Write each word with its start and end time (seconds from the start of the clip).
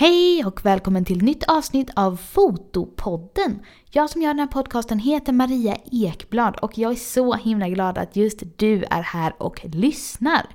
Hej 0.00 0.44
och 0.44 0.64
välkommen 0.64 1.04
till 1.04 1.22
nytt 1.22 1.44
avsnitt 1.44 1.90
av 1.96 2.16
Fotopodden. 2.16 3.62
Jag 3.90 4.10
som 4.10 4.22
gör 4.22 4.28
den 4.28 4.38
här 4.38 4.46
podcasten 4.46 4.98
heter 4.98 5.32
Maria 5.32 5.76
Ekblad 5.92 6.56
och 6.56 6.78
jag 6.78 6.92
är 6.92 6.96
så 6.96 7.34
himla 7.34 7.68
glad 7.68 7.98
att 7.98 8.16
just 8.16 8.42
du 8.56 8.84
är 8.90 9.02
här 9.02 9.34
och 9.38 9.60
lyssnar. 9.64 10.46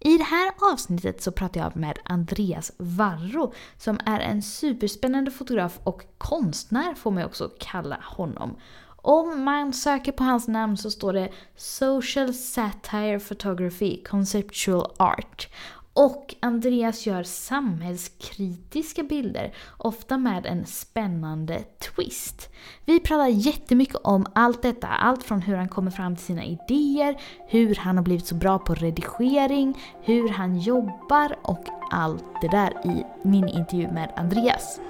I 0.00 0.18
det 0.18 0.24
här 0.24 0.52
avsnittet 0.72 1.22
så 1.22 1.32
pratar 1.32 1.60
jag 1.60 1.76
med 1.76 1.98
Andreas 2.04 2.72
Varro 2.76 3.52
som 3.76 4.00
är 4.06 4.20
en 4.20 4.42
superspännande 4.42 5.30
fotograf 5.30 5.78
och 5.84 6.04
konstnär 6.18 6.94
får 6.94 7.10
man 7.10 7.24
också 7.24 7.50
kalla 7.60 7.98
honom. 8.02 8.56
Om 8.96 9.44
man 9.44 9.72
söker 9.72 10.12
på 10.12 10.24
hans 10.24 10.48
namn 10.48 10.76
så 10.76 10.90
står 10.90 11.12
det 11.12 11.32
Social 11.56 12.34
Satire 12.34 13.20
Photography 13.20 14.02
Conceptual 14.02 14.92
Art. 14.96 15.48
Och 15.96 16.34
Andreas 16.40 17.06
gör 17.06 17.22
samhällskritiska 17.22 19.02
bilder, 19.02 19.54
ofta 19.78 20.18
med 20.18 20.46
en 20.46 20.66
spännande 20.66 21.58
twist. 21.58 22.48
Vi 22.84 23.00
pratar 23.00 23.26
jättemycket 23.26 23.96
om 23.96 24.26
allt 24.34 24.62
detta, 24.62 24.86
allt 24.86 25.22
från 25.22 25.42
hur 25.42 25.56
han 25.56 25.68
kommer 25.68 25.90
fram 25.90 26.16
till 26.16 26.24
sina 26.24 26.44
idéer, 26.44 27.20
hur 27.48 27.74
han 27.74 27.96
har 27.96 28.04
blivit 28.04 28.26
så 28.26 28.34
bra 28.34 28.58
på 28.58 28.74
redigering, 28.74 29.78
hur 30.02 30.28
han 30.28 30.58
jobbar 30.58 31.36
och 31.42 31.64
allt 31.90 32.24
det 32.40 32.48
där 32.48 32.72
i 32.84 33.04
min 33.28 33.48
intervju 33.48 33.88
med 33.88 34.12
Andreas. 34.16 34.80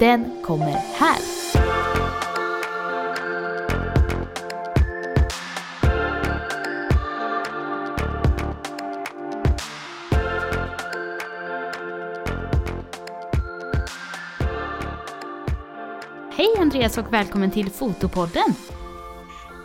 Den 0.00 0.42
kommer 0.44 0.72
här! 0.72 1.18
Andreas 16.78 16.98
och 16.98 17.12
välkommen 17.12 17.50
till 17.50 17.70
Fotopodden! 17.70 18.54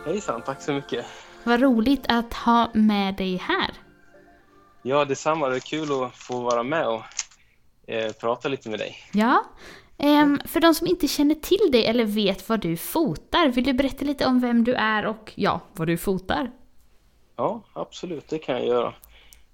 Hejsan, 0.06 0.42
tack 0.42 0.62
så 0.62 0.72
mycket. 0.72 1.06
Vad 1.44 1.60
roligt 1.60 2.04
att 2.08 2.34
ha 2.34 2.70
med 2.74 3.14
dig 3.14 3.36
här. 3.36 3.70
Ja, 4.82 5.04
detsamma. 5.04 5.48
Det 5.48 5.56
är 5.56 5.60
kul 5.60 6.02
att 6.02 6.16
få 6.16 6.40
vara 6.40 6.62
med 6.62 6.86
och 6.86 7.02
eh, 7.86 8.12
prata 8.12 8.48
lite 8.48 8.70
med 8.70 8.78
dig. 8.78 8.96
Ja, 9.12 9.44
ehm, 9.98 10.40
för 10.44 10.60
de 10.60 10.74
som 10.74 10.86
inte 10.86 11.08
känner 11.08 11.34
till 11.34 11.72
dig 11.72 11.86
eller 11.86 12.04
vet 12.04 12.48
vad 12.48 12.60
du 12.60 12.76
fotar, 12.76 13.48
vill 13.48 13.64
du 13.64 13.72
berätta 13.72 14.04
lite 14.04 14.26
om 14.26 14.40
vem 14.40 14.64
du 14.64 14.74
är 14.74 15.06
och 15.06 15.32
ja, 15.34 15.60
vad 15.72 15.88
du 15.88 15.96
fotar? 15.96 16.50
Ja, 17.36 17.62
absolut, 17.72 18.28
det 18.28 18.38
kan 18.38 18.54
jag 18.54 18.66
göra. 18.66 18.94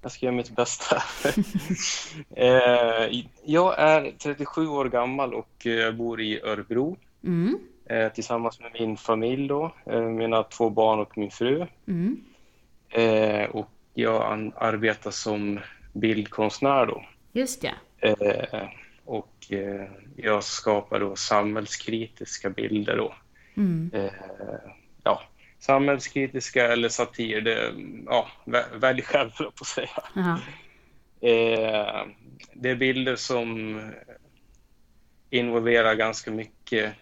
Jag 0.02 0.12
ska 0.12 0.26
göra 0.26 0.36
mitt 0.36 0.50
bästa. 0.50 0.96
eh, 2.36 3.24
jag 3.44 3.78
är 3.78 4.12
37 4.18 4.68
år 4.68 4.84
gammal 4.84 5.34
och 5.34 5.66
eh, 5.66 5.92
bor 5.92 6.20
i 6.20 6.40
Örebro 6.40 6.96
Mm, 7.24 7.58
eh, 7.86 8.12
tillsammans 8.12 8.60
med 8.60 8.70
min 8.72 8.96
familj 8.96 9.48
då, 9.48 9.74
eh, 9.86 10.00
mina 10.02 10.42
två 10.42 10.70
barn 10.70 10.98
och 11.00 11.18
min 11.18 11.30
fru. 11.30 11.66
mm, 11.88 12.24
Eh, 12.92 13.50
och 13.50 13.70
jag 13.94 14.52
arbetar 14.56 15.10
som 15.10 15.60
bildkonstnär 15.92 16.86
då. 16.86 17.04
just 17.32 17.64
ja. 17.64 17.70
Eh, 17.98 18.68
och 19.04 19.52
eh, 19.52 19.86
jag 20.16 20.44
skapar 20.44 21.00
då 21.00 21.16
samhällskritiska 21.16 22.50
bilder 22.50 22.96
då. 22.96 23.14
Mm, 23.56 23.90
Eh, 23.94 24.12
ja, 25.04 25.22
samhällskritiska 25.58 26.72
eller 26.72 26.88
satir, 26.88 27.40
det, 27.40 27.72
ja, 28.06 28.28
vä- 28.44 28.78
välj 28.78 29.02
själv 29.02 29.30
på 29.30 29.48
att 29.60 29.66
säga. 29.66 29.88
aha. 30.16 30.38
Det 32.54 32.70
är 32.70 32.76
bilder 32.76 33.16
som 33.16 33.80
involverar 35.30 35.94
ganska 35.94 36.30
mycket, 36.30 36.92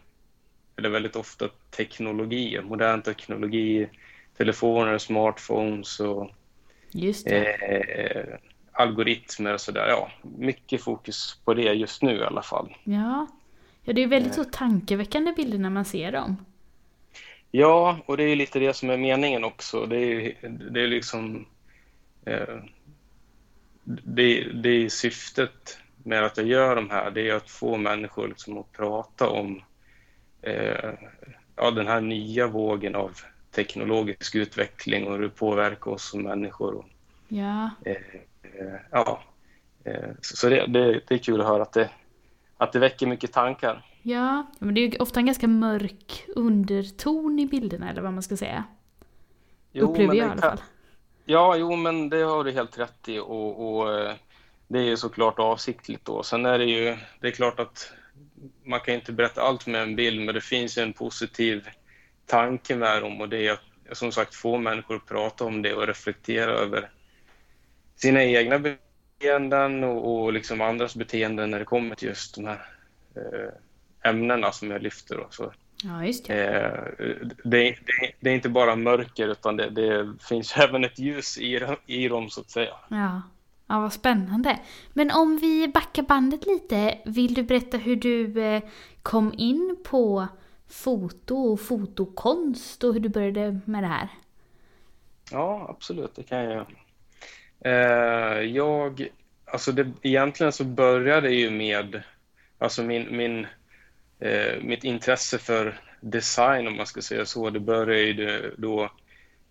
eller 0.79 0.89
väldigt 0.89 1.17
ofta 1.17 1.48
teknologi, 1.71 2.61
modern 2.62 3.03
teknologi, 3.03 3.89
telefoner, 4.37 4.99
smartphones 4.99 6.00
och 6.00 6.31
eh, 7.27 8.39
algoritmer 8.72 9.55
och 9.55 9.61
sådär. 9.61 9.88
Ja, 9.88 10.11
mycket 10.22 10.83
fokus 10.83 11.41
på 11.44 11.55
det 11.55 11.72
just 11.72 12.03
nu 12.03 12.17
i 12.17 12.25
alla 12.25 12.43
fall. 12.43 12.77
Ja. 12.84 13.27
ja, 13.84 13.93
det 13.93 14.03
är 14.03 14.06
väldigt 14.06 14.34
så 14.34 14.44
tankeväckande 14.44 15.33
bilder 15.33 15.59
när 15.59 15.71
man 15.71 15.84
ser 15.84 16.12
dem. 16.12 16.37
Ja, 17.50 17.99
och 18.06 18.17
det 18.17 18.25
är 18.25 18.37
lite 18.37 18.59
det 18.59 18.75
som 18.75 18.91
är 18.91 18.97
meningen 18.97 19.44
också. 19.44 19.87
Det 19.87 19.97
är, 19.97 20.49
det 20.71 20.81
är 20.81 20.88
liksom... 20.88 21.47
Eh, 22.25 22.59
det, 24.05 24.44
det 24.53 24.69
är 24.69 24.88
syftet 24.88 25.78
med 26.03 26.25
att 26.25 26.37
jag 26.37 26.47
gör 26.47 26.77
de 26.77 26.91
här, 26.91 27.11
det 27.11 27.31
är 27.31 27.34
att 27.34 27.50
få 27.50 27.77
människor 27.77 28.28
liksom 28.28 28.59
att 28.59 28.72
prata 28.72 29.28
om 29.28 29.62
eh, 30.43 30.93
ja, 31.56 31.71
den 31.71 31.87
här 31.87 32.00
nya 32.00 32.47
vågen 32.47 32.94
av 32.94 33.12
teknologisk 33.50 34.34
utveckling 34.34 35.06
och 35.06 35.12
hur 35.12 35.22
det 35.22 35.28
påverkar 35.31 35.91
oss 35.91 36.10
som 36.10 36.22
människor. 36.22 36.75
Och, 36.75 36.87
Ja, 37.28 37.71
eh, 37.84 37.93
eh, 38.43 38.81
ja, 38.91 39.22
eh, 39.84 40.10
så 40.21 40.49
det, 40.49 40.66
det, 40.66 41.00
det 41.09 41.15
är 41.15 41.19
kul 41.19 41.41
att 41.41 41.47
höra 41.47 41.62
att 41.62 41.72
det, 41.72 41.91
att 42.56 42.72
det 42.72 42.78
väcker 42.78 43.06
mycket 43.06 43.32
tankar. 43.32 43.87
ja. 44.03 44.47
Men 44.59 44.75
det 44.75 44.81
är 44.81 44.88
ju 44.93 44.99
ofta 44.99 45.21
en 45.21 45.26
ganska 45.26 45.49
mörk 45.49 46.25
underton 46.37 47.38
i 47.38 47.47
bilderna 47.47 47.91
eller 47.91 48.03
vad 48.03 48.12
man 48.12 48.22
ska 48.22 48.37
säga. 48.37 48.65
Upplever 49.75 50.06
men 50.06 50.16
jag 50.16 50.28
i 50.28 50.31
alla 50.31 50.43
fall. 50.43 50.60
Ja, 51.25 51.56
jo, 51.56 51.76
men 51.76 52.09
det 52.09 52.22
har 52.22 52.44
du 52.44 52.53
helt 52.53 52.78
rätt 52.78 53.09
i 53.09 53.19
och, 53.19 53.78
och 53.78 53.99
eh, 54.00 54.15
det 54.69 54.78
är 54.78 54.82
ju 54.82 54.97
såklart 54.97 55.38
avsiktligt 55.38 56.05
då. 56.05 56.22
Sen 56.22 56.47
är 56.47 56.59
det 56.59 56.65
ju, 56.65 56.97
det 57.20 57.26
är 57.28 57.32
klart 57.32 57.60
att 57.60 57.93
man 58.65 58.81
kan 58.81 58.95
inte 58.95 59.12
berätta 59.12 59.43
allt 59.43 59.67
med 59.67 59.83
en 59.83 59.97
bild, 59.97 60.21
men 60.21 60.34
det 60.34 60.41
finns 60.41 60.79
en 60.79 60.93
positiv 60.93 61.69
tanke 62.27 62.77
med 62.77 63.03
dem 63.03 63.21
och 63.21 63.29
det 63.29 63.47
är 63.47 63.53
att 63.53 63.97
som 63.97 64.12
sagt 64.12 64.34
få 64.34 64.59
människor 64.59 64.97
att 64.97 65.06
prata 65.06 65.45
om 65.45 65.62
det 65.62 65.75
och 65.75 65.87
reflektera 65.87 66.51
över 66.51 66.91
sina 67.97 68.25
egna 68.25 68.59
beteenden 68.59 69.84
och, 69.84 70.23
och 70.23 70.33
liksom 70.33 70.61
andras 70.61 70.97
beteenden 70.97 71.51
när 71.51 71.59
det 71.59 71.65
kommer 71.65 71.95
till 71.95 72.09
just 72.09 72.34
de 72.34 72.45
här 72.45 72.67
eh, 73.17 74.11
ämnena 74.11 74.53
som 74.53 74.71
jag 74.71 74.83
lyfter. 74.83 75.17
Då. 75.17 75.27
Så, 75.31 75.53
Ja, 75.85 76.05
just 76.05 76.27
det. 76.27 76.45
Eh, 76.45 77.06
det, 77.45 77.71
det, 77.71 78.12
det 78.21 78.31
är 78.31 78.35
inte 78.35 78.49
bara 78.49 78.77
mörker 78.77 79.29
utan 79.29 79.56
det, 79.56 79.71
det 79.71 80.15
finns 80.29 80.56
även 80.56 80.85
ett 80.85 80.99
ljus 80.99 81.39
i, 81.39 81.77
i 81.87 82.09
dem 82.09 82.31
så 82.31 82.41
att 82.41 82.50
säga. 82.50 82.75
Ja 82.89 83.23
ja, 83.69 83.81
vad 83.81 83.93
spännande. 83.93 84.59
Men 84.93 85.11
om 85.11 85.39
vi 85.39 85.69
backar 85.69 86.03
bandet 86.03 86.47
lite, 86.47 86.99
vill 87.05 87.34
du 87.34 87.43
berätta 87.43 87.77
hur 87.77 87.97
du 87.97 88.43
eh, 88.43 88.62
kom 89.03 89.34
in 89.37 89.77
på 89.84 90.29
foto 90.69 91.37
och 91.37 91.61
fotokonst 91.61 92.84
och 92.84 92.93
hur 92.93 93.01
du 93.01 93.09
började 93.09 93.61
med 93.65 93.83
det 93.83 93.87
här? 93.87 94.09
Ja, 95.31 95.67
absolut, 95.69 96.15
det 96.15 96.23
kan 96.23 96.39
jag 96.39 96.53
göra. 96.53 96.67
Eh, 97.61 98.41
jag, 98.41 99.09
alltså 99.45 99.73
det, 99.73 99.93
egentligen 100.03 100.53
så 100.53 100.65
började 100.65 101.29
det 101.29 101.35
ju 101.35 101.50
med, 101.50 102.03
alltså 102.59 102.83
min, 102.83 103.17
min, 103.17 103.47
eh, 104.19 104.62
mitt 104.62 104.85
intresse 104.85 105.39
för 105.39 105.81
design 106.00 106.67
om 106.67 106.77
man 106.77 106.87
ska 106.87 107.03
säga 107.03 107.27
så, 107.27 107.50
det 107.50 107.61
började 107.61 108.00
ju 108.00 108.55
då 108.59 108.91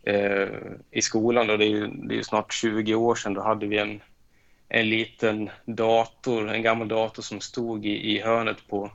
eh, 0.07 0.49
i 0.91 1.01
skolan 1.01 1.47
då, 1.47 1.57
det 1.57 1.65
är 1.65 1.69
ju, 1.69 1.87
det 1.87 2.13
är 2.13 2.17
ju 2.17 2.23
snart 2.23 2.53
20 2.53 2.95
år 2.95 3.15
sedan, 3.15 3.33
då 3.33 3.41
hade 3.41 3.67
vi 3.67 3.77
en, 3.77 4.01
en 4.69 4.89
liten 4.89 5.49
dator, 5.65 6.49
en 6.49 6.61
gammal 6.61 6.87
dator 6.87 7.23
som 7.23 7.41
stod 7.41 7.85
i, 7.85 8.15
i 8.15 8.21
hörnet 8.21 8.67
på 8.67 8.91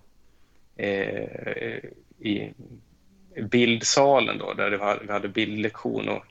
eh, 0.77 1.79
i 2.19 2.55
bildsalen 3.51 4.39
då, 4.39 4.53
där 4.53 4.71
det 4.71 4.77
var, 4.77 5.03
vi 5.07 5.13
hade 5.13 5.29
bildlektion 5.29 6.09
och 6.09 6.25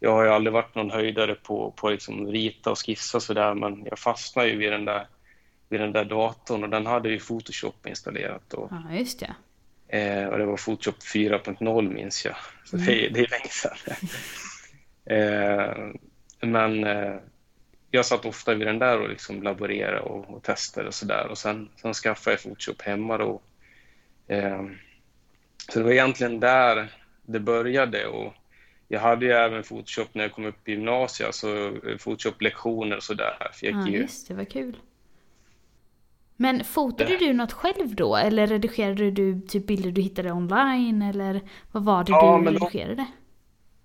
jag 0.00 0.12
har 0.12 0.24
ju 0.24 0.30
aldrig 0.30 0.52
varit 0.52 0.74
någon 0.74 0.90
höjdare 0.90 1.34
på, 1.34 1.70
på 1.76 1.90
liksom 1.90 2.26
rita 2.26 2.70
och 2.70 2.86
skissa 2.86 3.20
så 3.20 3.34
där, 3.34 3.54
men 3.54 3.84
jag 3.90 3.98
fastnade 3.98 4.48
ju 4.48 4.56
vid 4.56 4.72
den, 4.72 4.84
där, 4.84 5.06
vid 5.68 5.80
den 5.80 5.92
där 5.92 6.04
datorn 6.04 6.64
och 6.64 6.70
den 6.70 6.86
hade 6.86 7.08
ju 7.08 7.18
Photoshop 7.18 7.86
installerat. 7.86 8.54
Och, 8.54 8.68
Ja, 8.70 8.96
just 8.96 9.20
det 9.20 9.34
eh, 9.92 10.26
och 10.26 10.38
det 10.38 10.46
var 10.46 10.56
Photoshop 10.56 11.02
4.0 11.14 11.94
minns 11.94 12.24
jag, 12.24 12.36
så 12.64 12.76
det, 12.76 13.08
det 13.08 13.20
är 13.20 13.28
länge 13.30 13.48
sedan. 13.48 13.76
eh, 15.18 15.92
men 16.40 16.84
eh, 16.84 17.14
jag 17.90 18.06
satt 18.06 18.24
ofta 18.24 18.54
vid 18.54 18.66
den 18.66 18.78
där 18.78 19.00
och 19.00 19.08
liksom 19.08 19.42
laborerade 19.42 20.00
och, 20.00 20.36
och 20.36 20.42
testade 20.42 20.88
och 20.88 20.94
sådär 20.94 21.26
och 21.26 21.38
sen, 21.38 21.68
sen 21.76 21.94
skaffade 21.94 22.34
jag 22.34 22.42
Photoshop 22.42 22.82
hemma 22.82 23.18
då. 23.18 23.40
Eh, 24.28 24.62
så 25.68 25.78
det 25.78 25.84
var 25.84 25.92
egentligen 25.92 26.40
där 26.40 26.92
det 27.22 27.40
började 27.40 28.06
och 28.06 28.34
jag 28.88 29.00
hade 29.00 29.26
ju 29.26 29.32
även 29.32 29.62
Photoshop 29.62 30.14
när 30.14 30.22
jag 30.22 30.32
kom 30.32 30.44
upp 30.44 30.68
i 30.68 30.72
gymnasiet, 30.72 31.34
så 31.34 31.70
Photoshop-lektioner 31.98 32.96
och 32.96 33.02
sådär. 33.02 33.36
Ja, 33.38 33.48
gick 33.68 33.94
ju, 33.94 34.00
just 34.00 34.28
det, 34.28 34.34
vad 34.34 34.48
kul. 34.48 34.76
Men 36.42 36.64
fotade 36.64 37.16
du 37.16 37.32
något 37.32 37.52
själv 37.52 37.94
då? 37.94 38.16
Eller 38.16 38.46
redigerade 38.46 39.10
du 39.10 39.40
typ 39.48 39.66
bilder 39.66 39.90
du 39.90 40.00
hittade 40.02 40.32
online? 40.32 41.02
Eller 41.02 41.40
vad 41.72 41.84
var 41.84 42.04
det 42.04 42.12
Ja, 42.12 42.36
du 42.38 42.44
men 42.44 42.54
då- 42.54 42.66
redigerade? 42.66 43.06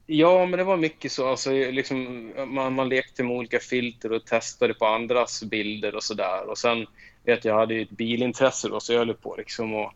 Ja, 0.06 0.46
men 0.46 0.58
det 0.58 0.64
var 0.64 0.78
mycket 0.78 1.12
så. 1.12 1.30
Alltså, 1.30 1.50
liksom, 1.52 2.32
man, 2.48 2.74
man 2.76 2.90
lekte 2.90 3.24
med 3.24 3.38
olika 3.38 3.60
filter 3.60 4.12
och 4.12 4.26
testade 4.26 4.74
på 4.74 4.86
andras 4.86 5.44
bilder 5.44 5.96
och 5.96 6.04
sådär. 6.04 6.50
Och 6.50 6.58
sen 6.58 6.86
vet 7.26 7.46
jag, 7.46 7.54
jag 7.54 7.60
hade 7.60 7.74
ju 7.74 7.82
ett 7.82 7.90
bilintresse 7.90 8.70
då, 8.70 8.80
så 8.80 8.94
jag 8.94 9.00
höll 9.00 9.14
på 9.14 9.36
liksom 9.38 9.74
och 9.74 9.94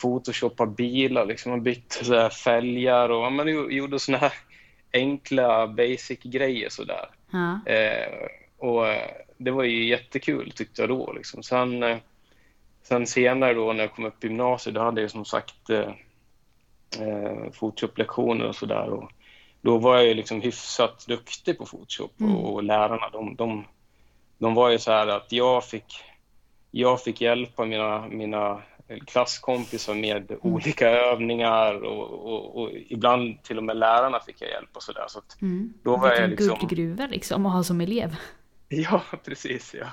photoshoppa 0.00 0.66
bilar. 0.66 1.26
Liksom. 1.26 1.50
Man 1.50 1.62
bytte 1.62 2.04
så 2.04 2.14
här 2.14 2.28
fälgar 2.30 3.08
och 3.08 3.32
man 3.32 3.48
gjorde 3.72 3.98
såna 3.98 4.18
här 4.18 4.32
enkla 4.92 5.66
basic-grejer 5.66 6.68
sådär. 6.68 7.06
Ja. 7.30 7.60
Eh, 7.72 8.28
och 8.64 8.88
eh, 8.88 9.10
det 9.36 9.50
var 9.50 9.64
ju 9.64 9.84
jättekul 9.84 10.50
tyckte 10.50 10.82
jag 10.82 10.88
då. 10.88 11.12
Liksom. 11.12 11.42
Sen, 11.42 11.82
eh, 11.82 11.98
sen 12.82 13.06
senare 13.06 13.54
då 13.54 13.72
när 13.72 13.80
jag 13.80 13.94
kom 13.94 14.04
upp 14.04 14.24
i 14.24 14.26
gymnasiet, 14.26 14.74
då 14.74 14.80
hade 14.80 15.00
jag 15.00 15.10
som 15.10 15.24
sagt 15.24 15.70
eh, 15.70 15.92
eh 17.00 17.50
Photoshop-lektioner 17.58 18.44
och 18.44 18.56
sådär. 18.56 19.08
Då 19.60 19.78
var 19.78 19.96
jag 19.96 20.06
ju 20.06 20.14
liksom 20.14 20.40
hyfsat 20.40 21.06
duktig 21.06 21.58
på 21.58 21.66
Photoshop 21.66 22.20
mm. 22.20 22.36
och, 22.36 22.54
och 22.54 22.62
lärarna 22.62 23.10
de, 23.12 23.36
de, 23.36 23.64
de 24.38 24.54
var 24.54 24.70
ju 24.70 24.78
så 24.78 24.92
här 24.92 25.06
att 25.06 25.32
jag 25.32 25.64
fick, 25.64 25.94
jag 26.70 27.02
fick 27.02 27.20
hjälpa 27.20 27.64
mina, 27.64 28.08
mina 28.08 28.62
klasskompisar 29.06 29.94
med 29.94 30.30
mm. 30.30 30.40
olika 30.42 30.90
övningar 30.90 31.84
och, 31.84 32.10
och, 32.10 32.62
och, 32.62 32.70
ibland 32.88 33.42
till 33.42 33.58
och 33.58 33.64
med 33.64 33.76
lärarna 33.76 34.20
fick 34.20 34.42
jag 34.42 34.50
hjälp 34.50 34.70
och 34.72 34.82
sådär. 34.82 35.04
Så, 35.08 35.20
så 35.28 35.44
mm. 35.44 35.74
då 35.82 35.96
var 35.96 36.12
jag 36.12 36.30
liksom... 36.30 36.58
guldgruva 36.58 37.06
liksom 37.06 37.46
att 37.46 37.52
ha 37.52 37.64
som 37.64 37.80
elev. 37.80 38.16
Ja, 38.68 39.02
precis. 39.24 39.74
Ja. 39.74 39.86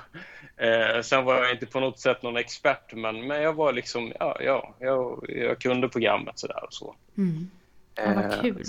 Eh, 0.66 1.02
sen 1.02 1.24
var 1.24 1.34
jag 1.34 1.50
inte 1.52 1.66
på 1.66 1.80
något 1.80 1.98
sätt 1.98 2.22
någon 2.22 2.36
expert, 2.36 2.92
men, 2.92 3.26
men 3.26 3.42
jag 3.42 3.52
var 3.52 3.72
liksom, 3.72 4.12
ja, 4.20 4.36
ja 4.40 4.74
jag, 4.78 5.24
jag 5.28 5.60
kunde 5.60 5.88
programmet 5.88 6.38
sådär 6.38 6.64
och 6.64 6.74
så. 6.74 6.94
Mm. 7.16 7.50
Ja, 7.94 8.12
vad 8.14 8.40
kul. 8.40 8.64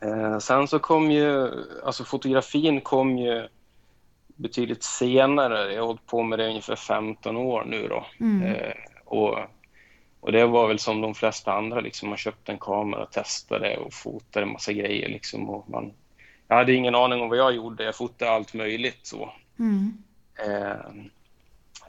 Eh, 0.00 0.38
sen 0.38 0.68
så 0.68 0.78
kom 0.78 1.10
ju, 1.10 1.50
alltså 1.84 2.04
fotografin 2.04 2.80
kom 2.80 3.18
ju 3.18 3.48
betydligt 4.26 4.82
senare. 4.82 5.72
Jag 5.72 5.80
har 5.80 5.86
hållit 5.86 6.06
på 6.06 6.22
med 6.22 6.38
det 6.38 6.48
ungefär 6.48 6.76
15 6.76 7.36
år 7.36 7.64
nu 7.64 7.88
då. 7.88 8.06
Mm. 8.20 8.42
Eh, 8.42 8.74
och, 9.04 9.38
och 10.20 10.32
det 10.32 10.46
var 10.46 10.68
väl 10.68 10.78
som 10.78 11.00
de 11.00 11.14
flesta 11.14 11.52
andra, 11.52 11.80
liksom. 11.80 12.08
man 12.08 12.18
köpte 12.18 12.52
en 12.52 12.58
kamera, 12.58 13.06
testade 13.06 13.76
och 13.76 13.92
fotade 13.92 14.46
en 14.46 14.52
massa 14.52 14.72
grejer. 14.72 15.08
Liksom. 15.08 15.50
Och 15.50 15.70
man, 15.70 15.92
jag 16.48 16.56
hade 16.56 16.72
ingen 16.72 16.94
aning 16.94 17.20
om 17.20 17.28
vad 17.28 17.38
jag 17.38 17.54
gjorde, 17.54 17.84
jag 17.84 17.96
fotade 17.96 18.30
allt 18.30 18.54
möjligt. 18.54 19.06
så. 19.06 19.32
Mm. 19.58 19.92
Eh, 20.38 20.70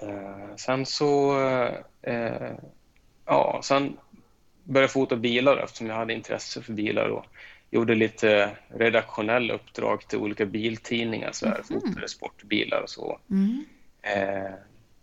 eh, 0.09 0.55
sen 0.55 0.85
så... 0.85 1.39
Eh, 2.01 2.51
ja, 3.25 3.59
sen 3.63 3.97
började 4.63 4.83
jag 4.83 4.91
fota 4.91 5.15
bilar 5.15 5.57
eftersom 5.57 5.87
jag 5.87 5.95
hade 5.95 6.13
intresse 6.13 6.61
för 6.61 6.73
bilar. 6.73 7.09
Och 7.09 7.25
gjorde 7.75 7.95
lite 7.95 8.51
redaktionella 8.67 9.53
uppdrag 9.53 10.07
till 10.07 10.19
olika 10.19 10.45
biltidningar, 10.45 11.31
så 11.31 11.45
här, 11.45 11.61
mm. 11.69 11.81
fotade 11.81 12.07
sportbilar 12.07 12.81
och 12.81 12.89
så. 12.89 13.19
Mm. 13.31 13.65
Eh, 14.01 14.53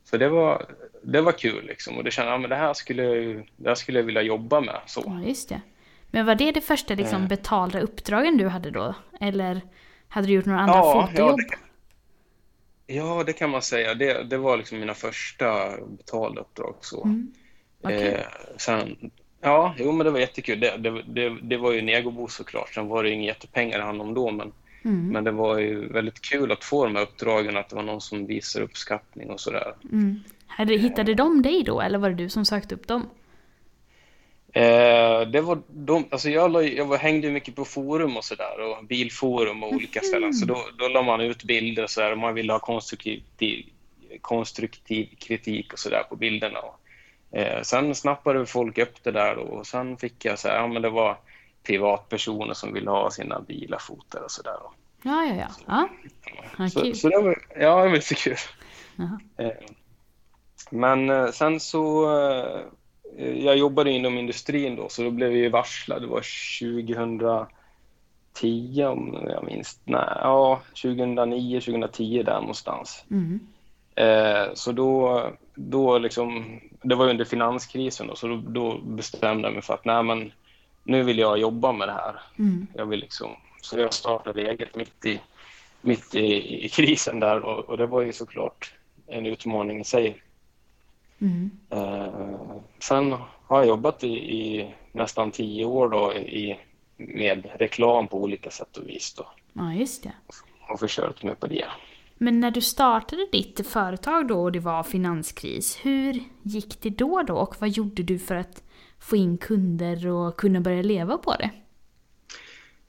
så 0.04 0.16
det 0.16 0.28
var, 0.28 0.66
det 1.02 1.20
var 1.20 1.32
kul 1.32 1.66
liksom. 1.66 1.96
och 1.96 2.04
det 2.04 2.10
kände 2.10 2.32
jag, 2.32 2.42
ja, 2.42 2.48
det 2.48 2.56
här 2.56 2.74
skulle 2.74 3.02
jag, 3.02 3.48
det 3.56 3.68
här 3.68 3.74
skulle 3.74 3.98
jag 3.98 4.06
vilja 4.06 4.22
jobba 4.22 4.60
med. 4.60 4.80
Så. 4.86 5.02
Ja, 5.06 5.28
just 5.28 5.48
det. 5.48 5.60
Men 6.12 6.26
var 6.26 6.34
det 6.34 6.52
det 6.52 6.60
första 6.60 6.94
liksom, 6.94 7.28
betalda 7.28 7.80
uppdragen 7.80 8.36
du 8.36 8.48
hade 8.48 8.70
då? 8.70 8.94
Eller 9.20 9.60
hade 10.08 10.26
du 10.26 10.32
gjort 10.32 10.44
några 10.44 10.60
andra 10.60 10.76
ja, 10.76 11.08
fotojobb? 11.08 11.40
Ja, 11.40 11.56
det, 12.86 12.94
ja, 12.94 13.24
det 13.24 13.32
kan 13.32 13.50
man 13.50 13.62
säga. 13.62 13.94
Det, 13.94 14.22
det 14.22 14.36
var 14.36 14.56
liksom 14.56 14.80
mina 14.80 14.94
första 14.94 15.70
betalda 15.86 16.40
uppdrag. 16.40 16.74
Så. 16.80 17.04
Mm. 17.04 17.32
Okay. 17.82 18.02
Eh, 18.02 18.20
sen, 18.56 19.10
ja, 19.40 19.74
jo, 19.78 19.92
men 19.92 20.04
det 20.04 20.10
var 20.10 20.18
jättekul. 20.18 20.60
Det, 20.60 20.76
det, 20.76 21.02
det, 21.02 21.38
det 21.42 21.56
var 21.56 21.72
ju 21.72 21.82
Negobo 21.82 22.28
såklart. 22.28 22.74
Sen 22.74 22.88
var 22.88 23.02
det 23.02 23.10
inga 23.10 23.26
jättepengar 23.26 23.78
det 23.78 23.84
handlade 23.84 24.08
om 24.08 24.14
då, 24.14 24.30
men 24.30 24.52
Mm. 24.84 25.08
Men 25.08 25.24
det 25.24 25.30
var 25.30 25.58
ju 25.58 25.88
väldigt 25.88 26.22
kul 26.22 26.52
att 26.52 26.64
få 26.64 26.84
de 26.84 26.96
här 26.96 27.02
uppdragen, 27.02 27.56
att 27.56 27.68
det 27.68 27.76
var 27.76 27.82
någon 27.82 28.00
som 28.00 28.26
visar 28.26 28.60
uppskattning 28.60 29.30
och 29.30 29.40
sådär. 29.40 29.74
Mm. 29.92 30.20
Hittade 30.58 31.14
de 31.14 31.42
dig 31.42 31.62
då, 31.62 31.80
eller 31.80 31.98
var 31.98 32.10
det 32.10 32.14
du 32.14 32.28
som 32.28 32.44
sökte 32.44 32.74
upp 32.74 32.88
dem? 32.88 33.08
Eh, 34.54 35.20
det 35.20 35.40
var 35.40 35.62
de, 35.68 36.04
alltså 36.10 36.30
jag, 36.30 36.68
jag 36.68 36.84
var, 36.84 36.96
hängde 36.96 37.30
mycket 37.30 37.56
på 37.56 37.64
forum 37.64 38.16
och 38.16 38.24
sådär, 38.24 38.60
och 38.60 38.84
bilforum 38.84 39.62
och 39.62 39.72
olika 39.72 40.00
mm. 40.00 40.08
ställen. 40.08 40.34
Så 40.34 40.46
då, 40.46 40.64
då 40.78 40.88
la 40.88 41.02
man 41.02 41.20
ut 41.20 41.44
bilder 41.44 41.82
och 41.82 41.90
sådär, 41.90 42.12
och 42.12 42.18
man 42.18 42.34
ville 42.34 42.52
ha 42.52 42.60
konstruktiv, 42.60 43.64
konstruktiv 44.20 45.08
kritik 45.18 45.72
och 45.72 45.78
sådär 45.78 46.02
på 46.02 46.16
bilderna. 46.16 46.58
Eh, 47.30 47.62
sen 47.62 47.94
snappade 47.94 48.46
folk 48.46 48.78
upp 48.78 49.02
det 49.02 49.10
där 49.10 49.36
då, 49.36 49.42
och 49.42 49.66
sen 49.66 49.96
fick 49.96 50.24
jag 50.24 50.38
så 50.38 50.48
här, 50.48 50.56
ja 50.56 50.66
men 50.66 50.82
det 50.82 50.90
var 50.90 51.16
privatpersoner 51.62 52.54
som 52.54 52.72
vill 52.72 52.88
ha 52.88 53.10
sina 53.10 53.40
bilar 53.40 53.78
fotade 53.78 54.24
och 54.24 54.30
sådär. 54.30 54.56
Ja, 55.02 55.24
ja, 55.24 55.34
ja. 55.34 55.48
ja. 55.66 55.88
ja 56.58 56.68
så, 56.68 56.94
så 56.94 57.08
det 57.08 57.18
var, 57.18 57.42
ja, 57.60 57.84
det 57.84 57.90
var 57.90 58.00
så 58.00 58.14
kul. 58.14 58.36
Eh, 59.38 59.52
men 60.70 61.10
eh, 61.10 61.30
sen 61.30 61.60
så, 61.60 62.16
eh, 62.20 62.60
jag 63.16 63.56
jobbade 63.56 63.90
inom 63.90 64.18
industrin 64.18 64.76
då, 64.76 64.88
så 64.88 65.02
då 65.02 65.10
blev 65.10 65.30
vi 65.30 65.48
varslade. 65.48 66.00
Det 66.00 66.06
var 66.06 66.22
2010 68.34 68.84
om 68.84 69.26
jag 69.28 69.44
minns. 69.44 69.80
Nej, 69.84 70.08
ja, 70.20 70.62
2009, 70.82 71.60
2010 71.60 72.22
där 72.22 72.40
någonstans. 72.40 73.04
Mm. 73.10 73.40
Så 74.54 74.72
då, 74.72 75.22
då 75.54 75.98
liksom, 75.98 76.60
det 76.82 76.94
var 76.94 77.08
under 77.08 77.24
finanskrisen 77.24 78.06
då, 78.06 78.14
så 78.14 78.28
då, 78.28 78.36
då 78.36 78.78
bestämde 78.78 79.48
jag 79.48 79.52
mig 79.52 79.62
för 79.62 79.74
att 79.74 79.84
nej 79.84 80.02
men 80.02 80.32
nu 80.84 81.02
vill 81.02 81.18
jag 81.18 81.38
jobba 81.38 81.72
med 81.72 81.88
det 81.88 81.92
här. 81.92 82.14
Mm. 82.38 82.66
Jag 82.74 82.86
vill 82.86 83.00
liksom, 83.00 83.30
så 83.62 83.78
jag 83.78 83.92
startade 83.92 84.50
eget 84.50 84.76
mitt 84.76 85.04
i, 85.04 85.20
mitt 85.80 86.14
i, 86.14 86.64
i 86.64 86.68
krisen 86.68 87.20
där 87.20 87.44
och, 87.44 87.64
och, 87.64 87.76
det 87.76 87.86
var 87.86 88.02
ju 88.02 88.12
såklart 88.12 88.74
en 89.06 89.26
utmaning 89.26 89.80
i 89.80 89.84
sig. 89.84 90.22
Mm. 91.22 91.50
Eh, 91.70 92.56
sen 92.78 93.12
har 93.46 93.58
jag 93.58 93.66
jobbat 93.66 94.04
i, 94.04 94.14
i, 94.14 94.74
nästan 94.92 95.30
tio 95.30 95.64
år 95.64 95.88
då 95.88 96.14
i, 96.14 96.58
med 96.96 97.48
reklam 97.58 98.08
på 98.08 98.22
olika 98.22 98.50
sätt 98.50 98.76
och 98.76 98.88
vis. 98.88 99.14
Då. 99.14 99.26
Ja, 99.52 99.74
just 99.74 100.02
det. 100.02 100.12
Och 100.68 100.80
försörjt 100.80 101.22
mig 101.22 101.34
på 101.34 101.46
det. 101.46 101.66
Men 102.14 102.40
när 102.40 102.50
du 102.50 102.60
startade 102.60 103.26
ditt 103.32 103.66
företag 103.66 104.28
då 104.28 104.42
och 104.42 104.52
det 104.52 104.60
var 104.60 104.82
finanskris, 104.82 105.78
hur 105.82 106.24
gick 106.42 106.82
det 106.82 106.90
då 106.90 107.22
då 107.22 107.34
och 107.34 107.54
vad 107.60 107.68
gjorde 107.68 108.02
du 108.02 108.18
för 108.18 108.34
att 108.34 108.62
få 108.98 109.16
in 109.16 109.38
kunder 109.38 110.08
och 110.08 110.36
kunna 110.36 110.60
börja 110.60 110.82
leva 110.82 111.18
på 111.18 111.34
det? 111.34 111.50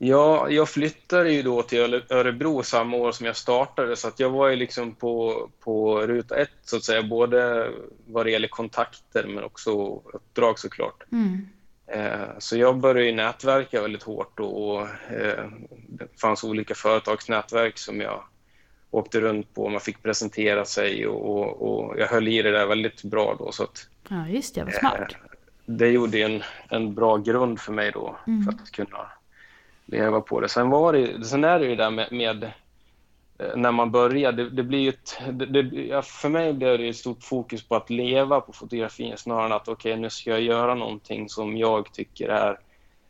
Ja, 0.05 0.49
jag 0.49 0.69
flyttade 0.69 1.31
ju 1.31 1.41
då 1.41 1.61
till 1.61 2.03
Örebro 2.09 2.63
samma 2.63 2.97
år 2.97 3.11
som 3.11 3.25
jag 3.25 3.35
startade 3.35 3.95
så 3.95 4.07
att 4.07 4.19
jag 4.19 4.29
var 4.29 4.49
ju 4.49 4.55
liksom 4.55 4.95
på, 4.95 5.49
på 5.59 6.01
ruta 6.01 6.35
ett 6.35 6.49
så 6.63 6.77
att 6.77 6.83
säga, 6.83 7.03
både 7.03 7.69
vad 8.05 8.25
det 8.25 8.31
gäller 8.31 8.47
kontakter 8.47 9.27
men 9.27 9.43
också 9.43 10.01
uppdrag 10.13 10.59
såklart. 10.59 11.03
Mm. 11.11 11.47
Eh, 11.87 12.27
så 12.39 12.57
jag 12.57 12.77
började 12.77 13.05
ju 13.05 13.15
nätverka 13.15 13.81
väldigt 13.81 14.03
hårt 14.03 14.39
och 14.39 14.81
eh, 15.11 15.49
det 15.87 16.19
fanns 16.21 16.43
olika 16.43 16.75
företagsnätverk 16.75 17.77
som 17.77 18.01
jag 18.01 18.23
åkte 18.91 19.19
runt 19.19 19.53
på. 19.53 19.69
Man 19.69 19.81
fick 19.81 20.03
presentera 20.03 20.65
sig 20.65 21.07
och, 21.07 21.29
och, 21.29 21.61
och 21.61 21.99
jag 21.99 22.07
höll 22.07 22.27
i 22.27 22.41
det 22.41 22.51
där 22.51 22.65
väldigt 22.65 23.03
bra 23.03 23.35
då. 23.39 23.51
Så 23.51 23.63
att, 23.63 23.87
ja, 24.09 24.27
just 24.27 24.55
det. 24.55 24.63
Vad 24.63 24.73
smart. 24.73 24.99
Eh, 24.99 25.17
det 25.65 25.87
gjorde 25.87 26.21
en, 26.21 26.43
en 26.69 26.93
bra 26.93 27.17
grund 27.17 27.59
för 27.59 27.73
mig 27.73 27.91
då 27.91 28.17
mm. 28.27 28.43
för 28.43 28.51
att 28.51 28.71
kunna 28.71 29.07
leva 29.93 30.21
på 30.21 30.39
det. 30.39 30.49
Sen, 30.49 30.69
var 30.69 30.93
det, 30.93 31.25
sen 31.25 31.43
är 31.43 31.59
det 31.59 31.65
ju 31.65 31.75
det 31.75 31.83
där 31.83 31.91
med, 31.91 32.11
med 32.11 32.43
eh, 32.43 33.55
när 33.55 33.71
man 33.71 33.91
börjar, 33.91 34.31
det, 34.31 34.49
det 34.49 34.63
blir 34.63 34.89
ett, 34.89 35.19
det, 35.31 35.61
det, 35.61 36.05
för 36.05 36.29
mig 36.29 36.53
blev 36.53 36.77
det 36.77 36.89
ett 36.89 36.95
stort 36.95 37.23
fokus 37.23 37.67
på 37.67 37.75
att 37.75 37.89
leva 37.89 38.41
på 38.41 38.53
fotografin 38.53 39.17
snarare 39.17 39.45
än 39.45 39.51
att 39.51 39.67
okej, 39.67 39.91
okay, 39.91 40.01
nu 40.01 40.09
ska 40.09 40.29
jag 40.29 40.41
göra 40.41 40.75
någonting 40.75 41.29
som 41.29 41.57
jag 41.57 41.93
tycker 41.93 42.29
är 42.29 42.59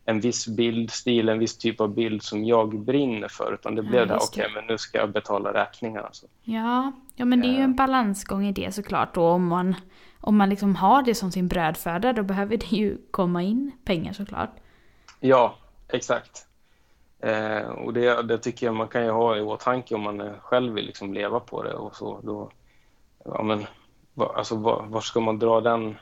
en 0.06 0.20
viss 0.20 0.48
bildstil, 0.48 1.30
en 1.30 1.40
viss 1.40 1.58
typ 1.58 1.82
av 1.82 1.94
bild 1.94 2.24
som 2.24 2.46
jag 2.46 2.80
brinner 2.80 3.28
för. 3.28 3.54
Utan 3.54 3.75
det 3.75 3.84
blev 3.84 4.02
ja, 4.02 4.06
det, 4.06 4.16
okej, 4.16 4.42
okay, 4.42 4.56
men 4.56 4.66
nu 4.66 4.78
ska 4.78 4.98
jag 4.98 5.12
betala 5.12 5.54
räkningarna. 5.54 6.10
Så. 6.12 6.28
Ja, 6.44 6.92
ja, 7.16 7.25
men 7.25 7.42
det 7.42 7.48
är 7.48 7.54
ju 7.54 7.63
en 7.63 7.70
eh. 7.70 7.75
balansgång 7.75 8.46
i 8.46 8.52
det 8.52 8.72
såklart. 8.72 9.18
Och 9.18 9.24
om 9.24 9.48
man 9.48 9.75
om 10.25 10.38
man 10.38 10.50
liksom 10.50 10.75
har 10.75 11.04
det 11.04 11.16
som 11.16 11.32
sin 11.32 11.48
brödföda 11.48 12.13
då 12.13 12.24
behöver 12.24 12.58
det 12.58 12.72
ju 12.72 12.98
komma 13.12 13.44
in 13.44 13.72
pengar 13.86 14.13
såklart. 14.13 14.50
Ja, 15.20 15.56
exakt. 15.90 16.48
Eh, 17.24 17.70
och 17.70 17.94
det, 17.94 18.22
det, 18.22 18.38
tycker 18.38 18.65
jag 18.65 18.75
man 18.75 18.88
kan 18.88 19.03
ju 19.03 19.12
ha 19.12 19.38
i 19.38 19.42
åtanke 19.42 19.96
om 19.96 20.01
man 20.01 20.39
själv 20.42 20.74
vill 20.74 20.86
liksom 20.86 21.13
leva 21.13 21.39
på 21.39 21.63
det 21.63 21.74
och 21.74 21.96
så. 21.96 22.20
Då, 22.24 22.51
ja, 23.25 23.44
men, 23.44 23.65
va, 24.13 24.34
alltså, 24.36 24.56
var, 24.56 24.86
var, 24.88 25.01
ska 25.01 25.20
man 25.20 25.39
dra 25.39 25.62
den, 25.62 25.96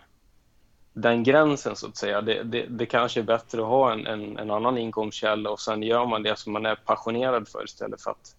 den 0.93 1.23
gränsen 1.23 1.75
så 1.75 1.87
att 1.87 1.97
säga? 1.97 2.21
Det, 2.21 2.43
det, 2.43 2.65
det 2.65 2.85
kanske 2.85 3.19
är 3.19 3.23
bättre 3.23 3.61
att 3.61 3.67
ha 3.67 3.93
en, 3.93 4.07
en, 4.07 4.37
en, 4.37 4.51
annan 4.51 4.77
inkomstkälla 4.77 5.49
och 5.49 5.59
sen 5.59 5.83
gör 5.83 6.05
man 6.05 6.23
det 6.23 6.39
som 6.39 6.53
man 6.53 6.65
är 6.65 6.75
passionerad 6.75 7.47
för 7.47 7.63
istället 7.63 8.01
för 8.01 8.11
att 8.11 8.35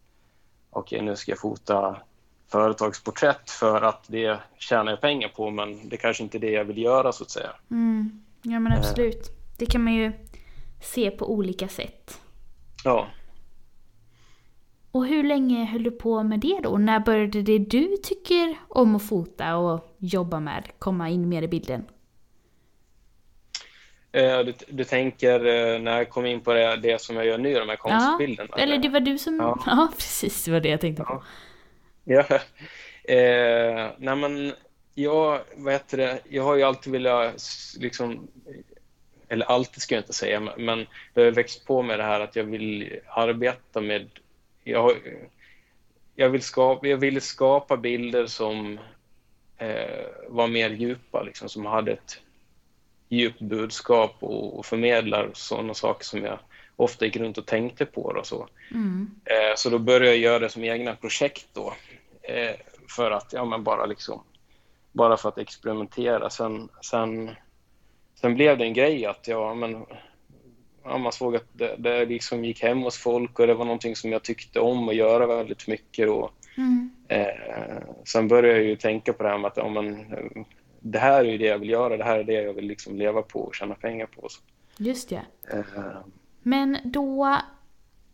okej, 0.71 0.97
okay, 0.97 1.09
nu 1.09 1.17
ska 1.17 1.33
jag 1.33 1.41
fota 1.41 1.97
företagsporträtt 2.49 3.51
för 3.51 3.83
att 3.83 4.05
det 4.07 4.39
tjänar 4.59 4.93
jag 4.93 5.01
pengar 5.01 5.29
på 5.29 5.51
men 5.51 5.89
det 5.89 5.97
kanske 5.97 6.23
inte 6.23 6.39
är 6.39 6.41
det 6.41 6.51
jag 6.51 6.65
vill 6.65 6.79
göra 6.79 7.13
så 7.13 7.25
att 7.25 7.31
säga. 7.31 7.51
Mm. 7.71 8.23
Ja 8.43 8.61
men 8.61 8.73
absolut. 8.73 9.31
Det 9.59 9.67
kan 9.67 9.85
man 9.85 9.95
ju 9.95 10.13
se 10.81 11.11
på 11.11 11.33
olika 11.33 11.69
sätt. 11.69 12.19
Ja. 12.85 13.09
Och 14.93 15.07
hur 15.07 15.23
länge 15.23 15.65
höll 15.65 15.83
du 15.83 15.91
på 15.91 16.23
med 16.23 16.41
det 16.41 16.61
då? 16.63 16.79
När 16.79 17.01
började 17.01 17.43
det 17.43 17.59
du 17.59 17.97
tycker 18.03 18.57
om 18.69 18.97
att 18.97 19.09
fota 19.09 19.57
och 19.57 19.97
jobba 19.99 20.41
med 20.41 20.71
komma 20.79 21.09
in 21.09 21.29
mer 21.29 21.43
i 21.43 21.49
bilden? 21.49 21.85
Eh, 24.13 24.39
du, 24.39 24.55
du 24.69 24.85
tänker 24.85 25.47
eh, 25.47 25.81
när 25.81 25.97
jag 25.97 26.11
kom 26.11 26.27
in 26.27 26.41
på 26.41 26.53
det, 26.53 26.77
det 26.77 27.01
som 27.01 27.17
jag 27.17 27.27
gör 27.27 27.39
nu, 27.39 27.55
de 27.55 27.69
här 27.69 27.77
konstbilderna? 27.77 28.49
Ja, 28.53 28.63
eller 28.63 28.79
det 28.79 28.89
var 28.89 29.01
du 29.01 29.19
som... 29.19 29.37
Ja, 29.37 29.59
ja 29.67 29.89
precis, 29.97 30.45
det 30.45 30.51
var 30.51 30.61
det 30.61 30.69
jag 30.69 30.81
tänkte 30.81 31.03
på. 31.03 31.23
Ja. 32.05 32.25
ja. 32.29 32.39
Eh, 33.05 33.91
nej 33.99 34.17
men, 34.17 34.53
jag, 34.95 35.41
vad 35.57 35.73
heter 35.73 35.97
det, 35.97 36.21
jag 36.29 36.43
har 36.43 36.57
ju 36.57 36.63
alltid 36.63 36.93
velat 36.93 37.35
liksom 37.79 38.29
eller 39.33 39.47
alltid 39.47 39.83
ska 39.83 39.95
jag 39.95 40.03
inte 40.03 40.13
säga, 40.13 40.41
men 40.41 40.87
det 41.15 41.25
har 41.25 41.31
växt 41.31 41.67
på 41.67 41.83
med 41.83 41.99
det 41.99 42.03
här 42.03 42.21
att 42.21 42.37
jag 42.37 42.45
vill 42.45 42.99
arbeta 43.09 43.81
med... 43.81 44.09
Jag, 44.65 44.97
jag, 46.15 46.29
vill, 46.29 46.43
skapa, 46.43 46.87
jag 46.87 46.97
vill 46.97 47.21
skapa 47.21 47.77
bilder 47.77 48.27
som 48.27 48.79
eh, 49.59 50.05
var 50.29 50.49
mer 50.49 50.71
djupa, 50.71 51.23
liksom, 51.23 51.49
som 51.49 51.67
hade 51.67 51.93
ett 51.93 52.21
djupt 53.09 53.41
budskap 53.41 54.17
och, 54.21 54.59
och 54.59 54.67
förmedlar 54.67 55.31
sådana 55.35 55.75
saker 55.75 56.05
som 56.05 56.25
jag 56.25 56.39
ofta 56.77 57.05
gick 57.05 57.17
runt 57.17 57.39
och 57.39 57.47
tänkte 57.47 57.87
på. 57.87 58.03
Och 58.03 58.27
så. 58.27 58.49
Mm. 58.71 59.11
Eh, 59.25 59.57
så 59.57 59.71
då 59.71 59.79
började 59.79 60.07
jag 60.07 60.17
göra 60.17 60.39
det 60.39 60.49
som 60.49 60.65
egna 60.65 60.97
projekt 60.97 61.47
då, 61.53 61.75
eh, 62.23 62.57
för 62.97 63.11
att, 63.11 63.33
ja 63.33 63.45
men 63.45 63.65
bara 63.65 63.87
liksom, 63.87 64.23
bara 64.93 65.17
för 65.17 65.29
att 65.29 65.39
experimentera. 65.39 66.31
Sen, 66.31 66.69
sen 66.83 67.31
Sen 68.23 68.35
blev 68.35 68.59
det 68.59 68.65
en 68.65 68.73
grej 68.73 69.07
att 69.07 69.29
ja, 69.29 69.55
men, 69.55 69.87
ja, 70.85 70.99
man 70.99 71.13
såg 71.13 71.37
att 71.37 71.47
det, 71.53 71.77
det 71.79 72.05
liksom 72.05 72.45
gick 72.45 72.63
hem 72.63 72.83
hos 72.83 72.99
folk 72.99 73.39
och 73.39 73.47
det 73.47 73.55
var 73.55 73.65
någonting 73.65 73.97
som 73.97 74.13
jag 74.13 74.23
tyckte 74.23 74.61
om 74.61 74.89
att 74.89 74.95
göra 74.95 75.27
väldigt 75.27 75.69
mycket. 75.69 76.09
Och, 76.09 76.31
mm. 76.57 76.91
eh, 77.09 77.83
sen 78.05 78.29
började 78.29 78.59
jag 78.59 78.67
ju 78.67 78.77
tänka 78.77 79.13
på 79.13 79.23
det 79.23 79.29
här 79.29 79.39
med 79.39 79.49
att 79.49 79.57
ja, 79.57 79.69
men, 79.69 80.07
det 80.81 80.99
här 80.99 81.25
är 81.25 81.39
det 81.39 81.47
jag 81.47 81.59
vill 81.59 81.71
göra, 81.71 81.97
det 81.97 82.05
här 82.05 82.19
är 82.19 82.25
det 82.25 82.33
jag 82.33 82.53
vill 82.53 82.67
liksom 82.67 82.97
leva 82.97 83.23
på 83.23 83.41
och 83.41 83.55
tjäna 83.55 83.75
pengar 83.75 84.07
på. 84.07 84.29
Så. 84.29 84.41
Just 84.77 85.09
det. 85.09 85.23
Eh. 85.53 85.61
Men 86.43 86.79
då, 86.85 87.39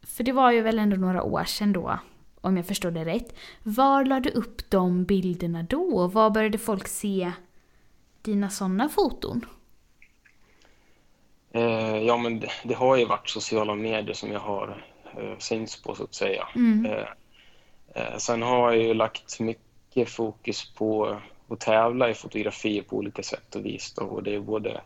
för 0.02 0.24
det 0.24 0.32
var 0.32 0.52
ju 0.52 0.60
väl 0.60 0.78
ändå 0.78 0.96
några 0.96 1.22
år 1.22 1.44
sedan 1.44 1.72
då, 1.72 1.98
om 2.40 2.56
jag 2.56 2.66
förstår 2.66 2.90
det 2.90 3.04
rätt. 3.04 3.34
Var 3.62 4.04
la 4.04 4.20
du 4.20 4.30
upp 4.30 4.70
de 4.70 5.04
bilderna 5.04 5.62
då? 5.62 6.06
Var 6.06 6.30
började 6.30 6.58
folk 6.58 6.88
se 6.88 7.32
dina 8.22 8.50
sådana 8.50 8.88
foton? 8.88 9.46
Eh, 11.58 11.98
ja, 11.98 12.16
men 12.16 12.40
det, 12.40 12.50
det, 12.64 12.74
har 12.74 12.96
ju 12.96 13.04
varit 13.04 13.28
sociala 13.28 13.74
medier 13.74 14.14
som 14.14 14.32
jag 14.32 14.40
har 14.40 14.84
eh, 15.18 15.38
synts 15.38 15.82
på, 15.82 15.94
så 15.94 16.04
att 16.04 16.14
säga. 16.14 16.48
Mm. 16.54 16.86
Eh, 16.86 17.08
eh, 17.94 18.16
sen 18.16 18.42
har 18.42 18.72
jag 18.72 18.82
ju 18.82 18.94
lagt 18.94 19.40
mycket 19.40 20.08
fokus 20.08 20.74
på 20.74 21.18
att 21.48 21.60
tävla 21.60 22.10
i 22.10 22.14
fotografi 22.14 22.82
på 22.82 22.96
olika 22.96 23.22
sätt 23.22 23.54
och 23.54 23.66
vis. 23.66 23.94
Då, 23.94 24.02
och 24.02 24.22
det 24.22 24.34
är 24.34 24.40
både, 24.40 24.80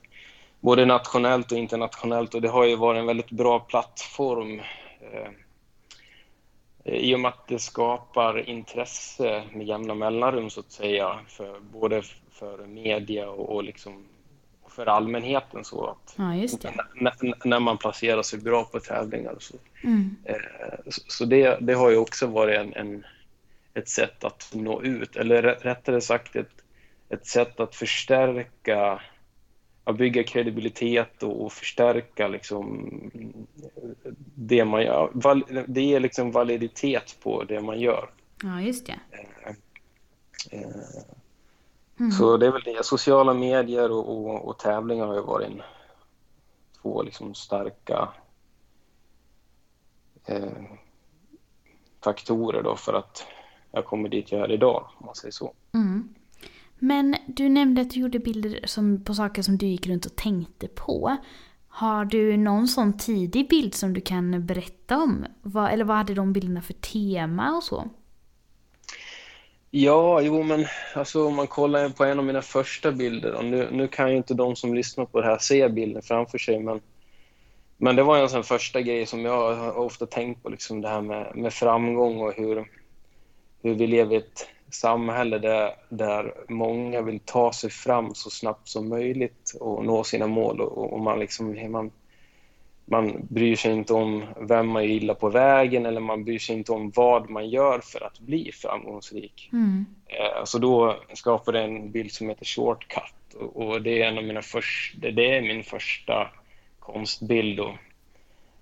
både 0.60 0.86
nationellt 0.86 1.52
och 1.52 1.58
internationellt 1.58 2.34
och 2.34 2.42
det 2.42 2.48
har 2.48 2.64
ju 2.64 2.76
varit 2.76 2.98
en 2.98 3.06
väldigt 3.06 3.30
bra 3.30 3.60
plattform 3.60 4.60
eh, 5.00 5.30
i 6.84 7.14
och 7.14 7.20
med 7.20 7.28
att 7.28 7.48
det 7.48 7.58
skapar 7.58 8.48
intresse 8.48 9.42
med 9.52 9.66
jämna 9.66 9.94
mellanrum, 9.94 10.50
så 10.50 10.60
att 10.60 10.72
säga, 10.72 11.18
för, 11.28 11.60
både 11.60 12.02
för 12.30 12.66
media 12.66 13.30
och, 13.30 13.54
och 13.54 13.64
liksom 13.64 14.04
för 14.76 14.86
allmänheten. 14.86 15.64
Så 15.64 15.86
att 15.86 16.14
ja, 16.16 16.24
när, 16.94 17.46
när, 17.46 17.60
man 17.60 17.78
placerar 17.78 18.22
sig 18.22 18.38
bra 18.38 18.64
på 18.64 18.80
tävlingar. 18.80 19.36
Så, 19.38 19.54
mm. 19.82 20.16
eh, 20.24 20.36
så 20.86 21.24
det, 21.24 21.58
det, 21.60 21.74
har 21.74 21.90
ju 21.90 21.96
också 21.96 22.26
varit 22.26 22.58
en, 22.58 22.74
en, 22.74 23.04
ett 23.74 23.88
sätt 23.88 24.24
att 24.24 24.50
nå 24.54 24.82
ut, 24.82 25.16
eller 25.16 25.42
rättare 25.42 26.00
sagt 26.00 26.36
ett, 26.36 26.64
ett 27.08 27.26
sätt 27.26 27.60
att 27.60 27.74
förstärka 27.74 29.00
att 29.84 29.96
bygga 29.96 30.22
kredibilitet 30.22 31.22
och, 31.22 31.44
och 31.44 31.52
förstärka 31.52 32.28
liksom 32.28 32.88
det 34.34 34.64
man 34.64 34.82
gör. 34.82 35.10
Val, 35.12 35.44
det 35.66 35.82
ger 35.82 36.00
liksom 36.00 36.30
validitet 36.30 37.16
på 37.22 37.44
det 37.44 37.60
man 37.60 37.80
gör. 37.80 38.10
Ja, 38.42 38.60
just 38.60 38.86
det. 38.86 39.00
Eh, 39.10 39.54
eh, 40.60 40.68
Mm. 42.02 42.12
Så 42.12 42.36
det 42.36 42.46
är 42.46 42.50
väl 42.50 42.62
det. 42.62 42.84
Sociala 42.84 43.34
medier 43.34 43.90
och, 43.90 44.08
och, 44.08 44.48
och 44.48 44.58
tävlingar 44.58 45.06
har 45.06 45.14
ju 45.14 45.20
varit 45.20 45.48
en, 45.48 45.62
två 46.82 47.02
liksom 47.02 47.34
starka 47.34 48.08
eh, 50.24 50.62
faktorer 52.04 52.62
då 52.62 52.76
för 52.76 52.94
att 52.94 53.26
jag 53.72 53.84
kommer 53.84 54.08
dit 54.08 54.32
jag 54.32 54.40
är 54.40 54.52
idag, 54.52 54.88
om 54.98 55.06
man 55.06 55.14
säger 55.14 55.32
så. 55.32 55.52
Mm. 55.74 56.14
Men 56.78 57.16
du 57.26 57.48
nämnde 57.48 57.80
att 57.80 57.90
du 57.90 58.00
gjorde 58.00 58.18
bilder 58.18 58.60
som, 58.64 59.04
på 59.04 59.14
saker 59.14 59.42
som 59.42 59.58
du 59.58 59.66
gick 59.66 59.86
runt 59.86 60.06
och 60.06 60.16
tänkte 60.16 60.68
på. 60.68 61.16
Har 61.68 62.04
du 62.04 62.36
någon 62.36 62.68
sån 62.68 62.98
tidig 62.98 63.48
bild 63.48 63.74
som 63.74 63.92
du 63.92 64.00
kan 64.00 64.46
berätta 64.46 64.98
om? 64.98 65.26
Vad, 65.42 65.72
eller 65.72 65.84
vad 65.84 65.96
hade 65.96 66.14
de 66.14 66.32
bilderna 66.32 66.62
för 66.62 66.72
tema 66.72 67.56
och 67.56 67.62
så? 67.62 67.90
Ja, 69.74 70.20
jo 70.20 70.42
men 70.42 70.66
alltså 70.94 71.26
om 71.26 71.36
man 71.36 71.46
kollar 71.46 71.88
på 71.88 72.04
en 72.04 72.18
av 72.18 72.24
mina 72.24 72.42
första 72.42 72.92
bilder, 72.92 73.34
och 73.34 73.44
nu, 73.44 73.68
nu 73.72 73.88
kan 73.88 74.10
ju 74.10 74.16
inte 74.16 74.34
de 74.34 74.56
som 74.56 74.74
lyssnar 74.74 75.04
på 75.04 75.20
det 75.20 75.26
här 75.26 75.38
se 75.38 75.68
bilden 75.68 76.02
framför 76.02 76.38
sig, 76.38 76.58
men, 76.58 76.80
men 77.76 77.96
det 77.96 78.02
var 78.02 78.18
en 78.18 78.28
sån 78.28 78.44
första 78.44 78.80
grej 78.80 79.06
som 79.06 79.24
jag 79.24 79.54
har 79.54 79.78
ofta 79.78 80.06
tänkt 80.06 80.42
på, 80.42 80.48
liksom 80.48 80.80
det 80.80 80.88
här 80.88 81.00
med, 81.00 81.36
med 81.36 81.52
framgång 81.52 82.20
och 82.20 82.32
hur, 82.36 82.70
hur 83.62 83.74
vi 83.74 83.86
lever 83.86 84.14
i 84.14 84.18
ett 84.18 84.48
samhälle 84.70 85.38
där, 85.38 85.74
där 85.88 86.34
många 86.48 87.02
vill 87.02 87.20
ta 87.20 87.52
sig 87.52 87.70
fram 87.70 88.14
så 88.14 88.30
snabbt 88.30 88.68
som 88.68 88.88
möjligt 88.88 89.56
och 89.60 89.84
nå 89.84 90.04
sina 90.04 90.26
mål 90.26 90.60
och, 90.60 90.92
och 90.92 91.00
man, 91.00 91.18
liksom, 91.18 91.72
man 91.72 91.90
man 92.92 93.26
bryr 93.30 93.56
sig 93.56 93.72
inte 93.72 93.94
om 93.94 94.24
vem 94.40 94.68
man 94.68 94.84
gillar 94.84 95.14
på 95.14 95.28
vägen 95.28 95.86
eller 95.86 96.00
man 96.00 96.24
bryr 96.24 96.38
sig 96.38 96.56
inte 96.56 96.72
om 96.72 96.90
vad 96.94 97.30
man 97.30 97.50
gör 97.50 97.80
för 97.80 98.06
att 98.06 98.20
bli 98.20 98.52
framgångsrik. 98.52 99.50
Mm. 99.52 99.86
Eh, 100.06 100.44
så 100.44 100.58
då 100.58 100.96
skapade 101.12 101.60
jag 101.60 101.68
en 101.68 101.90
bild 101.90 102.12
som 102.12 102.28
heter 102.28 102.44
Shortcut 102.44 103.34
och 103.54 103.82
det 103.82 104.02
är 104.02 104.08
en 104.08 104.18
av 104.18 104.24
mina 104.24 104.42
första, 104.42 105.10
det 105.10 105.36
är 105.36 105.42
min 105.42 105.64
första 105.64 106.30
konstbild 106.78 107.60
och 107.60 107.74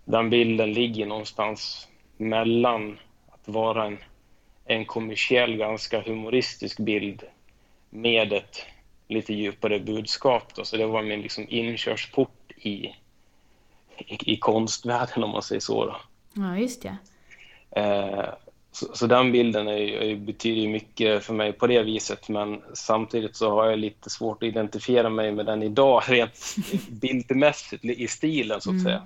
den 0.05 0.31
bilden 0.31 0.73
ligger 0.73 1.07
någonstans 1.07 1.89
mellan 2.17 2.99
att 3.31 3.49
vara 3.49 3.87
en, 3.87 3.99
en 4.65 4.85
kommersiell, 4.85 5.57
ganska 5.57 6.01
humoristisk 6.01 6.79
bild 6.79 7.23
med 7.91 8.33
ett 8.33 8.67
lite 9.09 9.35
djupare 9.35 9.81
budskap. 9.81 10.55
Då. 10.55 10.65
Så 10.65 10.77
det 10.77 10.87
var 10.87 11.03
min 11.03 11.23
liksom 11.23 11.47
inkörsport 11.49 12.53
i 12.57 12.95
i, 14.07 14.33
i 14.33 14.37
konstvärlden 14.37 15.25
om 15.25 15.31
man 15.31 15.43
säger 15.43 15.61
så. 15.61 15.87
Då. 15.87 15.97
Ja, 16.33 16.59
just 16.59 16.83
det. 16.83 16.97
Eh, 17.81 18.25
så, 18.73 18.87
så, 18.95 19.07
den 19.07 19.33
bilden 19.33 19.69
är, 19.69 19.73
är, 19.73 20.17
betyder 20.17 20.69
mycket 20.69 21.25
för 21.25 21.35
mig 21.35 21.53
på 21.53 21.67
det 21.67 21.83
viset 21.83 22.29
men 22.29 22.63
samtidigt 22.75 23.37
så 23.37 23.51
har 23.51 23.71
jag 23.71 23.79
lite 23.79 24.11
svårt 24.11 24.43
att 24.43 24.49
identifiera 24.49 25.09
mig 25.09 25.33
med 25.33 25.47
den 25.47 25.63
idag 25.63 26.03
rent 26.09 26.57
bildmässigt 26.89 27.85
i 27.85 28.09
stilen 28.09 28.61
så 28.61 28.71
att 28.71 28.75
mm. 28.75 28.85
säga. 28.85 29.03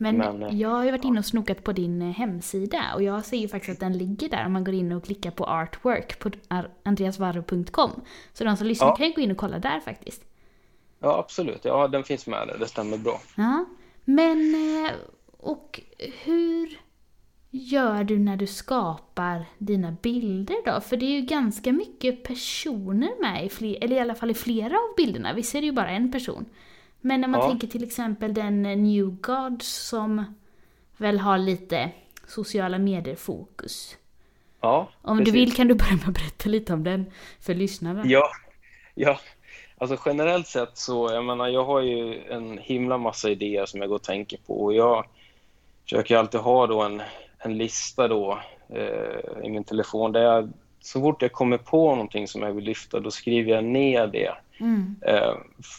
Men, 0.00 0.16
men, 0.16 0.42
eh, 0.42 0.54
jag 0.54 0.68
har 0.68 0.84
ju 0.84 0.90
varit 0.90 1.04
inne 1.04 1.18
och 1.18 1.24
snokat 1.24 1.64
på 1.64 1.72
din 1.72 2.02
eh, 2.02 2.08
hemsida 2.08 2.84
och 2.94 3.02
jag 3.02 3.24
ser 3.24 3.36
ju 3.36 3.48
faktiskt 3.48 3.72
att 3.72 3.80
den 3.80 3.98
ligger 3.98 4.28
där 4.28 4.46
om 4.46 4.52
man 4.52 4.64
går 4.64 4.74
in 4.74 4.92
och 4.92 5.04
klickar 5.04 5.30
på 5.30 5.44
artwork 5.44 6.18
på 6.18 6.30
andreasvarro.com. 6.82 7.90
Så 8.32 8.44
de 8.44 8.56
som 8.56 8.66
lyssnar 8.66 8.88
ja. 8.88 8.96
kan 8.96 9.06
ju 9.06 9.12
gå 9.12 9.20
in 9.20 9.30
och 9.30 9.36
kolla 9.36 9.58
där 9.58 9.80
faktiskt. 9.80 10.22
Ja, 11.00 11.18
absolut. 11.18 11.64
Ja, 11.64 11.88
den 11.88 12.04
finns 12.04 12.26
med 12.26 12.48
där. 12.48 12.58
Det 12.58 12.66
stämmer 12.66 12.98
bra. 12.98 13.20
Ja. 13.36 13.64
Men, 14.10 14.54
eh, 14.54 14.92
och 15.36 15.80
hur 16.24 16.78
gör 17.50 18.04
du 18.04 18.18
när 18.18 18.36
du 18.36 18.46
skapar 18.46 19.44
dina 19.58 19.96
bilder 20.02 20.56
då? 20.64 20.80
För 20.80 20.96
det 20.96 21.06
är 21.06 21.20
ju 21.20 21.26
ganska 21.26 21.72
mycket 21.72 22.22
personer 22.22 23.20
med 23.20 23.46
i 23.46 23.48
fler, 23.48 23.84
eller 23.84 23.96
i 23.96 24.00
alla 24.00 24.14
fall 24.14 24.30
i 24.30 24.34
flera 24.34 24.76
av 24.76 24.94
bilderna. 24.96 25.32
Visst 25.32 25.54
är 25.54 25.60
det 25.60 25.66
ju 25.66 25.72
bara 25.72 25.90
en 25.90 26.12
person. 26.12 26.44
Men 27.00 27.20
när 27.20 27.28
man 27.28 27.40
ja. 27.40 27.48
tänker 27.48 27.66
till 27.66 27.84
exempel 27.84 28.34
den 28.34 28.62
New 28.62 29.10
Gods 29.20 29.88
som 29.88 30.36
väl 30.96 31.18
har 31.18 31.38
lite 31.38 31.90
sociala 32.26 32.78
medier-fokus. 32.78 33.96
Ja, 34.60 34.88
Om 35.02 35.18
precis. 35.18 35.32
du 35.34 35.40
vill 35.40 35.52
kan 35.52 35.68
du 35.68 35.74
börja 35.74 35.96
med 35.96 36.08
att 36.08 36.14
berätta 36.14 36.48
lite 36.48 36.72
om 36.72 36.84
den 36.84 37.10
för 37.40 37.54
lyssnarna. 37.54 38.02
Ja, 38.04 38.28
ja. 38.94 39.20
Alltså 39.78 39.96
generellt 40.06 40.46
sett 40.46 40.76
så, 40.76 41.12
jag 41.12 41.24
menar, 41.24 41.48
jag 41.48 41.64
har 41.64 41.80
ju 41.80 42.22
en 42.30 42.58
himla 42.58 42.98
massa 42.98 43.30
idéer 43.30 43.66
som 43.66 43.80
jag 43.80 43.88
går 43.88 43.96
och 43.96 44.02
tänker 44.02 44.38
på 44.46 44.60
och 44.64 44.74
jag 44.74 45.06
försöker 45.84 46.16
alltid 46.16 46.40
ha 46.40 46.66
då 46.66 46.82
en, 46.82 47.02
en 47.38 47.58
lista 47.58 48.08
då 48.08 48.38
eh, 48.68 49.44
i 49.44 49.48
min 49.50 49.64
telefon 49.64 50.12
där 50.12 50.22
jag, 50.22 50.50
så 50.80 51.00
fort 51.00 51.22
jag 51.22 51.32
kommer 51.32 51.58
på 51.58 51.90
någonting 51.90 52.28
som 52.28 52.42
jag 52.42 52.52
vill 52.52 52.64
lyfta, 52.64 53.00
då 53.00 53.10
skriver 53.10 53.52
jag 53.52 53.64
ner 53.64 54.06
det 54.06 54.34
Mm. 54.60 54.96
Eh, 55.02 55.34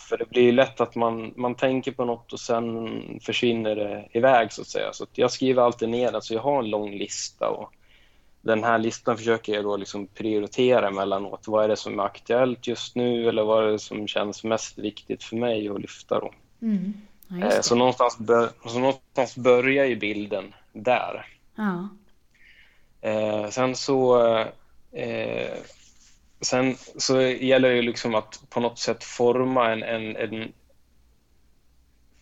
för 0.09 0.17
det 0.17 0.29
blir 0.29 0.41
ju 0.41 0.51
lätt 0.51 0.81
att 0.81 0.95
man, 0.95 1.33
man 1.35 1.55
tänker 1.55 1.91
på 1.91 2.05
något 2.05 2.33
och 2.33 2.39
sen 2.39 3.19
försvinner 3.21 3.75
det 3.75 4.07
iväg 4.11 4.51
så 4.51 4.61
att 4.61 4.67
säga. 4.67 4.93
Så 4.93 5.03
att 5.03 5.17
jag 5.17 5.31
skriver 5.31 5.63
alltid 5.63 5.89
ner 5.89 6.11
det, 6.11 6.21
så 6.21 6.33
jag 6.33 6.41
har 6.41 6.59
en 6.59 6.69
lång 6.69 6.91
lista 6.91 7.49
och 7.49 7.73
den 8.41 8.63
här 8.63 8.77
listan 8.77 9.17
försöker 9.17 9.53
jag 9.53 9.63
då 9.63 9.77
liksom 9.77 10.07
prioritera 10.07 10.87
emellanåt. 10.87 11.47
Vad 11.47 11.63
är 11.63 11.67
det 11.67 11.77
som 11.77 11.99
är 11.99 12.03
aktuellt 12.03 12.67
just 12.67 12.95
nu 12.95 13.29
eller 13.29 13.43
vad 13.43 13.67
är 13.67 13.71
det 13.71 13.79
som 13.79 14.07
känns 14.07 14.43
mest 14.43 14.77
viktigt 14.77 15.23
för 15.23 15.35
mig 15.35 15.69
att 15.69 15.81
lyfta 15.81 16.19
då? 16.19 16.33
Mm. 16.61 16.93
Ja, 17.27 17.45
Eh, 17.45 17.61
så, 17.61 17.75
någonstans 17.75 18.17
så 18.65 18.79
någonstans 18.79 19.35
börjar 19.35 19.85
ju 19.85 19.95
bilden 19.95 20.53
där. 20.73 21.25
Ja. 21.55 21.89
Eh, 23.01 23.49
sen 23.49 23.75
så 23.75 24.19
eh, 24.91 25.57
sen 26.41 26.75
så 26.97 27.21
gäller 27.21 27.69
det 27.69 27.75
ju 27.75 27.81
liksom 27.81 28.15
att 28.15 28.43
på 28.49 28.59
något 28.59 28.79
sätt 28.79 29.03
forma 29.03 29.71
en, 29.71 29.83
en, 29.83 30.15
en 30.15 30.53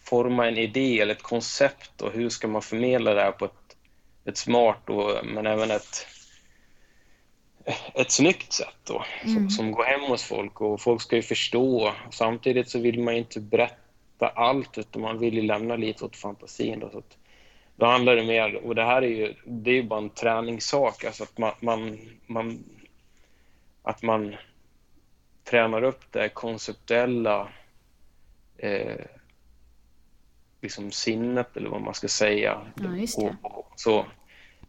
forma 0.04 0.48
en 0.48 0.58
idé 0.58 1.00
eller 1.00 1.16
ett 1.16 1.24
koncept 1.24 2.02
och 2.02 2.12
hur 2.12 2.30
ska 2.30 2.48
man 2.48 2.62
förmedla 2.62 3.14
det 3.14 3.22
här 3.22 3.32
på 3.32 3.46
ett, 3.46 3.67
ett 4.28 4.38
smart 4.38 4.90
och, 4.90 5.26
men 5.26 5.48
även 5.48 5.72
ett, 5.72 6.08
ett 7.94 8.12
snyggt 8.12 8.54
sätt 8.54 8.78
då, 8.84 9.06
som, 9.22 9.50
som 9.50 9.72
går 9.72 9.84
hem 9.84 10.02
hos 10.02 10.24
folk 10.24 10.62
och 10.62 10.82
folk 10.82 11.02
ska 11.02 11.16
ju 11.16 11.22
förstå. 11.22 11.94
Samtidigt 12.12 12.70
så 12.70 12.80
vill 12.80 13.00
man 13.00 13.14
inte 13.14 13.40
berätta 13.40 14.28
allt 14.36 14.78
utan 14.78 15.02
man 15.02 15.20
vill 15.20 15.34
ju 15.34 15.42
lämna 15.42 15.76
lite 15.76 16.06
åt 16.06 16.16
fantasin. 16.16 16.80
Då, 16.80 16.90
så 16.90 16.98
att, 16.98 17.18
då 17.76 17.86
handlar 17.86 18.16
det 18.16 18.24
mer, 18.24 18.56
och 18.56 18.76
det 18.76 18.84
här 18.84 19.02
är 19.02 19.08
ju, 19.08 19.34
det 19.46 19.72
är 19.72 19.76
ju 19.76 19.84
bara 19.84 20.00
en 20.00 20.10
träningssak, 20.10 21.04
alltså 21.04 21.24
att 21.24 21.38
man, 21.38 21.52
man, 21.60 22.00
man 22.26 22.64
att 23.84 24.04
man 24.04 24.36
tränar 25.44 25.84
upp 25.84 26.12
det 26.12 26.30
konceptuella 26.30 27.48
eh, 28.58 29.06
liksom 30.62 30.92
sinnet 30.92 31.58
eller 31.58 31.70
vad 31.70 31.82
man 31.82 31.94
ska 31.94 32.08
säga. 32.08 32.62
Ja. 32.76 32.90
Och, 33.18 33.58
och, 33.58 33.72
så. 33.76 34.06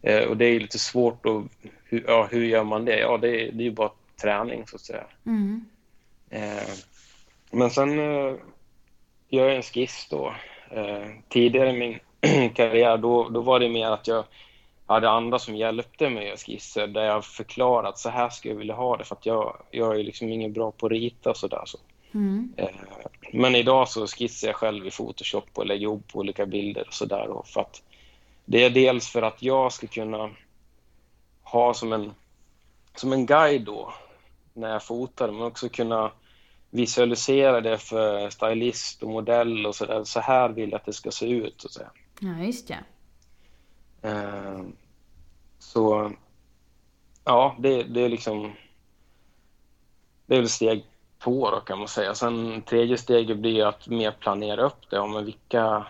Eh, 0.01 0.23
och 0.23 0.37
det 0.37 0.45
är 0.45 0.59
lite 0.59 0.79
svårt 0.79 1.25
att, 1.25 1.43
hur, 1.83 2.03
ja, 2.07 2.27
hur 2.31 2.45
gör 2.45 2.63
man 2.63 2.85
det? 2.85 2.99
Ja, 2.99 3.17
det, 3.17 3.27
är- 3.27 3.51
det 3.51 3.63
är 3.63 3.65
ju 3.65 3.71
bara 3.71 3.91
träning 4.21 4.67
så 4.67 4.75
att 4.75 4.81
säga. 4.81 5.03
Mm. 5.25 5.65
Eh, 6.29 6.69
men 7.51 7.69
sen 7.69 7.99
eh, 7.99 8.35
gör 9.29 9.47
jag 9.47 9.55
en 9.55 9.63
skiss 9.63 10.07
då. 10.09 10.33
Eh, 10.71 11.07
tidigare 11.29 11.69
i 11.69 11.73
min 11.73 11.99
karriär 12.53 12.97
då, 12.97 13.29
då 13.29 13.41
var 13.41 13.59
det 13.59 13.69
mer 13.69 13.87
att 13.87 14.07
jag 14.07 14.23
hade 14.85 15.09
andra 15.09 15.39
som 15.39 15.55
hjälpte 15.55 16.09
mig 16.09 16.31
att 16.31 16.39
skisser 16.39 16.87
där 16.87 17.03
jag 17.03 17.25
förklarat 17.25 17.99
så 17.99 18.09
här 18.09 18.29
skulle 18.29 18.53
jag 18.53 18.59
vilja 18.59 18.75
ha 18.75 18.97
det 18.97 19.03
för 19.03 19.15
att 19.15 19.25
jag, 19.25 19.57
jag 19.71 19.99
är 19.99 20.03
liksom 20.03 20.29
ingen 20.29 20.53
bra 20.53 20.71
på 20.71 20.85
att 20.85 20.91
rita 20.91 21.33
sådär. 21.33 21.61
Så. 21.65 21.77
Mm. 22.13 22.53
Eh, 22.57 22.69
men 23.33 23.55
idag 23.55 23.89
så 23.89 24.07
skissar 24.07 24.47
jag 24.47 24.55
själv 24.55 24.87
i 24.87 24.91
Photoshop 24.91 25.45
och 25.53 25.65
lägger 25.65 25.83
ihop 25.83 26.05
olika 26.13 26.45
bilder 26.45 26.87
och 26.87 26.93
sådär. 26.93 27.27
för 27.45 27.61
att 27.61 27.81
Det 28.51 28.65
är 28.65 28.69
dels 28.69 29.07
för 29.09 29.21
att 29.21 29.41
jag 29.41 29.71
ska 29.71 29.87
kunna 29.87 30.29
ha 31.43 31.73
som 31.73 31.93
en, 31.93 32.13
som 32.95 33.13
en 33.13 33.25
guide 33.25 33.65
då 33.65 33.93
när 34.53 34.69
jag 34.69 34.83
fotar, 34.83 35.31
men 35.31 35.41
också 35.41 35.69
kunna 35.69 36.11
visualisera 36.69 37.61
det 37.61 37.77
för 37.77 38.29
stylist 38.29 39.03
och 39.03 39.09
modell 39.09 39.65
och 39.65 39.75
sådär. 39.75 40.03
Så 40.03 40.19
här 40.19 40.49
vill 40.49 40.71
jag 40.71 40.79
att 40.79 40.85
det 40.85 40.93
ska 40.93 41.11
se 41.11 41.29
ut. 41.29 41.63
Och 41.63 41.71
så. 41.71 41.81
Ja, 42.19 42.43
just 42.43 42.67
det. 42.67 42.83
Eh, 44.09 44.61
så 45.59 46.11
ja, 47.23 47.55
det, 47.59 47.83
det 47.83 48.01
är 48.01 48.09
liksom 48.09 48.53
det 50.25 50.35
är 50.35 50.39
väl 50.39 50.49
steg 50.49 50.85
två 51.23 51.51
då 51.51 51.59
kan 51.59 51.79
man 51.79 51.87
säga. 51.87 52.15
Sen 52.15 52.61
tredje 52.61 52.97
steget 52.97 53.37
blir 53.37 53.65
att 53.65 53.87
mer 53.87 54.11
planera 54.11 54.61
upp 54.61 54.89
det. 54.89 54.95
Ja, 54.95 55.07
men 55.07 55.25
vilka, 55.25 55.85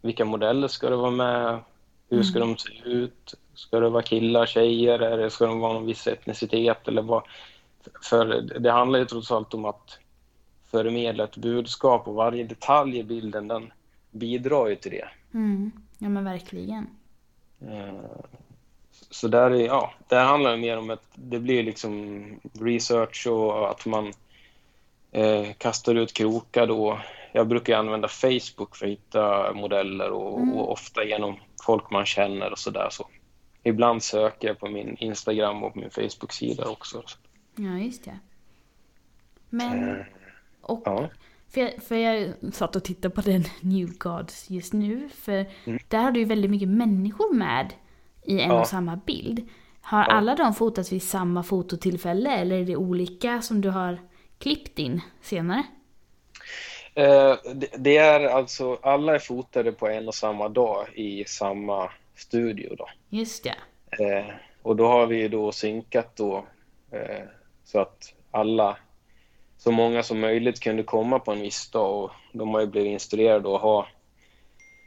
vilka 0.00 0.24
modeller 0.24 0.68
ska 0.68 0.90
det 0.90 0.96
vara 0.96 1.10
med? 1.10 1.60
Hur 2.08 2.22
ska 2.22 2.38
de 2.38 2.56
se 2.56 2.70
ut? 2.84 3.34
Ska 3.54 3.80
det 3.80 3.88
vara 3.88 4.02
killar, 4.02 4.46
tjejer? 4.46 4.98
Eller 4.98 5.28
ska 5.28 5.46
de 5.46 5.60
vara 5.60 5.72
någon 5.72 5.86
viss 5.86 6.06
etnicitet? 6.06 6.88
Eller 6.88 7.02
vad? 7.02 7.22
För 8.02 8.24
det 8.60 8.70
handlar 8.70 8.98
ju 8.98 9.04
trots 9.04 9.30
allt 9.30 9.54
om 9.54 9.64
att 9.64 9.98
förmedla 10.70 11.24
ett 11.24 11.36
budskap 11.36 12.08
och 12.08 12.14
varje 12.14 12.44
detalj 12.44 12.98
i 12.98 13.02
bilden 13.04 13.48
den 13.48 13.72
bidrar 14.10 14.66
ju 14.68 14.76
till 14.76 14.90
det. 14.90 15.08
Mm. 15.34 15.72
Ja, 15.98 16.08
men 16.08 16.24
verkligen. 16.24 16.86
Eh, 17.60 18.20
Så 19.10 19.28
där, 19.28 19.50
är, 19.50 19.66
ja, 19.66 19.92
där 20.08 20.24
handlar 20.24 20.50
det 20.50 20.56
mer 20.56 20.78
om 20.78 20.90
att 20.90 21.04
det 21.14 21.38
blir 21.38 21.62
liksom 21.62 22.24
research 22.60 23.26
och 23.26 23.70
att 23.70 23.86
man 23.86 24.12
eh, 25.12 25.52
kastar 25.58 25.94
ut 25.94 26.12
krokar 26.12 26.66
då. 26.66 26.98
Jag 27.32 27.48
brukar 27.48 27.78
använda 27.78 28.08
Facebook 28.08 28.76
för 28.76 28.86
att 28.86 28.92
hitta 28.92 29.52
modeller 29.52 30.10
och, 30.10 30.56
och 30.56 30.72
ofta 30.72 31.04
genom 31.04 31.36
folk 31.62 31.90
man 31.90 32.06
känner 32.06 32.52
och 32.52 32.58
sådär. 32.58 32.88
Så. 32.90 33.08
Ibland 33.62 34.02
söker 34.02 34.48
jag 34.48 34.58
på 34.58 34.68
min 34.68 34.96
Instagram 34.96 35.62
och 35.62 35.72
på 35.72 35.78
min 35.80 35.90
Facebook-sida 35.90 36.68
också. 36.68 37.02
Ja, 37.56 37.78
just 37.78 38.04
det. 38.04 38.18
Men, 39.50 39.88
Eh, 39.88 40.04
och, 40.60 40.82
Ja. 40.84 41.08
för, 41.48 41.60
jag, 41.60 41.82
för 41.82 41.96
jag 41.96 42.34
satt 42.54 42.76
och 42.76 42.84
tittade 42.84 43.14
på 43.14 43.20
den 43.20 43.44
New 43.60 43.98
Gods 43.98 44.50
just 44.50 44.72
nu, 44.72 45.08
för 45.08 45.46
Mm. 45.64 45.78
där 45.88 45.98
har 45.98 46.10
du 46.12 46.20
ju 46.20 46.26
väldigt 46.26 46.50
mycket 46.50 46.68
människor 46.68 47.34
med 47.34 47.72
i 48.22 48.40
en 48.40 48.48
Ja. 48.50 48.60
och 48.60 48.66
samma 48.66 48.96
bild. 48.96 49.48
Har 49.80 49.98
Ja. 50.00 50.04
alla 50.06 50.34
de 50.36 50.54
fotats 50.54 50.92
vid 50.92 51.02
samma 51.02 51.42
fototillfälle 51.42 52.30
eller 52.36 52.56
är 52.56 52.64
det 52.64 52.76
olika 52.76 53.42
som 53.42 53.60
du 53.60 53.70
har 53.70 53.98
klippt 54.38 54.78
in 54.78 55.00
senare? 55.20 55.62
Eh, 56.98 57.36
det, 57.76 57.96
är 57.96 58.28
alltså, 58.28 58.78
alla 58.82 59.14
är 59.14 59.18
fotade 59.18 59.72
på 59.72 59.88
en 59.88 60.08
och 60.08 60.14
samma 60.14 60.48
dag 60.48 60.86
i 60.94 61.24
samma 61.24 61.90
studio 62.16 62.74
då. 62.78 62.88
Just 63.08 63.44
det. 63.44 63.54
Eh, 64.04 64.26
och 64.62 64.76
då 64.76 64.86
har 64.86 65.06
vi 65.06 65.16
ju 65.16 65.28
då 65.28 65.52
synkat 65.52 66.16
då 66.16 66.44
eh, 66.90 67.24
så 67.64 67.80
att 67.80 68.14
alla, 68.30 68.76
så 69.58 69.70
många 69.70 70.02
som 70.02 70.20
möjligt 70.20 70.60
kunde 70.60 70.82
komma 70.82 71.18
på 71.18 71.32
en 71.32 71.40
viss 71.40 71.70
dag 71.70 72.04
och 72.04 72.10
de 72.32 72.54
har 72.54 72.60
ju 72.60 72.66
blivit 72.66 72.92
instruerade 72.92 73.54
att 73.54 73.62
ha 73.62 73.86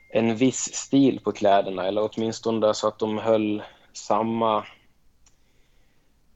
en 0.10 0.36
viss 0.36 0.74
stil 0.74 1.20
på 1.24 1.32
kläderna 1.32 1.88
eller 1.88 2.10
åtminstone 2.12 2.74
så 2.74 2.88
att 2.88 3.00
de 3.00 3.18
höll 3.18 3.64
samma, 3.94 4.66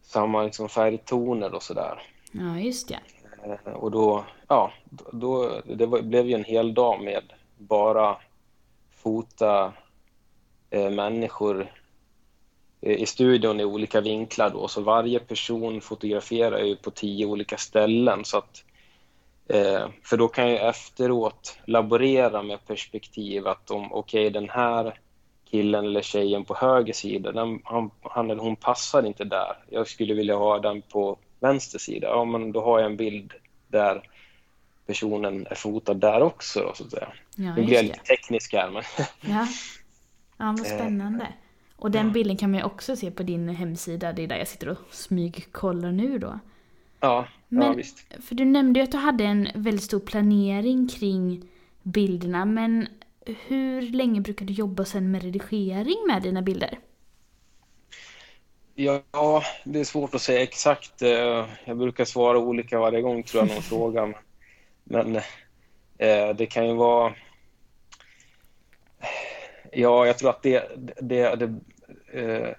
samma 0.02 0.44
liksom 0.44 0.70
färgtoner 0.70 1.54
och 1.54 1.64
sådär. 1.64 2.02
Ja, 2.32 2.60
just 2.60 2.88
det. 2.88 3.00
Eh, 3.46 3.74
Och 3.74 3.92
då, 3.92 4.26
ja, 4.48 4.72
då, 5.12 5.62
det 5.66 5.86
var, 5.86 6.02
blev 6.02 6.28
ju 6.28 6.34
en 6.34 6.44
hel 6.44 6.74
dag 6.74 7.04
med 7.04 7.24
bara 7.58 8.18
fota 8.92 9.74
eh, 10.70 10.90
människor 10.90 11.72
eh, 12.82 13.02
i 13.02 13.06
studion 13.06 13.60
i 13.60 13.66
olika 13.66 14.02
vinklar 14.02 14.50
då, 14.50 14.68
så 14.68 14.82
varje 14.82 15.20
person 15.20 15.82
fotograferar 15.82 16.60
ju 16.60 16.76
på 16.76 16.92
tio 16.92 17.26
olika 17.26 17.58
ställen 17.58 18.26
så 18.26 18.38
att 18.38 18.64
eh, 19.48 19.88
för 20.04 20.18
då 20.18 20.28
kan 20.28 20.50
jag 20.52 20.70
efteråt 20.70 21.60
laborera 21.66 22.44
med 22.44 22.66
perspektiv 22.68 23.48
att 23.48 23.72
om, 23.72 23.94
okej 23.94 24.30
den 24.30 24.50
här 24.50 25.00
killen 25.50 25.86
eller 25.86 26.02
tjejen 26.02 26.46
på 26.46 26.56
höger 26.56 26.94
sida, 26.94 27.32
den, 27.32 27.62
han, 27.64 27.92
han 28.02 28.32
eller 28.32 28.42
hon 28.42 28.56
passar 28.56 29.06
inte 29.06 29.24
där. 29.24 29.58
Jag 29.70 29.88
skulle 29.88 30.14
vilja 30.14 30.36
ha 30.36 30.60
den 30.60 30.82
på 30.82 31.18
vänster 31.40 31.80
sida. 31.80 32.08
Ja, 32.08 32.26
men 32.26 32.52
då 32.52 32.62
har 32.62 32.80
jag 32.80 32.92
en 32.92 32.98
bild 32.98 33.34
där 33.68 34.10
personen 34.86 35.48
är 35.48 35.56
fotad 35.56 35.94
där 35.94 36.22
också. 36.22 36.60
Då, 36.60 36.74
så 36.76 36.84
att 36.84 36.92
säga. 36.92 37.08
Ja, 37.36 37.56
Nu 37.56 37.66
blir 37.66 37.74
jag 37.76 37.84
lite 37.86 38.00
teknisk 38.00 38.54
här, 38.54 38.72
men 38.72 38.84
Ja, 39.32 39.48
ja 40.38 40.46
vad 40.46 40.60
Eh, 40.60 40.64
spännande. 40.64 41.28
Och 41.76 41.92
den 41.92 42.12
bilden 42.12 42.38
kan 42.38 42.52
man 42.52 42.60
ju 42.60 42.66
också 42.66 42.96
se 42.96 43.12
på 43.12 43.24
din 43.24 43.50
hemsida, 43.50 44.14
det 44.14 44.24
är 44.24 44.28
där 44.28 44.38
jag 44.38 44.48
sitter 44.48 44.70
och 44.70 44.78
smygkollar 44.92 45.92
nu 45.92 46.18
då. 46.20 46.28
ja, 46.28 46.40
ja 47.00 47.28
Men- 47.48 47.78
visst. 47.78 48.08
För 48.24 48.36
du 48.36 48.46
nämnde 48.46 48.80
ju 48.80 48.84
att 48.84 48.92
du 48.92 48.98
hade 48.98 49.24
en 49.24 49.48
väldigt 49.56 49.84
stor 49.84 50.00
planering 50.00 50.88
kring 50.88 51.50
bilderna, 51.84 52.46
men 52.46 52.88
hur 53.26 53.82
länge 53.82 54.22
brukar 54.22 54.46
du 54.46 54.54
jobba 54.54 54.86
sen 54.86 55.12
med 55.12 55.24
redigering 55.24 55.98
med 56.08 56.22
dina 56.22 56.42
bilder? 56.42 56.80
Ja, 58.76 59.44
det 59.64 59.80
är 59.80 59.84
svårt 59.84 60.16
att 60.16 60.22
säga 60.22 60.44
exakt. 60.44 61.02
Eh, 61.02 61.46
Jag 61.66 61.78
brukar 61.78 62.06
svara 62.06 62.38
olika 62.38 62.80
varje 62.80 63.02
gång 63.02 63.24
tror 63.24 63.44
jag 63.44 63.54
någon 63.54 63.62
frågar. 63.70 64.18
Men 64.84 65.16
eh, 65.98 66.30
det 66.36 66.46
kan 66.46 66.68
ju 66.68 66.74
vara... 66.74 67.14
Ja, 69.72 70.06
jag 70.08 70.18
tror 70.18 70.30
att 70.30 70.44
det, 70.44 70.72
det, 71.02 71.36
det, 71.36 71.54
eh, 72.22 72.50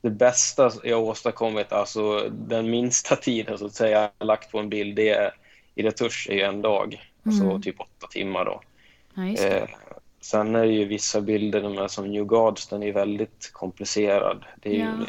det 0.00 0.10
bästa 0.10 0.70
jag 0.84 1.02
åstadkommit, 1.02 1.72
alltså 1.72 2.28
den 2.30 2.70
minsta 2.70 3.16
tiden 3.16 3.58
så 3.58 3.66
att 3.66 3.74
säga 3.74 4.10
lagt 4.20 4.52
på 4.52 4.58
en 4.58 4.68
bild, 4.68 4.96
det 4.96 5.08
är 5.08 5.34
i 5.74 5.82
retusch 5.82 6.28
är 6.30 6.44
en 6.44 6.62
dag. 6.62 7.10
Alltså 7.26 7.44
Mm. 7.44 7.62
typ 7.62 7.80
åtta 7.80 8.06
timmar 8.06 8.44
då. 8.44 8.62
Ja. 9.14 9.46
Eh, 9.46 9.68
sen 10.22 10.54
är 10.54 10.62
det 10.62 10.72
ju 10.72 10.84
vissa 10.84 11.20
bilder, 11.20 11.62
de 11.62 11.76
här 11.76 11.88
som 11.88 12.10
New 12.10 12.24
Gods, 12.24 12.66
den 12.68 12.82
är 12.82 12.92
väldigt 12.92 13.50
komplicerad. 13.52 14.44
Det 14.62 14.68
är 14.68 14.74
ju 14.74 14.80
Ja. 14.80 15.06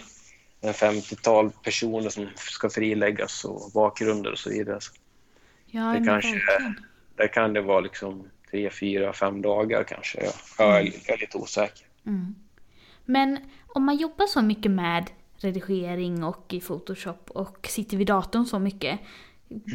en 0.62 0.73
50-tal 0.73 1.49
personer 1.63 2.10
som 2.10 2.28
ska 2.38 2.69
friläggas 2.69 3.45
och 3.45 3.71
bakgrunder 3.73 4.32
och 4.32 4.39
så 4.39 4.49
vidare. 4.49 4.80
Ja, 5.65 5.82
det 5.82 6.06
kanske 6.06 6.30
verkligen. 6.32 6.76
där 7.15 7.28
kan 7.28 7.54
det 7.54 7.62
vara 7.62 7.80
liksom 7.80 8.23
tre, 8.52 8.69
fyra, 8.69 9.13
fem 9.13 9.41
dagar 9.41 9.84
kanske. 9.84 10.23
Jag, 10.23 10.34
jag, 10.58 10.80
är, 10.80 10.84
jag 11.08 11.15
är 11.17 11.21
lite 11.21 11.38
osäker. 11.38 11.86
Mm. 12.06 12.36
Men 13.06 13.38
om 13.67 13.84
man 13.86 13.95
jobbar 13.97 14.26
så 14.28 14.41
mycket 14.41 14.71
med 14.71 15.10
redigering 15.38 16.23
och 16.23 16.54
i 16.54 16.60
Photoshop 16.62 17.32
och 17.32 17.67
sitter 17.69 17.97
vid 17.97 18.08
datorn 18.08 18.45
så 18.45 18.60
mycket. 18.60 18.99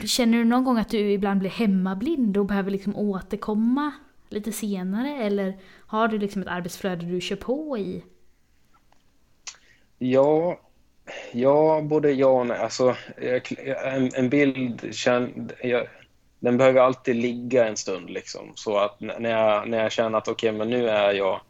Känner 0.07 0.39
du 0.39 0.45
någon 0.45 0.65
gång 0.65 0.79
att 0.79 0.89
du 0.89 1.13
ibland 1.13 1.41
blir 1.41 1.51
hemmablind 1.51 2.37
och 2.37 2.47
behöver 2.47 2.71
liksom 2.71 2.97
återkomma 2.97 3.93
lite 4.29 4.53
senare? 4.53 5.25
Eller 5.25 5.59
har 5.87 6.09
du 6.09 6.19
liksom 6.19 6.43
ett 6.43 6.49
arbetsflöde 6.49 7.07
du 7.07 7.21
kör 7.21 7.37
på 7.37 7.79
i? 7.79 8.05
Ja, 9.99 10.61
ja, 11.33 11.81
både 11.83 12.13
ja 12.13 12.27
och 12.29 12.47
nej. 12.47 12.59
Alltså, 12.59 12.97
en, 13.85 14.15
en 14.15 14.29
bild, 14.31 14.95
känn, 14.95 15.51
jag, 15.63 15.89
den 16.41 16.57
behöver 16.59 16.81
alltid 16.81 17.17
ligga 17.17 17.69
en 17.69 17.77
stund. 17.77 18.11
Liksom, 18.11 18.53
så 18.55 18.79
att 18.79 19.01
när 19.01 19.31
jag, 19.31 19.69
när 19.69 19.83
jag 19.83 19.93
känner 19.93 20.19
att 20.19 20.29
okej, 20.29 20.53
men 20.53 20.71
nu 20.71 20.89
är 20.89 21.13
jag 21.13 21.41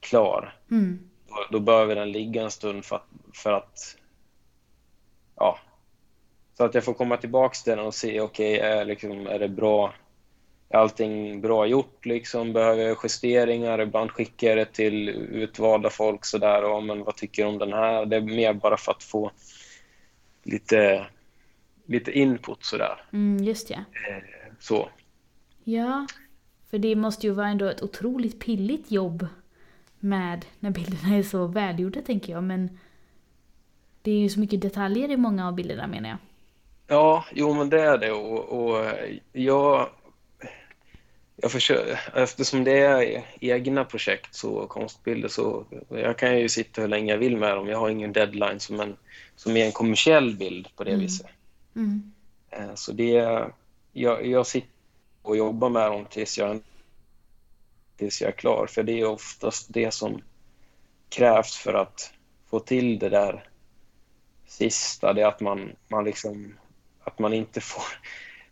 klar, 0.00 0.54
Mm. 0.70 1.10
då, 1.28 1.34
då 1.50 1.60
behöver 1.60 1.94
den 1.94 2.12
ligga 2.12 2.42
en 2.42 2.50
stund 2.50 2.84
för 2.84 2.96
att, 2.96 3.06
för 3.34 3.52
att 3.52 3.96
ja, 5.36 5.58
så 6.56 6.64
att 6.64 6.74
jag 6.74 6.84
får 6.84 6.94
komma 6.94 7.16
tillbaks 7.16 7.62
till 7.62 7.76
den 7.76 7.86
och 7.86 7.94
se, 7.94 8.20
okej, 8.20 8.58
är, 8.58 8.84
liksom, 8.84 9.26
är 9.26 9.38
det 9.38 9.48
bra? 9.48 9.94
Är 10.68 10.78
allting 10.78 11.40
bra 11.40 11.66
gjort 11.66 12.06
liksom? 12.06 12.52
Behöver 12.52 12.96
justeringar? 13.02 13.80
Ibland 13.80 14.10
skickar 14.10 14.56
det 14.56 14.64
till 14.64 15.08
utvalda 15.08 15.90
folk 15.90 16.24
sådär, 16.24 16.64
och 16.64 16.82
men 16.82 17.04
vad 17.04 17.16
tycker 17.16 17.42
du 17.42 17.48
om 17.48 17.58
den 17.58 17.72
här? 17.72 18.06
Det 18.06 18.16
är 18.16 18.20
mer 18.20 18.52
bara 18.52 18.76
för 18.76 18.92
att 18.92 19.02
få 19.02 19.30
lite, 20.42 21.06
lite 21.86 22.18
input 22.18 22.64
sådär. 22.64 23.04
Mm, 23.12 23.44
just 23.44 23.70
ja. 23.70 23.78
Så. 24.58 24.88
Ja, 25.64 26.06
för 26.70 26.78
det 26.78 26.96
måste 26.96 27.26
ju 27.26 27.32
vara 27.32 27.48
ändå 27.48 27.66
ett 27.66 27.82
otroligt 27.82 28.40
pilligt 28.40 28.90
jobb 28.90 29.26
med 30.00 30.46
när 30.60 30.70
bilderna 30.70 31.16
är 31.16 31.22
så 31.22 31.46
välgjorda 31.46 32.02
tänker 32.02 32.32
jag. 32.32 32.42
Men 32.42 32.78
det 34.02 34.10
är 34.10 34.18
ju 34.18 34.28
så 34.28 34.40
mycket 34.40 34.60
detaljer 34.60 35.10
i 35.10 35.16
många 35.16 35.48
av 35.48 35.54
bilderna 35.54 35.86
menar 35.86 36.08
jag. 36.08 36.18
Ja, 36.86 37.24
jo 37.34 37.54
men 37.54 37.70
det 37.70 37.80
är 37.80 37.98
det 37.98 38.12
och, 38.12 38.44
och 38.44 38.84
jag, 39.32 39.88
jag 41.36 41.52
försöker, 41.52 42.00
eftersom 42.14 42.64
det 42.64 42.78
är 42.78 43.24
egna 43.40 43.84
projekt 43.84 44.34
så 44.34 44.66
konstbilder 44.66 45.28
så 45.28 45.64
jag 45.88 46.18
kan 46.18 46.38
ju 46.38 46.48
sitta 46.48 46.80
hur 46.80 46.88
länge 46.88 47.12
jag 47.12 47.18
vill 47.18 47.36
med 47.36 47.56
dem. 47.56 47.68
Jag 47.68 47.78
har 47.78 47.88
ingen 47.88 48.12
deadline 48.12 48.60
som, 48.60 48.80
en, 48.80 48.96
som 49.36 49.56
är 49.56 49.66
en 49.66 49.72
kommersiell 49.72 50.36
bild 50.36 50.68
på 50.76 50.84
det 50.84 50.90
Mm. 50.90 51.02
viset. 51.02 51.26
Mm. 51.76 52.12
Eh, 52.50 52.74
Så 52.74 52.92
det, 52.92 53.44
jag, 53.92 54.26
jag 54.26 54.46
sitter 54.46 54.68
och 55.22 55.36
jobbar 55.36 55.68
med 55.68 55.90
dem 55.90 56.06
tills 56.10 56.38
jag, 56.38 56.60
tills 57.96 58.20
jag 58.20 58.28
är 58.28 58.36
klar, 58.36 58.66
för 58.66 58.82
det 58.82 59.00
är 59.00 59.04
oftast 59.04 59.66
det 59.74 59.90
som 59.94 60.22
krävs 61.08 61.56
för 61.56 61.74
att 61.74 62.12
få 62.50 62.60
till 62.60 62.98
det 62.98 63.08
där 63.08 63.48
sista, 64.46 65.12
det 65.12 65.22
är 65.22 65.26
att 65.26 65.40
man, 65.40 65.72
man 65.88 66.04
liksom, 66.04 66.58
att 67.04 67.18
man 67.18 67.32
inte 67.32 67.60
får... 67.60 67.84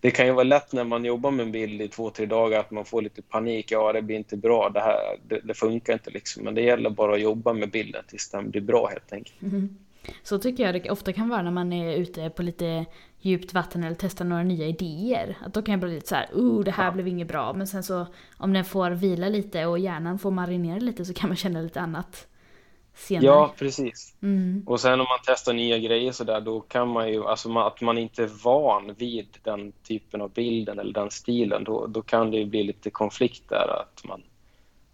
Det 0.05 0.11
kan 0.11 0.27
ju 0.27 0.33
vara 0.33 0.45
lätt 0.45 0.73
när 0.73 0.85
man 0.85 1.05
jobbar 1.05 1.31
med 1.31 1.47
en 1.47 1.53
bild 1.53 1.83
i 1.83 1.89
två, 1.89 2.11
tre 2.11 2.27
dagar 2.27 2.61
att 2.61 2.71
man 2.71 2.85
får 2.85 3.03
lite 3.03 3.23
panik. 3.23 3.71
Ja, 3.71 3.93
det 3.93 4.03
blir 4.03 4.17
inte 4.17 4.37
bra, 4.37 4.71
det 4.75 4.81
här, 4.81 4.97
det, 5.29 5.41
det 5.45 5.55
funkar 5.55 5.93
inte 5.93 6.11
liksom. 6.11 6.45
Men 6.45 6.55
det 6.55 6.61
gäller 6.61 6.91
bara 6.91 7.15
att 7.15 7.21
jobba 7.21 7.53
med 7.53 7.71
bilden 7.71 8.05
tills 8.09 8.31
den 8.31 8.51
blir 8.51 8.61
bra 8.61 8.87
helt 8.87 9.13
enkelt. 9.13 9.41
Mhm. 9.41 9.79
Så 10.23 10.39
tycker 10.39 10.65
jag 10.65 10.75
det 10.75 10.91
ofta 10.91 11.13
kan 11.13 11.29
vara 11.29 11.43
när 11.43 11.51
man 11.51 11.73
är 11.73 11.97
ute 11.97 12.31
på 12.31 12.43
lite 12.43 12.85
djupt 13.21 13.55
vatten 13.55 13.85
eller 13.85 13.97
testar 13.97 14.25
några 14.25 14.43
nya 14.43 14.67
idéer. 14.67 15.37
Att 15.47 15.55
då 15.55 15.63
kan 15.63 15.73
jag 15.73 15.81
bli 15.81 15.95
lite 15.95 16.09
så 16.09 16.15
här, 16.15 16.29
oh 16.33 16.65
det 16.65 16.71
här 16.71 16.93
blev 16.93 17.09
inget 17.09 17.29
bra. 17.29 17.53
Men 17.53 17.67
sen 17.67 17.83
så 17.83 18.07
om 18.37 18.53
den 18.53 18.65
får 18.65 18.91
vila 18.91 19.29
lite 19.29 19.67
och 19.67 19.79
hjärnan 19.79 20.19
får 20.19 20.31
marinera 20.31 20.79
lite 20.79 21.05
så 21.05 21.15
kan 21.15 21.29
man 21.29 21.37
känna 21.37 21.61
lite 21.61 21.81
annat 21.81 22.27
senare. 22.95 23.27
Ja, 23.27 23.55
precis. 23.59 24.17
Mm. 24.23 24.63
Och 24.67 24.81
sen 24.81 24.93
om 25.01 25.07
man 25.09 25.19
testar 25.27 25.53
nya 25.53 25.79
grejer 25.79 26.13
så 26.13 26.25
där, 26.25 26.41
då 26.41 26.61
kan 26.61 26.89
man 26.89 27.09
ju, 27.09 27.25
alltså 27.25 27.49
man, 27.49 27.67
att 27.67 27.81
man 27.81 27.99
inte 27.99 28.23
är 28.23 28.31
van 28.45 28.95
vid 28.95 29.39
den 29.43 29.73
typen 29.73 30.21
av 30.21 30.33
bilden 30.33 30.79
eller 30.79 30.93
den 30.93 31.11
stilen, 31.11 31.65
då, 31.65 31.87
då 31.87 32.03
kan 32.03 32.31
det 32.31 32.37
ju 32.37 32.45
bli 32.45 32.63
lite 32.63 32.91
konflikt 32.91 33.49
där 33.49 33.81
att 33.81 34.05
man, 34.05 34.23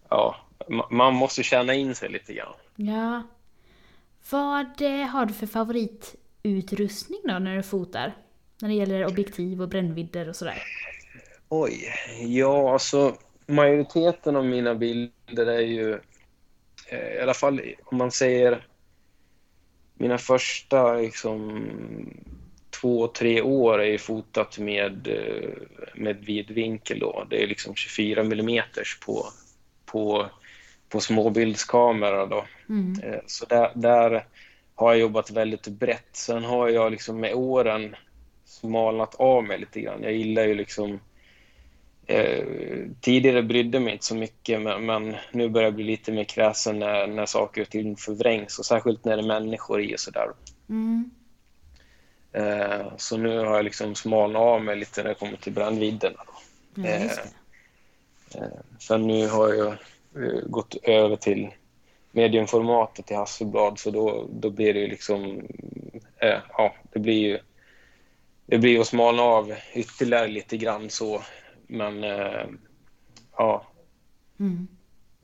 ja, 0.09 0.37
ma- 0.69 0.91
man 0.91 1.15
måste 1.15 1.43
känna 1.43 1.75
in 1.75 1.95
sig 1.95 2.09
lite 2.09 2.35
grann. 2.35 2.55
Ja. 2.77 3.23
Vad 4.31 4.83
eh, 4.83 5.07
har 5.07 5.27
du 5.27 5.35
för 5.35 5.47
favoritutrustning 5.47 7.21
då 7.25 7.39
när 7.39 7.57
du 7.57 7.63
fotar? 7.63 8.13
När 8.61 8.69
det 8.69 8.75
gäller 8.75 9.07
objektiv 9.07 9.63
och 9.63 9.69
brännvidder 9.69 10.29
och 10.29 10.37
sådär. 10.37 10.63
Oj, 11.49 11.89
ja 12.27 12.73
alltså 12.73 13.15
majoriteten 13.47 14.37
av 14.37 14.45
mina 14.45 14.75
bilder 14.75 15.47
är 15.47 15.61
ju, 15.61 16.01
eh, 16.91 17.15
i 17.15 17.21
alla 17.21 17.35
fall 17.35 17.61
om 17.85 17.99
man 17.99 18.11
säger 18.11 18.67
mina 19.95 20.19
första 20.19 20.95
liksom 20.95 21.69
två, 22.81 23.09
tre 23.09 23.43
år 23.43 23.83
är 23.83 23.99
fotat 23.99 24.59
med, 24.59 25.09
eh, 25.09 25.51
med 25.95 26.25
vidvinkel 26.25 26.99
då. 26.99 27.27
Det 27.31 27.43
är 27.43 27.47
liksom 27.47 27.75
24 27.75 28.25
millimeters 28.25 28.99
på, 29.01 29.27
på, 29.85 30.31
på 30.89 31.01
småbildskamera 31.01 32.27
då. 32.27 32.47
Mm. 32.69 33.01
Eh, 33.03 33.21
Så 33.27 33.47
där, 33.47 33.73
där 33.75 34.27
har 34.75 34.91
jag 34.91 35.01
jobbat 35.01 35.31
väldigt 35.31 35.69
brett. 35.69 36.09
Sen 36.13 36.45
har 36.45 36.69
jag 36.69 36.93
liksom 36.93 37.21
med 37.21 37.35
åren 37.35 37.97
smalnat 38.45 39.15
av 39.15 39.45
mig 39.45 39.59
lite 39.59 39.81
grann. 39.81 40.03
Jag 40.03 40.13
gillar 40.13 40.45
ju 40.45 40.55
liksom 40.55 41.01
eh, 42.11 42.45
tidigare 43.01 43.43
brydde 43.43 43.81
mig 43.81 43.93
inte 43.93 44.05
så 44.05 44.15
mycket 44.15 44.61
men, 44.61 44.87
men 44.87 45.17
nu 45.33 45.49
börjar 45.49 45.67
jag 45.67 45.75
bli 45.75 45.85
lite 45.85 46.13
mer 46.13 46.25
kräsen 46.25 46.79
när, 46.79 47.07
när 47.07 47.27
saker 47.27 47.63
och 47.63 47.71
ting 47.71 47.97
förvrängs 47.97 48.59
och 48.59 48.67
särskilt 48.67 49.05
när 49.05 49.17
det 49.17 49.23
är 49.23 49.27
människor 49.27 49.83
i 49.83 49.95
och 49.95 50.01
sådär. 50.01 50.29
Mm. 50.69 51.11
Eh, 52.33 52.93
så 52.97 53.17
nu 53.17 53.39
har 53.39 53.57
jag 53.57 53.65
liksom 53.65 53.95
smalnat 53.95 54.43
av 54.43 54.65
mig 54.65 54.77
lite 54.77 55.03
när 55.03 55.09
det 55.09 55.15
kommer 55.15 55.37
till 55.37 55.53
brännvidderna. 55.53 56.25
Ja, 56.75 56.83
det. 56.83 57.21
Eh, 58.35 58.61
sen 58.79 59.07
nu 59.07 59.29
har 59.29 59.55
jag 59.55 59.73
eh, 60.17 60.41
gått 60.47 60.77
över 60.83 61.17
till 61.17 61.49
mediumformatet 62.13 63.07
till 63.07 63.17
Hasselblad 63.17 63.79
så 63.79 63.91
då, 63.91 64.29
då 64.33 64.51
blir 64.51 64.75
det 64.75 64.81
ju 64.81 64.89
liksom, 64.89 65.47
eh, 66.19 66.39
ja, 66.49 66.75
det 66.93 66.99
blir 66.99 67.19
ju 67.19 67.39
det 68.47 68.59
blir 68.59 68.81
att 68.81 68.87
smalna 68.87 69.23
av 69.23 69.55
ytterligare 69.75 70.29
lite 70.29 70.57
grann 70.57 70.91
så, 70.91 71.23
men 71.71 72.05
eh, 72.05 72.47
ja, 73.37 73.67
Mm. 74.41 74.69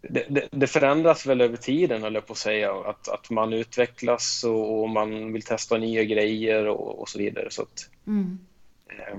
det, 0.03 0.27
det, 0.31 0.49
det 0.51 0.67
förändras 0.67 1.27
väl 1.27 1.41
över 1.41 1.57
tiden, 1.57 2.05
eller 2.05 2.21
på 2.21 2.33
att 2.33 2.39
säga, 2.39 2.73
att, 2.75 3.09
att 3.09 3.31
man 3.31 3.53
utvecklas 3.53 4.45
och, 4.45 4.83
och 4.83 4.91
man 4.91 5.33
vill 5.33 5.43
testa 5.43 5.79
nya 5.79 6.05
grejer 6.05 6.67
och, 6.67 7.01
och 7.01 7.09
så 7.09 7.19
vidare. 7.19 7.51
Så 7.51 7.63
att, 7.63 7.91
Mm. 8.07 8.39
eh, 8.89 9.19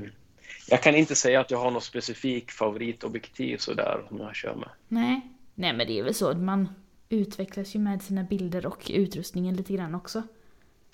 jag 0.69 0.83
kan 0.83 0.95
inte 0.95 1.15
säga 1.15 1.39
att 1.39 1.51
jag 1.51 1.57
har 1.57 1.71
något 1.71 1.83
specifik 1.83 2.51
favoritobjektiv 2.51 3.57
sådär 3.57 4.05
som 4.07 4.19
jag 4.19 4.35
kör 4.35 4.55
med. 4.55 4.69
Nej. 4.87 5.21
Nej 5.55 5.73
men 5.73 5.87
det 5.87 5.99
är 5.99 6.03
väl 6.03 6.13
så 6.13 6.29
att 6.29 6.37
man 6.37 6.69
utvecklas 7.09 7.75
ju 7.75 7.79
med 7.79 8.01
sina 8.01 8.23
bilder 8.23 8.65
och 8.65 8.91
utrustningen 8.93 9.55
lite 9.55 9.73
grann 9.73 9.95
också. 9.95 10.23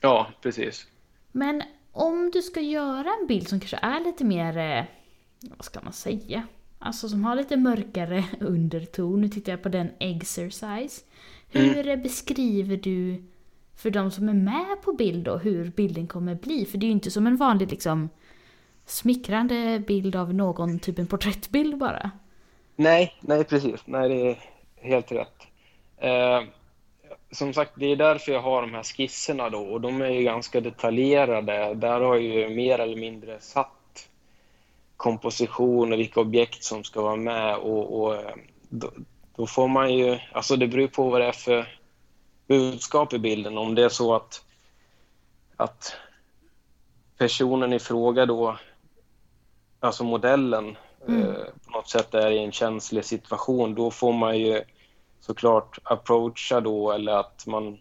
Ja, 0.02 0.28
precis. 0.42 0.88
Men 1.32 1.64
om 1.92 2.32
du 2.34 2.42
ska 2.42 2.60
göra 2.60 3.10
en 3.22 3.28
bild 3.28 3.48
som 3.48 3.60
kanske 3.60 3.80
är 3.82 4.00
lite 4.00 4.24
mer, 4.24 4.58
eh, 4.58 4.84
vad 5.50 5.66
ska 5.66 5.82
man 5.82 5.94
säga? 5.94 6.48
Alltså 6.80 7.10
som 7.10 7.24
har 7.24 7.36
lite 7.36 7.58
mörkare 7.58 8.24
underton. 8.40 9.22
Nu 9.22 9.30
tittar 9.30 9.52
jag 9.52 9.64
på 9.64 9.70
den 9.70 9.90
Exercise. 10.00 11.02
Hur 11.52 11.88
eh, 11.88 11.96
beskriver 11.96 12.78
du 12.78 13.24
för 13.76 13.90
de 13.90 14.12
som 14.12 14.30
är 14.30 14.34
med 14.34 14.82
på 14.84 14.94
bild 14.94 15.26
då 15.26 15.38
hur 15.38 15.70
bilden 15.70 16.08
kommer 16.08 16.36
bli? 16.36 16.66
För 16.66 16.78
det 16.78 16.86
är 16.86 16.88
ju 16.88 16.94
inte 16.94 17.12
som 17.12 17.28
en 17.28 17.38
vanlig 17.38 17.72
liksom 17.72 18.10
smickrande 18.86 19.84
bild 19.88 20.16
av 20.16 20.34
någon, 20.34 20.80
typ 20.80 21.00
en 21.00 21.08
porträttbild 21.08 21.78
bara. 21.78 22.12
Nej, 22.76 23.16
nej 23.22 23.44
precis. 23.44 23.82
Nej, 23.86 24.10
det 24.10 24.30
är 24.30 24.38
helt 24.76 25.12
rätt. 25.12 25.48
Eh, 25.98 26.42
som 27.32 27.54
sagt, 27.54 27.72
det 27.76 27.86
är 27.86 27.96
därför 27.96 28.32
jag 28.32 28.42
har 28.42 28.62
de 28.62 28.74
här 28.74 28.84
skisserna 28.84 29.50
då 29.50 29.60
och 29.60 29.82
de 29.82 30.02
är 30.02 30.10
ju 30.10 30.24
ganska 30.24 30.62
detaljerade. 30.62 31.74
Där 31.74 32.02
har 32.02 32.16
jag 32.16 32.24
ju 32.24 32.56
mer 32.56 32.80
eller 32.80 32.98
mindre 32.98 33.40
satt 33.40 33.72
komposition 34.98 35.94
och 35.94 36.00
vilka 36.00 36.20
objekt 36.20 36.64
som 36.64 36.84
ska 36.84 37.02
vara 37.02 37.16
med 37.16 37.56
och, 37.56 38.02
och 38.02 38.16
eh, 38.16 38.36
då, 38.70 38.92
då 39.36 39.48
får 39.48 39.68
man 39.68 39.94
ju, 39.94 40.20
alltså 40.32 40.56
det 40.56 40.68
beror 40.68 40.88
på 40.88 41.10
vad 41.10 41.22
det 41.22 41.28
är 41.28 41.32
för 41.32 41.80
budskap 42.48 43.14
i 43.14 43.20
bilden. 43.20 43.58
Om 43.58 43.76
det 43.76 43.84
är 43.84 43.90
så 43.90 44.16
att, 44.16 44.46
att 45.56 45.94
personen 47.18 47.74
i 47.74 47.80
fråga 47.80 48.26
då, 48.26 48.58
alltså 49.80 50.04
modellen, 50.04 50.78
Mm. 51.08 51.22
eh, 51.22 51.46
på 51.66 51.72
något 51.72 51.90
sätt 51.90 52.14
är 52.14 52.32
i 52.32 52.44
en 52.44 52.52
känslig 52.52 53.06
situation, 53.06 53.76
då 53.76 53.92
får 53.92 54.14
man 54.14 54.40
ju 54.40 54.62
såklart 55.20 55.80
approacha 55.84 56.62
då 56.62 56.92
eller 56.92 57.12
att 57.12 57.48
man 57.48 57.80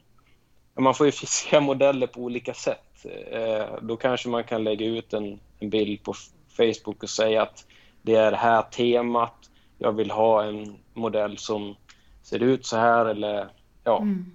man 0.74 0.94
får 0.94 1.06
ju 1.06 1.12
se 1.12 1.60
modeller 1.60 2.06
på 2.06 2.20
olika 2.20 2.54
sätt. 2.54 3.06
Eh, 3.30 3.66
då 3.82 3.96
kanske 3.96 4.28
man 4.28 4.44
kan 4.44 4.64
lägga 4.64 4.86
ut 4.86 5.12
en, 5.12 5.40
en 5.58 5.70
bild 5.70 6.02
på 6.02 6.14
Facebook 6.56 7.02
och 7.02 7.10
säga 7.10 7.42
att 7.42 7.66
det 8.02 8.14
är 8.14 8.30
det 8.30 8.36
här 8.36 8.62
temat. 8.62 9.50
Jag 9.78 9.92
vill 9.92 10.10
ha 10.10 10.44
en 10.44 10.76
modell 10.94 11.38
som 11.38 11.76
ser 12.22 12.42
ut 12.42 12.66
så 12.66 12.76
här 12.76 13.06
eller 13.06 13.48
ja. 13.84 13.98
Mm. 13.98 14.32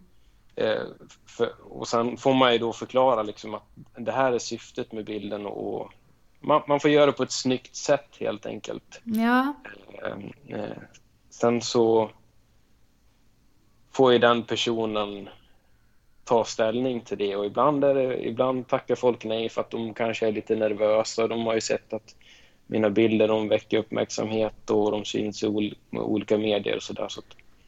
Eh, 0.56 0.84
för, 1.26 1.52
och 1.64 1.88
sen 1.88 2.18
får 2.18 2.34
man 2.34 2.54
ju 2.54 2.58
då 2.58 2.74
förklara 2.74 3.24
liksom 3.24 3.54
att 3.54 3.64
det 3.98 4.12
här 4.12 4.32
är 4.32 4.40
syftet 4.40 4.92
med 4.92 5.06
bilden 5.06 5.46
och 5.46 5.92
man, 6.40 6.62
man 6.68 6.80
får 6.80 6.92
göra 6.92 7.06
det 7.06 7.12
på 7.12 7.24
ett 7.24 7.32
snyggt 7.32 7.76
sätt 7.76 8.18
helt 8.20 8.46
enkelt. 8.46 9.02
Ja. 9.04 9.54
Eh, 10.04 10.58
eh, 10.60 10.78
sen 11.30 11.62
så 11.62 12.12
får 13.92 14.14
ju 14.14 14.20
den 14.20 14.44
personen 14.44 15.30
ta 16.28 16.44
ställning 16.44 17.02
till 17.02 17.18
det 17.18 17.36
och 17.36 17.46
ibland, 17.46 17.84
är 17.84 17.96
det, 17.96 18.28
ibland 18.28 18.68
tackar 18.68 18.96
folk 18.96 19.26
nej 19.26 19.50
för 19.50 19.62
att 19.62 19.70
de 19.70 19.94
kanske 19.94 20.28
är 20.28 20.32
lite 20.32 20.56
nervösa. 20.56 21.28
De 21.28 21.46
har 21.46 21.54
ju 21.54 21.62
sett 21.62 21.94
att 21.94 22.16
mina 22.68 22.90
bilder 22.90 23.28
de 23.28 23.48
väcker 23.48 23.78
uppmärksamhet 23.78 24.70
och 24.70 24.92
de 24.92 25.06
syns 25.06 25.44
i 25.44 25.48
ol 25.48 25.76
olika 25.92 26.38
medier 26.38 26.76
och 26.76 26.84
sådär. 26.84 27.08
Så 27.10 27.22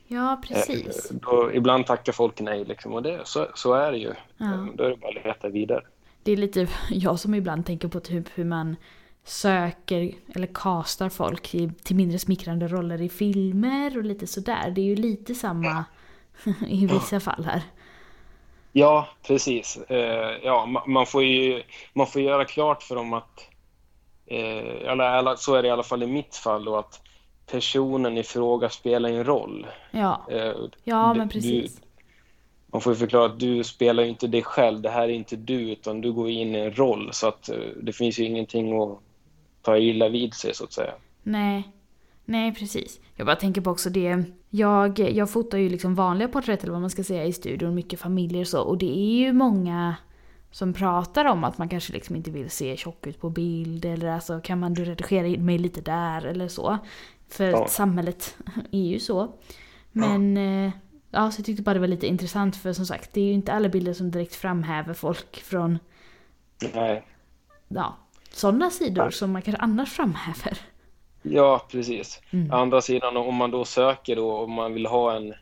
ja, 0.07 0.41
precis. 0.47 1.11
Eh, 1.11 1.17
då, 1.17 1.51
ibland 1.53 1.85
tackar 1.85 2.13
folk 2.13 2.39
nej 2.39 2.65
liksom, 2.65 2.93
och 2.93 3.03
det, 3.03 3.19
så, 3.23 3.47
så 3.55 3.73
är 3.73 3.91
det 3.91 3.97
ju. 3.97 4.13
Ja. 4.37 4.53
Eh, 4.53 4.65
då 4.75 4.83
är 4.83 4.89
det 4.89 4.97
bara 4.97 5.19
att 5.19 5.25
leta 5.25 5.49
vidare. 5.49 5.83
Det 6.23 6.31
är 6.31 6.37
lite 6.37 6.67
jag 6.89 7.19
som 7.19 7.35
ibland 7.35 7.65
tänker 7.65 7.87
på 7.87 7.99
typ 7.99 8.25
hur 8.35 8.45
man 8.45 8.75
söker 9.23 10.11
eller 10.35 10.47
castar 10.53 11.09
folk 11.09 11.47
till, 11.47 11.73
till 11.73 11.95
mindre 11.95 12.19
smickrande 12.19 12.67
roller 12.67 13.01
i 13.01 13.09
filmer 13.09 13.97
och 13.97 14.03
lite 14.03 14.27
sådär. 14.27 14.71
Det 14.75 14.81
är 14.81 14.85
ju 14.85 14.95
lite 14.95 15.35
samma 15.35 15.85
i 16.67 16.85
vissa 16.85 17.19
fall 17.19 17.45
här. 17.45 17.63
Ja, 18.71 19.07
precis. 19.27 19.77
Eh, 19.77 20.37
ja, 20.43 20.83
man, 20.87 21.05
får 21.05 21.23
ju 21.23 21.63
man 21.93 22.07
får 22.07 22.21
göra 22.21 22.45
klart 22.45 22.83
för 22.83 22.95
dem 22.95 23.13
att, 23.13 23.49
eh, 24.25 24.91
eller, 24.91 25.35
så 25.35 25.55
är 25.55 25.61
det 25.61 25.67
i 25.67 25.71
alla 25.71 25.83
fall 25.83 26.03
i 26.03 26.07
mitt 26.07 26.35
fall 26.35 26.65
då, 26.65 26.77
att 26.77 27.01
personen 27.51 28.17
i 28.17 28.23
fråga 28.23 28.69
spelar 28.69 29.09
en 29.09 29.23
roll. 29.23 29.67
Ja, 29.91 30.25
eh, 30.31 30.53
ja 30.83 31.13
men 31.13 31.29
precis. 31.29 31.75
Du, 31.75 31.81
man 32.71 32.81
får 32.81 32.93
ju 32.93 32.99
förklara 32.99 33.25
att 33.25 33.39
du 33.39 33.63
spelar 33.63 34.03
ju 34.03 34.09
inte 34.09 34.27
dig 34.27 34.43
själv, 34.43 34.81
det 34.81 34.89
här 34.89 35.03
är 35.03 35.13
inte 35.13 35.35
du, 35.35 35.71
utan 35.71 36.01
du 36.01 36.11
går 36.11 36.29
in 36.29 36.55
i 36.55 36.59
en 36.59 36.73
roll. 36.73 37.09
Så 37.13 37.27
att 37.27 37.49
det 37.81 37.93
finns 37.93 38.19
ju 38.19 38.23
ingenting 38.23 38.81
att 38.81 38.99
ta 39.61 39.77
illa 39.77 40.09
vid 40.09 40.33
sig, 40.33 40.55
så 40.55 40.63
att 40.63 40.73
säga. 40.73 40.93
Nej, 41.23 41.63
nej 42.29 42.55
precis. 42.55 42.99
Jag 43.15 43.25
bara 43.25 43.35
tänker 43.35 43.61
på 43.61 43.69
också 43.69 43.89
det, 43.89 44.23
jag, 44.49 44.99
jag 44.99 45.29
fotar 45.29 45.57
ju 45.57 45.69
liksom 45.69 45.95
vanliga 45.95 46.27
porträtt 46.27 46.63
eller 46.63 46.71
vad 46.71 46.81
man 46.81 46.89
ska 46.89 47.03
säga 47.03 47.25
i 47.25 47.33
studion, 47.33 47.75
mycket 47.75 47.99
familjer 47.99 48.41
och 48.41 48.47
så. 48.47 48.61
Och 48.61 48.77
det 48.77 48.97
är 48.97 49.19
ju 49.19 49.33
många 49.33 49.95
som 50.51 50.73
pratar 50.73 51.25
om 51.25 51.43
att 51.43 51.57
man 51.57 51.69
kanske 51.69 51.93
liksom 51.93 52.15
inte 52.15 52.31
vill 52.31 52.49
se 52.49 52.77
tjock 52.77 53.07
ut 53.07 53.21
på 53.21 53.29
bild 53.29 53.85
eller 53.85 54.07
alltså 54.07 54.39
kan 54.39 54.59
man 54.59 54.75
redigera 54.75 55.27
in 55.27 55.45
mig 55.45 55.57
lite 55.57 55.81
där 55.81 56.25
eller 56.25 56.47
så. 56.47 56.77
För 57.29 57.45
ja. 57.45 57.67
samhället 57.67 58.37
är 58.71 58.87
ju 58.87 58.99
så. 58.99 59.33
Men 59.91 60.37
ja. 60.37 60.65
Eh, 60.65 60.71
ja, 61.11 61.31
så 61.31 61.39
jag 61.39 61.45
tyckte 61.45 61.63
bara 61.63 61.73
det 61.73 61.79
var 61.79 61.87
lite 61.87 62.07
intressant 62.07 62.55
för 62.55 62.73
som 62.73 62.85
sagt 62.85 63.13
det 63.13 63.21
är 63.21 63.25
ju 63.25 63.33
inte 63.33 63.53
alla 63.53 63.69
bilder 63.69 63.93
som 63.93 64.11
direkt 64.11 64.35
framhäver 64.35 64.93
folk 64.93 65.41
från 65.43 65.79
Nej. 66.73 67.07
Ja, 67.67 67.97
sådana 68.31 68.69
sidor 68.69 69.05
ja. 69.05 69.11
som 69.11 69.31
man 69.31 69.41
kanske 69.41 69.61
annars 69.61 69.91
framhäver. 69.91 70.59
Ja, 71.21 71.65
precis. 71.71 72.21
Mm. 72.31 72.51
Andra 72.51 72.81
sidan, 72.81 73.17
om 73.17 73.35
man 73.35 73.51
då 73.51 73.65
söker 73.65 74.15
då, 74.15 74.37
om 74.37 74.51
man 74.51 74.73
vill 74.73 74.85
ha 74.85 75.15
en, 75.15 75.33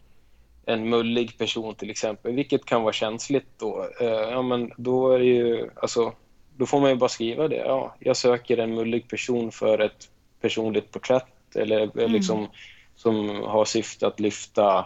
en 0.66 0.90
mullig 0.90 1.38
person 1.38 1.76
till 1.76 1.90
exempel, 1.90 2.36
vilket 2.36 2.66
kan 2.66 2.84
vara 2.84 2.94
känsligt 2.94 3.48
då, 3.58 3.88
eh, 4.02 4.08
ja 4.08 4.42
men 4.42 4.72
då 4.78 5.12
är 5.12 5.20
ju, 5.20 5.70
alltså, 5.76 6.14
då 6.56 6.66
får 6.66 6.82
man 6.82 6.90
ju 6.90 6.96
bara 6.96 7.10
skriva 7.10 7.48
det. 7.48 7.56
Ja, 7.56 7.96
jag 8.00 8.18
söker 8.18 8.58
en 8.58 8.76
mullig 8.76 9.08
person 9.08 9.52
för 9.52 9.80
ett 9.80 10.10
personligt 10.42 10.92
porträtt 10.92 11.56
eller 11.56 11.98
mm. 11.98 12.12
liksom 12.12 12.48
som 12.96 13.30
har 13.30 13.66
syfte 13.66 14.08
att 14.08 14.20
lyfta 14.20 14.86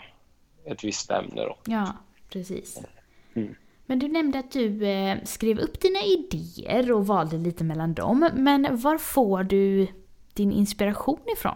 ett 0.65 0.83
visst 0.83 1.11
ämne 1.11 1.41
då. 1.41 1.57
Ja, 1.65 1.93
precis. 2.29 2.79
Mm. 3.33 3.55
Men 3.85 3.99
du 3.99 4.07
nämnde 4.07 4.39
att 4.39 4.51
du 4.51 4.85
eh, 4.85 5.17
skrev 5.23 5.59
upp 5.59 5.79
dina 5.81 5.99
idéer 6.01 6.91
och 6.91 7.07
valde 7.07 7.37
lite 7.37 7.63
mellan 7.63 7.93
dem. 7.93 8.29
Men 8.33 8.77
var 8.81 8.97
får 8.97 9.43
du 9.43 9.87
din 10.33 10.51
inspiration 10.51 11.19
ifrån? 11.37 11.55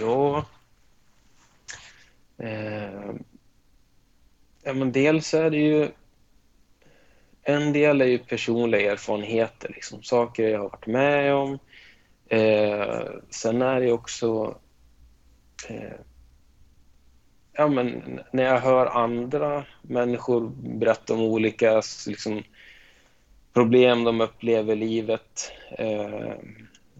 Ja... 0.00 0.44
Eh, 2.38 3.14
ja 4.62 4.72
men 4.72 4.92
dels 4.92 5.34
är 5.34 5.50
det 5.50 5.56
ju... 5.56 5.88
En 7.42 7.72
del 7.72 8.00
är 8.00 8.06
ju 8.06 8.18
personliga 8.18 8.92
erfarenheter, 8.92 9.68
liksom, 9.74 10.02
saker 10.02 10.48
jag 10.48 10.58
har 10.58 10.68
varit 10.68 10.86
med 10.86 11.34
om. 11.34 11.58
Eh, 12.28 13.04
sen 13.30 13.62
är 13.62 13.80
det 13.80 13.92
också... 13.92 14.58
Eh, 15.68 16.00
ja, 17.52 17.68
men 17.68 18.20
när 18.32 18.44
jag 18.44 18.60
hör 18.60 18.86
andra 18.86 19.64
människor 19.82 20.52
berätta 20.78 21.14
om 21.14 21.20
olika 21.20 21.82
liksom, 22.06 22.42
problem 23.52 24.04
de 24.04 24.20
upplever 24.20 24.72
i 24.72 24.76
livet. 24.76 25.52
Eh, 25.70 26.32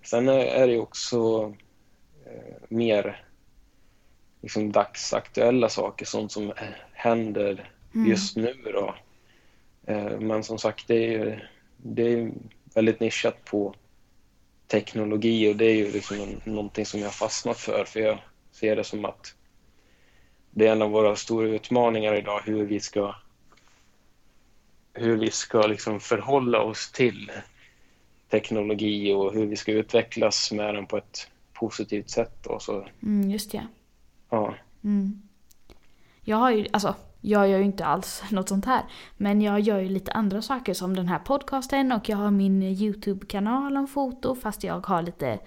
sen 0.03 0.29
är 0.29 0.67
det 0.67 0.79
också 0.79 1.55
eh, 2.27 2.57
mer 2.69 3.25
liksom 4.43 4.73
dagsaktuella 4.73 5.69
saker, 5.69 6.07
sånt 6.07 6.33
som 6.33 6.53
händer 6.93 7.71
mm. 7.95 8.11
just 8.11 8.37
nu. 8.37 8.55
Då. 8.65 8.95
Eh, 9.87 10.21
men 10.21 10.45
som 10.45 10.59
sagt, 10.59 10.89
det 10.89 11.15
är, 11.15 11.51
det 11.77 12.13
är 12.13 12.33
väldigt 12.75 13.01
nischat 13.01 13.45
på 13.45 13.75
teknologi 14.67 15.53
och 15.53 15.57
det 15.57 15.65
är 15.65 15.75
ju 15.75 15.93
liksom 15.93 16.41
någonting 16.45 16.87
som 16.87 17.01
jag 17.01 17.07
har 17.07 17.13
fastnat 17.13 17.59
för, 17.59 17.85
för 17.85 18.01
jag 18.01 18.19
ser 18.53 18.77
det 18.77 18.85
som 18.85 19.05
att 19.05 19.35
det 20.51 20.67
är 20.67 20.73
en 20.73 20.83
av 20.83 20.91
våra 20.91 21.17
stora 21.17 21.49
utmaningar 21.49 22.15
idag, 22.15 22.43
hur 22.45 22.65
vi 22.65 22.81
ska 22.81 23.15
hur 24.93 25.17
vi 25.17 25.31
ska 25.31 25.67
liksom 25.67 26.01
förhålla 26.01 26.63
oss 26.63 26.93
till 26.93 27.33
teknologi 28.31 29.13
och 29.13 29.33
hur 29.35 29.47
vi 29.47 29.57
ska 29.57 29.73
utvecklas 29.73 30.53
med 30.53 30.75
den 30.75 30.87
på 30.87 30.97
ett 30.97 31.31
positivt 31.53 32.11
sätt. 32.11 32.43
Då, 32.43 32.59
så. 32.59 32.87
Mm, 33.03 33.31
just 33.31 33.53
det. 33.53 33.67
Ja. 34.31 34.55
Mm. 34.85 35.23
Jag 36.21 36.37
har 36.37 36.51
ju, 36.51 36.67
alltså, 36.73 36.95
jag 37.21 37.49
gör 37.49 37.59
ju 37.59 37.65
inte 37.65 37.85
alls 37.85 38.23
något 38.31 38.49
sånt 38.49 38.65
här. 38.65 38.85
Men 39.17 39.43
jag 39.43 39.61
gör 39.61 39.79
ju 39.79 39.89
lite 39.89 40.13
andra 40.13 40.43
saker 40.43 40.75
som 40.75 40.97
den 40.97 41.09
här 41.09 41.19
podcasten 41.19 41.93
och 41.93 42.09
jag 42.09 42.17
har 42.17 42.31
min 42.31 42.63
YouTube-kanal 42.63 43.77
om 43.77 43.87
foto 43.87 44.35
fast 44.35 44.65
jag 44.65 44.87
har 44.87 45.03
lite 45.03 45.39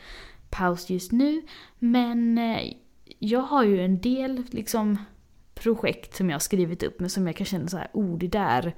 paus 0.50 0.90
just 0.90 1.12
nu. 1.12 1.42
Men 1.80 2.38
eh, 2.38 2.74
jag 3.20 3.42
har 3.42 3.64
ju 3.64 3.86
en 3.86 4.02
del 4.02 4.44
liksom 4.50 4.98
projekt 5.54 6.16
som 6.16 6.30
jag 6.30 6.36
har 6.36 6.40
skrivit 6.40 6.84
upp 6.84 7.00
men 7.00 7.10
som 7.10 7.28
jag 7.28 7.36
kan 7.36 7.46
känna 7.46 7.68
så 7.68 7.78
här, 7.78 7.90
oh 7.94 8.18
det 8.18 8.28
där 8.28 8.76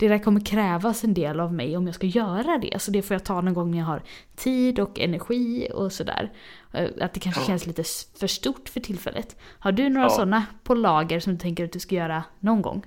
det 0.00 0.08
där 0.08 0.18
kommer 0.18 0.40
krävas 0.40 1.04
en 1.04 1.14
del 1.14 1.40
av 1.40 1.52
mig 1.52 1.76
om 1.76 1.86
jag 1.86 1.94
ska 1.94 2.06
göra 2.06 2.58
det. 2.58 2.82
Så 2.82 2.90
det 2.90 3.02
får 3.02 3.14
jag 3.14 3.24
ta 3.24 3.40
någon 3.40 3.54
gång 3.54 3.70
när 3.70 3.78
jag 3.78 3.84
har 3.84 4.02
tid 4.36 4.80
och 4.80 5.00
energi 5.00 5.68
och 5.74 5.92
sådär. 5.92 6.32
Eh, 6.74 6.88
att 7.00 7.14
det 7.14 7.20
kanske 7.20 7.40
ja. 7.40 7.46
känns 7.46 7.66
lite 7.66 7.84
för 8.18 8.26
stort 8.26 8.68
för 8.68 8.80
tillfället. 8.80 9.36
Har 9.58 9.72
du 9.72 9.88
några 9.88 10.06
ja. 10.06 10.10
sådana 10.10 10.46
på 10.64 10.74
lager 10.74 11.20
som 11.20 11.32
du 11.32 11.38
tänker 11.38 11.64
att 11.64 11.72
du 11.72 11.80
ska 11.80 11.94
göra 11.94 12.24
någon 12.38 12.62
gång? 12.62 12.86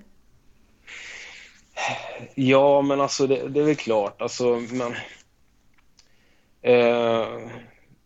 Ja, 2.36 2.82
men 2.82 3.02
alltså 3.02 3.28
det, 3.28 3.48
det 3.48 3.60
är 3.60 3.66
väl 3.66 3.76
klart. 3.76 4.22
Alltså, 4.22 4.62
men, 4.72 4.94
eh, 6.62 7.28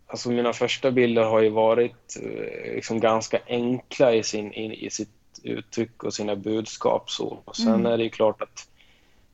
alltså 0.08 0.30
mina 0.30 0.54
första 0.54 0.91
bilder 0.91 1.24
har 1.24 1.41
ju 1.41 1.50
varit 1.50 2.17
eh, 2.22 2.76
liksom 2.76 3.00
ganska 3.00 3.39
enkla 3.48 4.13
i, 4.13 4.24
sin, 4.24 4.54
i, 4.54 4.86
i 4.86 4.89
sitt 4.89 5.10
uttryck 5.43 6.04
och 6.04 6.13
sina 6.13 6.36
budskap. 6.36 7.10
Så. 7.10 7.39
Och 7.46 7.56
sen 7.56 7.74
mm. 7.74 7.86
är 7.86 7.98
det 7.98 8.04
ju 8.04 8.10
klart 8.10 8.41
att 8.41 8.67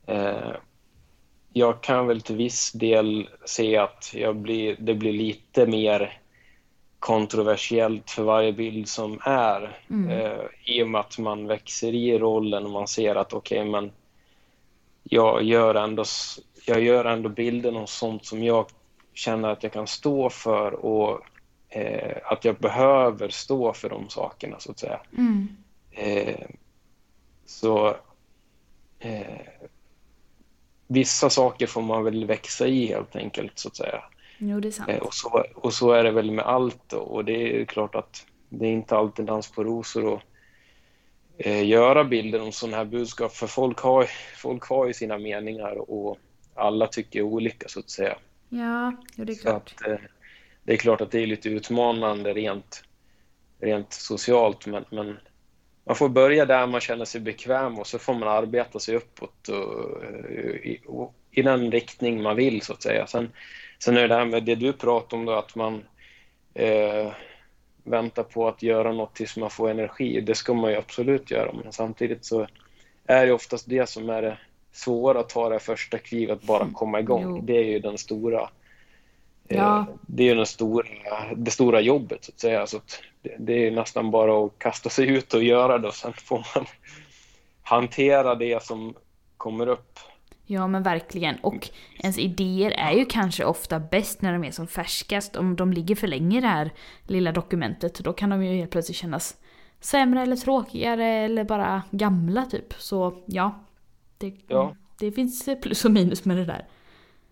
Eh, 0.08 0.56
jag 1.54 1.82
kan 1.82 2.08
väl 2.08 2.22
till 2.22 2.36
viss 2.36 2.72
del 2.72 3.30
se 3.46 3.78
att 3.78 4.12
jag 4.14 4.36
blir, 4.36 4.76
det 4.80 4.94
blir 4.94 5.14
lite 5.14 5.68
mer 5.68 6.20
kontroversiellt 7.00 8.12
för 8.12 8.24
varje 8.24 8.54
bild 8.54 8.88
som 8.88 9.20
är. 9.24 9.78
Mm. 9.90 10.10
Eh, 10.10 10.46
I 10.66 10.84
och 10.84 10.90
med 10.90 11.02
att 11.02 11.18
man 11.18 11.48
växer 11.48 11.94
i 11.94 12.20
rollen 12.20 12.66
och 12.66 12.72
man 12.72 12.88
ser 12.88 13.16
att 13.16 13.34
okej, 13.34 13.60
okay, 13.60 13.72
men 13.72 13.92
jag 15.04 15.44
gör, 15.44 15.76
ändå, 15.76 16.04
jag 16.66 16.82
gör 16.82 17.06
ändå 17.06 17.30
bilden 17.30 17.76
och 17.76 17.90
sånt 17.90 18.26
som 18.26 18.44
jag 18.44 18.66
känner 19.14 19.50
att 19.50 19.64
jag 19.64 19.74
kan 19.74 19.88
stå 19.88 20.30
för 20.30 20.74
och 20.74 21.22
eh, 21.70 22.18
att 22.24 22.46
jag 22.46 22.56
behöver 22.56 23.30
stå 23.30 23.74
för 23.74 23.90
de 23.90 24.10
sakerna, 24.10 24.60
så 24.60 24.72
att 24.72 24.80
säga. 24.80 25.00
Mm. 25.18 25.58
Eh, 25.92 26.48
så 27.46 27.96
eh, 29.00 29.48
vissa 30.94 31.30
saker 31.30 31.68
får 31.68 31.82
man 31.82 32.04
väl 32.04 32.26
växa 32.26 32.68
i 32.68 32.86
helt 32.86 33.16
enkelt 33.16 33.60
så 33.60 33.68
att 33.68 33.76
säga. 33.76 34.04
Jo, 34.38 34.60
det 34.60 34.68
är 34.68 34.72
sant. 34.72 34.90
Eh, 34.90 34.98
och, 34.98 35.14
så, 35.14 35.46
och 35.56 35.74
så 35.74 35.92
är 35.92 36.04
det 36.04 36.12
väl 36.12 36.32
med 36.32 36.46
allt 36.46 36.90
då. 36.90 36.98
och 36.98 37.26
det 37.26 37.62
är 37.62 37.66
klart 37.66 37.96
att 37.96 38.26
det 38.50 38.66
är 38.66 38.72
inte 38.72 38.96
alltid 38.96 39.26
dans 39.26 39.52
på 39.52 39.64
rosor 39.64 40.06
och 40.06 40.22
eh, 41.38 41.66
göra 41.66 42.04
bilder 42.04 42.42
om 42.42 42.52
sådana 42.52 42.78
här 42.78 42.86
budskap. 42.86 43.34
För 43.34 43.48
folk 43.48 43.80
har, 43.80 44.08
folk 44.38 44.64
har 44.64 44.88
ju 44.88 44.94
sina 44.94 45.18
meningar 45.18 45.92
och 45.92 46.18
alla 46.56 46.88
tycker 46.88 47.22
olika 47.22 47.68
så 47.68 47.80
att 47.80 47.90
säga. 47.90 48.18
Ja, 48.50 48.96
jo, 49.16 49.26
det 49.26 49.34
är 49.34 49.42
klart. 49.42 49.74
Att, 49.76 49.88
eh, 49.88 49.98
det 50.64 50.74
är 50.74 50.78
klart 50.78 51.02
att 51.02 51.12
det 51.12 51.20
är 51.20 51.28
lite 51.28 51.50
utmanande 51.50 52.34
rent, 52.34 52.84
rent 53.60 53.94
socialt 53.94 54.66
men, 54.66 54.86
men 54.92 55.18
man 55.86 55.96
får 55.96 56.10
börja 56.10 56.46
där 56.46 56.68
man 56.68 56.82
känner 56.82 57.06
sig 57.06 57.22
bekväm 57.22 57.80
och 57.80 57.88
så 57.88 58.00
får 58.00 58.14
man 58.14 58.30
arbeta 58.30 58.80
sig 58.80 58.96
uppåt 58.96 59.48
och, 59.48 60.04
i, 60.44 60.80
och, 60.86 61.14
i 61.32 61.42
den 61.42 61.72
riktning 61.72 62.22
man 62.22 62.36
vill 62.36 62.62
så 62.62 62.74
att 62.74 62.84
säga. 62.84 63.08
Sen, 63.08 63.32
sen 63.80 63.98
är 63.98 64.02
det 64.02 64.08
det 64.08 64.16
här 64.16 64.26
med 64.26 64.44
det 64.44 64.56
du 64.56 64.74
pratar 64.74 65.18
om 65.18 65.26
då 65.26 65.32
att 65.32 65.56
man 65.56 65.84
eh, 66.54 67.12
väntar 67.84 68.24
på 68.24 68.48
att 68.48 68.64
göra 68.64 68.92
något 68.92 69.16
tills 69.16 69.38
man 69.38 69.50
får 69.50 69.70
energi. 69.70 70.22
Det 70.22 70.36
ska 70.36 70.54
man 70.54 70.72
ju 70.72 70.78
absolut 70.78 71.32
göra 71.32 71.54
men 71.64 71.74
samtidigt 71.74 72.26
så 72.26 72.48
är 73.06 73.26
det 73.26 73.34
oftast 73.34 73.70
det 73.70 73.90
som 73.90 74.10
är 74.10 74.22
det 74.22 74.38
svåra 74.72 75.20
att 75.20 75.30
ta 75.30 75.50
det 75.50 75.60
första 75.60 75.98
klivet, 75.98 76.42
bara 76.42 76.62
mm. 76.62 76.74
komma 76.74 77.00
igång. 77.00 77.36
Jo. 77.36 77.42
Det 77.42 77.58
är 77.58 77.64
ju 77.64 77.80
den 77.80 77.98
stora 77.98 78.42
eh, 78.42 78.48
ja. 79.48 79.86
Det 80.02 80.24
är 80.24 80.28
ju 80.28 80.36
den 80.36 80.46
stora, 80.46 80.88
det 81.36 81.52
stora 81.52 81.82
jobbet 81.82 82.24
så 82.24 82.32
att 82.32 82.40
säga. 82.40 82.68
Så 82.68 82.78
att 82.78 83.02
det, 83.22 83.36
det 83.40 83.68
är 83.68 83.72
nästan 83.72 84.12
bara 84.12 84.46
att 84.46 84.60
kasta 84.60 84.90
sig 84.90 85.08
ut 85.10 85.34
och 85.34 85.44
göra 85.44 85.78
det 85.78 85.88
och 85.88 85.94
sen 85.94 86.14
får 86.14 86.46
man 86.56 86.66
hantera 87.62 88.36
det 88.36 88.64
som 88.64 88.94
kommer 89.38 89.68
upp. 89.68 90.00
Ja 90.46 90.68
men 90.68 90.84
verkligen. 90.84 91.36
Och 91.36 91.70
ens 91.98 92.18
idéer 92.18 92.72
är 92.72 92.92
ju 92.92 93.06
kanske 93.06 93.46
ofta 93.46 93.80
bäst 93.80 94.22
när 94.22 94.34
de 94.34 94.44
är 94.44 94.52
som 94.52 94.68
färskast. 94.68 95.36
Om 95.36 95.56
de 95.56 95.74
ligger 95.74 95.96
för 95.96 96.08
länge 96.08 96.38
i 96.38 96.42
det 96.42 96.48
här 96.48 96.72
lilla 97.08 97.32
dokumentet 97.32 97.96
då 97.96 98.14
kan 98.14 98.30
de 98.30 98.44
ju 98.46 98.58
helt 98.58 98.72
plötsligt 98.72 98.98
kännas 98.98 99.38
sämre 99.80 100.22
eller 100.22 100.36
tråkigare 100.36 101.06
eller 101.06 101.44
bara 101.44 101.84
gamla 101.92 102.46
typ. 102.46 102.74
Så 102.74 103.24
ja, 103.26 103.60
det, 104.18 104.34
ja. 104.48 104.76
det 105.00 105.12
finns 105.12 105.50
plus 105.62 105.86
och 105.86 105.92
minus 105.92 106.26
med 106.26 106.38
det 106.38 106.46
där. 106.46 106.68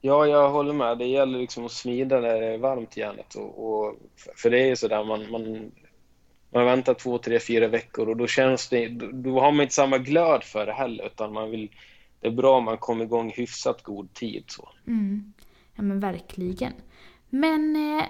Ja, 0.02 0.28
jag 0.28 0.50
håller 0.50 0.74
med. 0.74 0.98
Det 0.98 1.06
gäller 1.06 1.40
liksom 1.40 1.66
att 1.66 1.72
smida 1.72 2.20
när 2.20 2.42
det 2.42 2.48
är 2.48 2.58
varmt 2.58 2.98
järnet. 2.98 3.36
Och, 3.36 3.68
och, 3.68 3.96
för 4.36 4.50
det 4.50 4.60
är 4.60 4.66
ju 4.66 4.76
sådär, 4.76 5.04
man, 5.04 5.32
man, 5.32 5.72
man 6.54 6.66
väntar 6.66 6.94
två, 6.94 7.18
tre, 7.18 7.40
fyra 7.40 7.68
veckor 7.68 8.10
och 8.10 8.18
då 8.18 8.28
känns 8.28 8.70
det, 8.70 8.90
då 9.14 9.40
har 9.40 9.52
man 9.52 9.62
inte 9.62 9.74
samma 9.74 9.98
glöd 9.98 10.44
för 10.44 10.66
det 10.66 10.74
heller 10.74 11.06
utan 11.06 11.34
man 11.34 11.52
vill, 11.52 11.70
det 12.20 12.28
är 12.28 12.32
bra 12.32 12.58
om 12.58 12.64
man 12.64 12.78
kommer 12.78 13.06
igång 13.06 13.30
i 13.30 13.34
hyfsat 13.34 13.84
god 13.84 14.14
tid. 14.14 14.44
Så. 14.48 14.70
Mm. 14.88 15.34
Ja 15.76 15.82
men 15.84 16.00
verkligen. 16.00 16.74
Men 17.30 17.76
eh, 17.76 18.06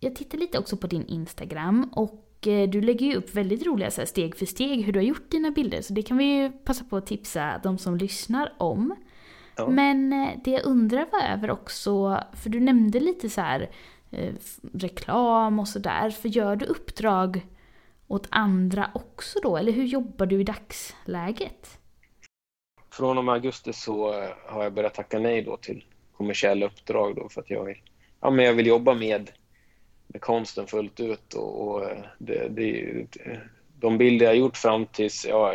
jag 0.00 0.16
tittar 0.16 0.38
lite 0.38 0.58
också 0.58 0.76
på 0.76 0.86
din 0.86 1.06
Instagram 1.06 1.90
och 1.92 2.24
Eh, 2.46 2.68
du 2.68 2.80
lägger 2.80 3.06
ju 3.06 3.14
upp 3.14 3.34
väldigt 3.34 3.66
roliga 3.66 3.90
så 3.90 4.00
här, 4.00 4.06
steg 4.06 4.36
för 4.36 4.46
steg 4.46 4.84
hur 4.84 4.92
du 4.92 4.98
har 4.98 5.04
gjort 5.04 5.30
dina 5.30 5.50
bilder. 5.50 5.82
Så 5.82 5.92
det 5.92 6.02
kan 6.02 6.16
vi 6.16 6.24
ju 6.24 6.50
passa 6.50 6.84
på 6.84 6.96
att 6.96 7.06
tipsa 7.06 7.60
de 7.62 7.78
som 7.78 7.96
lyssnar 7.96 8.52
om. 8.58 8.96
Ja. 9.56 9.68
Men 9.68 10.12
eh, 10.12 10.28
det 10.44 10.50
jag 10.50 10.64
undrar 10.64 11.06
var 11.12 11.22
över 11.22 11.50
också, 11.50 12.20
för 12.42 12.50
du 12.50 12.60
nämnde 12.60 13.00
lite 13.00 13.30
så 13.30 13.40
här 13.40 13.70
eh, 14.10 14.34
reklam 14.72 15.58
och 15.58 15.68
sådär. 15.68 16.10
För 16.10 16.28
gör 16.28 16.56
du 16.56 16.66
uppdrag 16.66 17.46
åt 18.08 18.28
andra 18.30 18.90
också 18.94 19.38
då? 19.42 19.56
Eller 19.56 19.72
hur 19.72 19.84
jobbar 19.84 20.26
du 20.26 20.40
i 20.40 20.44
dagsläget? 20.44 21.78
Från 22.90 23.18
och 23.18 23.24
med 23.24 23.34
augusti 23.34 23.72
så 23.72 24.12
har 24.46 24.62
jag 24.62 24.74
börjat 24.74 24.94
tacka 24.94 25.18
nej 25.18 25.42
då 25.42 25.56
till 25.56 25.84
kommersiella 26.16 26.66
uppdrag 26.66 27.16
då 27.16 27.28
för 27.28 27.40
att 27.40 27.50
jag, 27.50 27.82
ja, 28.20 28.30
men 28.30 28.44
jag 28.44 28.52
vill 28.52 28.66
jobba 28.66 28.94
med 28.94 29.30
med 30.06 30.20
konsten 30.20 30.66
fullt 30.66 31.00
ut. 31.00 31.34
Och, 31.34 31.68
och 31.68 31.90
eh, 31.90 31.98
det, 32.18 32.48
det, 32.48 33.06
de 33.80 33.98
bilder 33.98 34.26
jag 34.26 34.36
gjort 34.36 34.56
fram 34.56 34.86
tills, 34.86 35.26
ja, 35.26 35.54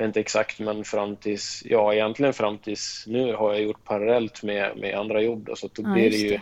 inte 0.00 0.20
exakt, 0.20 0.60
men 0.60 0.84
fram 0.84 1.16
tills, 1.16 1.62
ja 1.66 1.94
egentligen 1.94 2.32
fram 2.32 2.58
tills 2.58 3.04
nu 3.06 3.34
har 3.34 3.52
jag 3.52 3.62
gjort 3.62 3.84
parallellt 3.84 4.42
med, 4.42 4.76
med 4.76 4.98
andra 4.98 5.22
jobb. 5.22 5.44
Då, 5.44 5.56
så 5.56 5.68
då 5.72 5.82
ja, 5.82 5.92
blir 5.92 6.10
det 6.10 6.16
ju, 6.16 6.40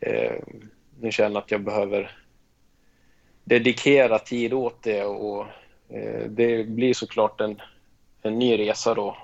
eh, 0.00 0.42
nu 1.00 1.12
känner 1.12 1.40
att 1.40 1.50
jag 1.50 1.60
behöver 1.60 2.10
dedikera 3.44 4.18
tid 4.18 4.52
åt 4.52 4.82
det 4.82 5.04
och 5.04 5.46
eh, 5.88 6.26
det 6.28 6.68
blir 6.68 6.94
såklart 6.94 7.40
en, 7.40 7.62
en 8.22 8.38
ny 8.38 8.58
resa 8.58 8.94
då. 8.94 9.16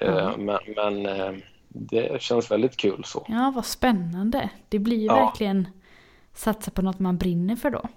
Eh, 0.00 0.26
mm. 0.34 0.44
Men, 0.44 0.58
men 0.76 1.06
eh, 1.06 1.34
det 1.68 2.22
känns 2.22 2.50
väldigt 2.50 2.76
kul 2.76 3.04
så. 3.04 3.26
Ja, 3.28 3.52
vad 3.54 3.66
spännande. 3.66 4.50
Det 4.68 4.78
blir 4.78 4.96
ju 4.96 5.06
ja. 5.06 5.26
verkligen 5.26 5.68
satsa 6.34 6.70
på 6.70 6.82
något 6.82 6.98
man 6.98 7.16
brinner 7.16 7.56
för 7.56 7.70
då. 7.70 7.88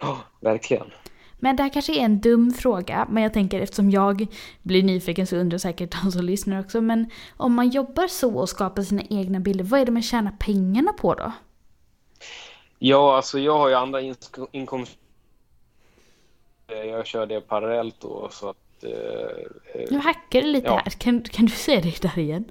Ja, 0.00 0.18
verkligen. 0.40 0.90
Men 1.38 1.56
det 1.56 1.62
här 1.62 1.70
kanske 1.70 2.00
är 2.00 2.04
en 2.04 2.20
dum 2.20 2.52
fråga, 2.52 3.06
men 3.10 3.22
jag 3.22 3.32
tänker 3.32 3.60
eftersom 3.60 3.90
jag 3.90 4.26
blir 4.62 4.82
nyfiken 4.82 5.26
så 5.26 5.36
undrar 5.36 5.58
säkert 5.58 6.02
de 6.02 6.12
som 6.12 6.24
lyssnar 6.24 6.60
också. 6.60 6.80
Men 6.80 7.10
om 7.36 7.54
man 7.54 7.68
jobbar 7.68 8.06
så 8.06 8.34
och 8.34 8.48
skapar 8.48 8.82
sina 8.82 9.02
egna 9.10 9.40
bilder, 9.40 9.64
vad 9.64 9.80
är 9.80 9.84
det 9.84 9.92
man 9.92 10.02
tjänar 10.02 10.32
pengarna 10.38 10.92
på 10.92 11.14
då? 11.14 11.32
Ja, 12.78 13.16
alltså 13.16 13.38
jag 13.38 13.58
har 13.58 13.68
ju 13.68 13.74
andra 13.74 14.00
inkomster. 14.52 14.98
Jag 16.68 17.06
kör 17.06 17.26
det 17.26 17.40
parallellt 17.40 18.00
då 18.00 18.28
så 18.30 18.48
att... 18.48 18.84
Eh, 18.84 19.90
nu 19.90 19.98
hackar 19.98 20.42
det 20.42 20.48
lite 20.48 20.66
ja. 20.66 20.76
här, 20.84 20.90
kan, 20.90 21.22
kan 21.22 21.46
du 21.46 21.52
säga 21.52 21.80
det 21.80 22.02
där 22.02 22.18
igen? 22.18 22.44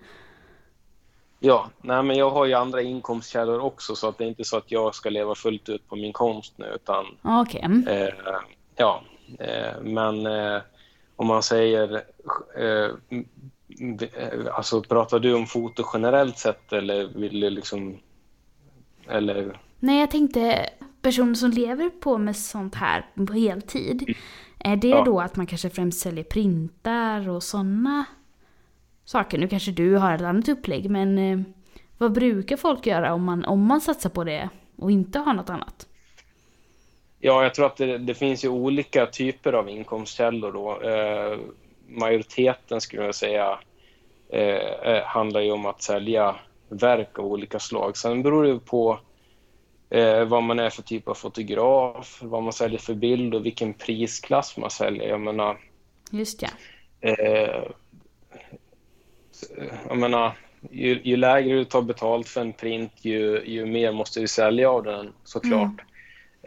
Ja, 1.40 1.70
nej 1.82 2.04
men 2.04 2.16
jag 2.16 2.30
har 2.30 2.46
ju 2.46 2.54
andra 2.54 2.82
inkomstkällor 2.82 3.60
också 3.60 3.96
så 3.96 4.08
att 4.08 4.18
det 4.18 4.24
är 4.24 4.28
inte 4.28 4.44
så 4.44 4.58
att 4.58 4.72
jag 4.72 4.96
ska 4.96 5.10
leva 5.10 5.36
fullt 5.36 5.70
ut 5.70 5.90
på 5.90 5.96
min 5.96 6.14
konst 6.14 6.54
nu 6.58 6.66
utan... 6.66 7.06
Okej. 7.22 7.68
Okay. 7.82 7.96
Eh, 7.96 8.14
ja, 8.78 9.04
eh, 9.40 9.82
men 9.82 10.26
eh, 10.26 10.62
om 11.16 11.28
man 11.28 11.44
säger... 11.44 12.04
Eh, 12.58 12.90
alltså 14.52 14.82
pratar 14.82 15.20
du 15.20 15.34
om 15.34 15.46
foto 15.46 15.84
generellt 15.94 16.38
sett 16.38 16.74
eller 16.74 17.08
vill 17.08 17.40
du 17.40 17.50
liksom... 17.50 18.00
Eller? 19.08 19.60
Nej, 19.80 20.00
jag 20.00 20.12
tänkte 20.12 20.70
personer 21.02 21.34
som 21.34 21.52
lever 21.52 21.90
på 21.90 22.18
med 22.18 22.36
sånt 22.36 22.76
här 22.76 23.06
på 23.28 23.34
heltid. 23.34 24.16
Är 24.60 24.76
det 24.76 24.88
ja. 24.88 25.04
då 25.04 25.20
att 25.20 25.36
man 25.36 25.46
kanske 25.46 25.70
främst 25.70 26.00
säljer 26.00 26.24
printar 26.24 27.30
och 27.30 27.44
sådana 27.44 28.06
saker. 29.06 29.38
Nu 29.38 29.48
kanske 29.48 29.72
du 29.72 29.96
har 29.96 30.14
ett 30.14 30.22
annat 30.22 30.50
upplägg 30.50 30.90
men 30.90 31.46
vad 31.98 32.12
brukar 32.12 32.58
folk 32.58 32.86
göra 32.88 33.14
om 33.14 33.24
man, 33.24 33.46
om 33.46 33.66
man 33.66 33.82
satsar 33.82 34.10
på 34.10 34.24
det 34.24 34.50
och 34.76 34.92
inte 34.92 35.20
har 35.20 35.34
något 35.34 35.50
annat? 35.50 35.88
Ja, 37.28 37.44
jag 37.44 37.54
tror 37.54 37.66
att 37.66 37.78
det, 37.78 37.98
det 37.98 38.14
finns 38.14 38.46
ju 38.46 38.50
olika 38.50 39.06
typer 39.06 39.54
av 39.54 39.70
inkomstkällor 39.70 40.52
då. 40.52 40.82
Eh, 40.82 41.40
majoriteten 41.88 42.82
skulle 42.82 43.06
jag 43.06 43.16
säga 43.16 43.60
eh, 44.30 44.92
eh, 44.92 45.04
handlar 45.04 45.42
ju 45.42 45.52
om 45.52 45.66
att 45.66 45.82
sälja 45.82 46.36
verk 46.70 47.20
av 47.20 47.26
olika 47.26 47.60
slag. 47.60 47.98
Sen 47.98 48.24
beror 48.24 48.44
det 48.44 48.60
på 48.60 49.00
eh, 49.90 50.26
vad 50.26 50.44
man 50.44 50.60
är 50.60 50.70
för 50.70 50.82
typ 50.82 51.08
av 51.08 51.14
fotograf, 51.14 52.20
vad 52.22 52.44
man 52.44 52.54
säljer 52.54 52.80
för 52.80 52.94
bild 52.94 53.36
och 53.36 53.46
vilken 53.46 53.74
prisklass 53.74 54.58
man 54.58 54.72
säljer. 54.72 55.10
Jag 55.10 55.22
menar, 55.22 55.58
Just 56.12 56.42
ja. 56.42 56.50
Eh, 57.02 57.64
jag 59.88 59.98
menar, 59.98 60.32
ju, 60.72 61.02
ju, 61.04 61.18
lägre 61.18 61.56
du 61.56 61.66
tar 61.66 61.82
betalt 61.82 62.28
för 62.28 62.42
en 62.42 62.54
print, 62.54 62.94
ju, 63.02 63.44
ju 63.46 63.66
mer 63.66 63.92
måste 63.92 64.20
du 64.20 64.28
sälja 64.28 64.72
av 64.72 64.84
den 64.84 65.14
såklart. 65.24 65.64
Mm. 65.64 65.87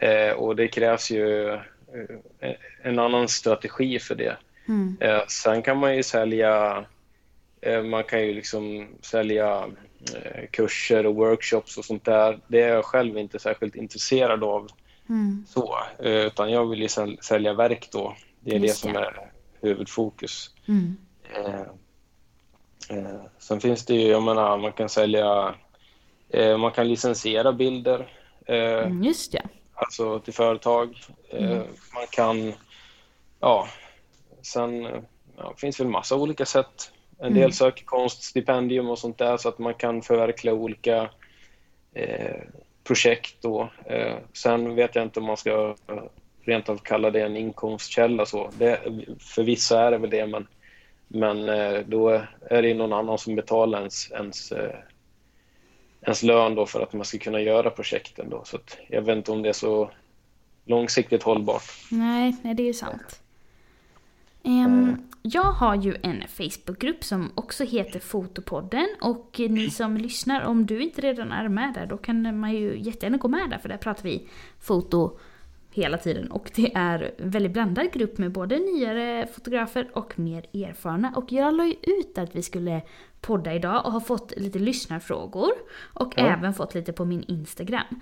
Eh, 0.01 0.33
och 0.33 0.55
det 0.55 0.67
krävs 0.67 1.11
ju 1.11 1.53
eh, 1.53 2.55
en 2.81 2.99
annan 2.99 3.27
strategi 3.27 3.99
för 3.99 4.15
det. 4.15 4.37
Mm. 4.67 4.97
Eh, 4.99 5.27
sen 5.27 5.61
kan 5.61 5.77
man 5.77 5.95
ju 5.95 6.03
sälja, 6.03 6.85
eh, 7.61 7.83
man 7.83 8.03
kan 8.03 8.21
ju 8.21 8.33
liksom 8.33 8.87
sälja 9.01 9.67
eh, 10.15 10.45
kurser 10.51 11.05
och 11.05 11.15
workshops 11.15 11.77
och 11.77 11.85
sånt 11.85 12.05
där. 12.05 12.39
Det 12.47 12.61
är 12.61 12.67
jag 12.69 12.85
själv 12.85 13.17
inte 13.17 13.39
särskilt 13.39 13.75
intresserad 13.75 14.43
av. 14.43 14.67
Mm. 15.09 15.45
så, 15.47 15.77
eh, 15.99 16.11
utan 16.11 16.51
jag 16.51 16.69
vill 16.69 16.81
ju 16.81 16.87
sälja 17.21 17.53
verk 17.53 17.89
då. 17.91 18.15
Det 18.39 18.55
är 18.55 18.59
Just 18.59 18.83
det 18.83 18.89
som 18.89 18.97
är 18.97 19.31
huvudfokus. 19.61 20.51
Mm. 20.67 20.97
Sen 23.37 23.61
finns 23.61 23.85
det 23.85 23.93
ju, 23.93 24.07
jag 24.07 24.23
menar, 24.23 24.57
man 24.57 24.71
kan 24.71 24.89
sälja, 24.89 25.55
man 26.59 26.71
kan 26.71 26.87
licensiera 26.87 27.53
bilder. 27.53 28.13
Mm, 28.45 29.03
just 29.03 29.31
det. 29.31 29.41
Alltså 29.81 30.19
till 30.19 30.33
företag. 30.33 30.97
Mm. 31.29 31.57
Man 31.93 32.07
kan, 32.11 32.53
ja, 33.39 33.67
sen 34.41 34.83
ja, 35.37 35.53
finns 35.57 35.79
väl 35.79 35.87
massa 35.87 36.15
olika 36.15 36.45
sätt. 36.45 36.91
En 37.19 37.33
del 37.33 37.43
mm. 37.43 37.51
söker 37.51 37.85
konststipendium 37.85 38.89
och 38.89 38.99
sånt 38.99 39.17
där 39.17 39.37
så 39.37 39.49
att 39.49 39.59
man 39.59 39.73
kan 39.73 40.01
förverkliga 40.01 40.53
olika 40.53 41.09
eh, 41.93 42.41
projekt 42.83 43.35
då. 43.41 43.69
Eh, 43.85 44.15
sen 44.33 44.75
vet 44.75 44.95
jag 44.95 45.05
inte 45.05 45.19
om 45.19 45.25
man 45.25 45.37
ska 45.37 45.75
rent 46.41 46.69
av 46.69 46.77
kalla 46.77 47.11
det 47.11 47.21
en 47.21 47.37
inkomstkälla 47.37 48.25
så. 48.25 48.51
Det, 48.57 48.79
för 49.19 49.43
vissa 49.43 49.81
är 49.81 49.91
det 49.91 49.97
väl 49.97 50.09
det 50.09 50.27
men 50.27 50.47
men 51.13 51.49
eh, 51.49 51.79
då 51.85 52.09
är 52.41 52.61
det 52.61 52.73
någon 52.73 52.93
annan 52.93 53.17
som 53.17 53.35
betalar 53.35 53.79
ens, 53.79 54.11
ens, 54.11 54.51
eh, 54.51 54.75
ens 56.01 56.23
lön 56.23 56.55
då 56.55 56.65
för 56.65 56.81
att 56.81 56.93
man 56.93 57.05
ska 57.05 57.17
kunna 57.17 57.41
göra 57.41 57.69
projekten. 57.69 58.29
Då. 58.29 58.41
Så 58.45 58.57
jag 58.87 59.01
vet 59.01 59.17
inte 59.17 59.31
om 59.31 59.41
det 59.41 59.49
är 59.49 59.53
så 59.53 59.91
långsiktigt 60.65 61.23
hållbart. 61.23 61.63
Nej, 61.91 62.35
nej 62.41 62.53
det 62.53 62.63
är 62.63 62.67
ju 62.67 62.73
sant. 62.73 63.21
Um, 64.43 65.11
jag 65.21 65.43
har 65.43 65.75
ju 65.75 65.95
en 66.03 66.23
Facebookgrupp 66.27 67.03
som 67.03 67.31
också 67.35 67.63
heter 67.63 67.99
Fotopodden 67.99 68.87
och 69.01 69.35
ni 69.39 69.69
som 69.71 69.97
lyssnar, 69.97 70.41
om 70.41 70.65
du 70.65 70.83
inte 70.83 71.01
redan 71.01 71.31
är 71.31 71.47
med 71.47 71.73
där, 71.73 71.85
då 71.85 71.97
kan 71.97 72.39
man 72.39 72.51
ju 72.51 72.79
jättegärna 72.79 73.17
gå 73.17 73.27
med 73.27 73.49
där 73.49 73.57
för 73.57 73.69
där 73.69 73.77
pratar 73.77 74.03
vi 74.03 74.27
foto 74.59 75.19
hela 75.71 75.97
tiden. 75.97 76.31
Och 76.31 76.51
det 76.55 76.75
är 76.75 77.13
en 77.17 77.29
väldigt 77.29 77.51
blandad 77.51 77.91
grupp 77.91 78.17
med 78.17 78.31
både 78.31 78.59
nyare 78.59 79.27
fotografer 79.27 79.89
och 79.93 80.19
mer 80.19 80.45
erfarna. 80.53 81.13
Och 81.15 81.31
jag 81.31 81.53
la 81.53 81.65
ju 81.65 81.75
ut 81.81 82.17
att 82.17 82.35
vi 82.35 82.41
skulle 82.41 82.81
podda 83.21 83.53
idag 83.53 83.85
och 83.85 83.91
har 83.91 83.99
fått 83.99 84.33
lite 84.37 84.59
lyssnarfrågor. 84.59 85.51
Och 85.93 86.13
ja. 86.15 86.27
även 86.27 86.53
fått 86.53 86.75
lite 86.75 86.93
på 86.93 87.05
min 87.05 87.23
Instagram. 87.23 88.01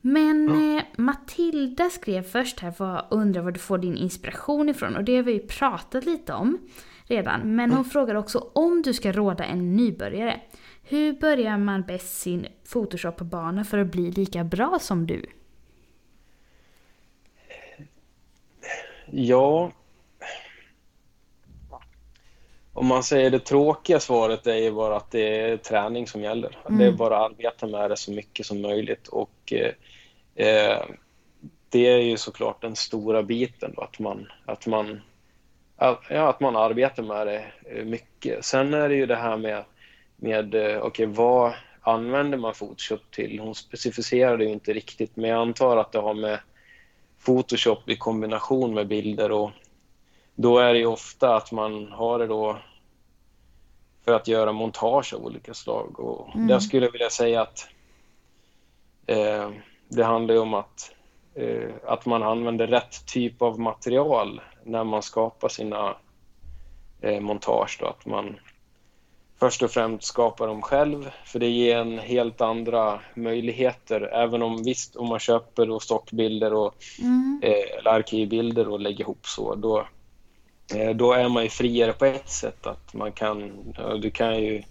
Men 0.00 0.48
ja. 0.48 0.78
eh, 0.78 0.84
Matilda 0.96 1.90
skrev 1.90 2.22
först 2.22 2.60
här 2.60 2.82
och 2.82 3.18
undrar 3.18 3.42
var 3.42 3.50
du 3.50 3.60
får 3.60 3.78
din 3.78 3.96
inspiration 3.96 4.68
ifrån 4.68 4.96
och 4.96 5.04
det 5.04 5.16
har 5.16 5.22
vi 5.22 5.32
ju 5.32 5.40
pratat 5.40 6.04
lite 6.04 6.32
om 6.32 6.58
redan. 7.04 7.56
Men 7.56 7.70
hon 7.70 7.78
mm. 7.78 7.90
frågar 7.90 8.14
också 8.14 8.50
om 8.52 8.82
du 8.82 8.94
ska 8.94 9.12
råda 9.12 9.44
en 9.44 9.76
nybörjare. 9.76 10.40
Hur 10.82 11.12
börjar 11.12 11.58
man 11.58 11.82
bäst 11.82 12.20
sin 12.20 12.46
Photoshop-bana 12.72 13.64
för 13.64 13.78
att 13.78 13.92
bli 13.92 14.10
lika 14.10 14.44
bra 14.44 14.78
som 14.80 15.06
du? 15.06 15.26
Ja, 19.10 19.72
om 22.76 22.86
man 22.86 23.02
säger 23.02 23.30
det 23.30 23.38
tråkiga 23.38 24.00
svaret 24.00 24.46
är 24.46 24.54
ju 24.54 24.72
bara 24.72 24.96
att 24.96 25.10
det 25.10 25.40
är 25.40 25.56
träning 25.56 26.06
som 26.06 26.22
gäller. 26.22 26.58
Mm. 26.68 26.78
Det 26.78 26.86
är 26.86 26.92
bara 26.92 27.18
att 27.18 27.30
arbeta 27.30 27.66
med 27.66 27.90
det 27.90 27.96
så 27.96 28.12
mycket 28.12 28.46
som 28.46 28.60
möjligt 28.60 29.08
och 29.08 29.52
eh, 29.52 29.72
eh, 30.46 30.82
det 31.68 31.86
är 31.86 31.98
ju 31.98 32.16
såklart 32.16 32.62
den 32.62 32.76
stora 32.76 33.22
biten 33.22 33.72
då, 33.76 33.82
att 33.82 33.98
man, 33.98 34.26
att 34.44 34.66
man, 34.66 35.00
ja, 35.78 35.98
att 36.10 36.40
man 36.40 36.56
arbetar 36.56 37.02
med 37.02 37.26
det 37.26 37.44
eh, 37.64 37.84
mycket. 37.84 38.44
Sen 38.44 38.74
är 38.74 38.88
det 38.88 38.94
ju 38.94 39.06
det 39.06 39.16
här 39.16 39.36
med, 39.36 39.64
med 40.16 40.54
eh, 40.54 40.84
okay, 40.84 41.06
vad 41.06 41.52
använder 41.80 42.38
man 42.38 42.54
Photoshop 42.54 43.10
till? 43.10 43.38
Hon 43.38 43.54
specificerade 43.54 44.44
ju 44.44 44.50
inte 44.50 44.72
riktigt, 44.72 45.16
men 45.16 45.30
jag 45.30 45.40
antar 45.40 45.76
att 45.76 45.92
det 45.92 45.98
har 45.98 46.14
med 46.14 46.38
Photoshop 47.24 47.88
i 47.88 47.96
kombination 47.96 48.74
med 48.74 48.88
bilder 48.88 49.32
och 49.32 49.50
då 50.36 50.58
är 50.58 50.74
det 50.74 50.86
ofta 50.86 51.36
att 51.36 51.52
man 51.52 51.92
har 51.92 52.18
det 52.18 52.26
då 52.26 52.58
för 54.04 54.12
att 54.12 54.28
göra 54.28 54.52
montage 54.52 55.14
av 55.14 55.24
olika 55.24 55.54
slag. 55.54 56.00
Och 56.00 56.34
mm. 56.34 56.46
Där 56.46 56.58
skulle 56.58 56.86
jag 56.86 56.92
vilja 56.92 57.10
säga 57.10 57.40
att 57.40 57.68
eh, 59.06 59.50
det 59.88 60.04
handlar 60.04 60.34
ju 60.34 60.40
om 60.40 60.54
att, 60.54 60.94
eh, 61.34 61.70
att 61.86 62.06
man 62.06 62.22
använder 62.22 62.66
rätt 62.66 63.06
typ 63.06 63.42
av 63.42 63.60
material 63.60 64.40
när 64.64 64.84
man 64.84 65.02
skapar 65.02 65.48
sina 65.48 65.96
eh, 67.00 67.20
montage. 67.20 67.76
Då. 67.80 67.86
Att 67.86 68.06
man 68.06 68.36
först 69.38 69.62
och 69.62 69.70
främst 69.70 70.04
skapar 70.04 70.46
dem 70.46 70.62
själv, 70.62 71.10
för 71.24 71.38
det 71.38 71.48
ger 71.48 71.78
en 71.78 71.98
helt 71.98 72.40
andra 72.40 73.00
möjligheter. 73.14 74.00
Även 74.00 74.42
om 74.42 74.62
visst, 74.62 74.96
om 74.96 75.08
man 75.08 75.18
köper 75.18 75.66
då 75.66 75.80
stockbilder 75.80 76.52
och, 76.52 76.74
mm. 76.98 77.40
eh, 77.42 77.78
eller 77.78 77.90
arkivbilder 77.90 78.68
och 78.68 78.80
lägger 78.80 79.00
ihop 79.00 79.26
så, 79.26 79.54
då 79.54 79.86
då 80.94 81.12
är 81.12 81.28
man 81.28 81.42
ju 81.42 81.48
friare 81.48 81.92
på 81.92 82.04
ett 82.04 82.28
sätt. 82.28 82.66
att 82.66 82.94
man 82.94 83.12
kan, 83.12 83.52
Du 84.00 84.10
kan 84.10 84.42
ju 84.42 84.62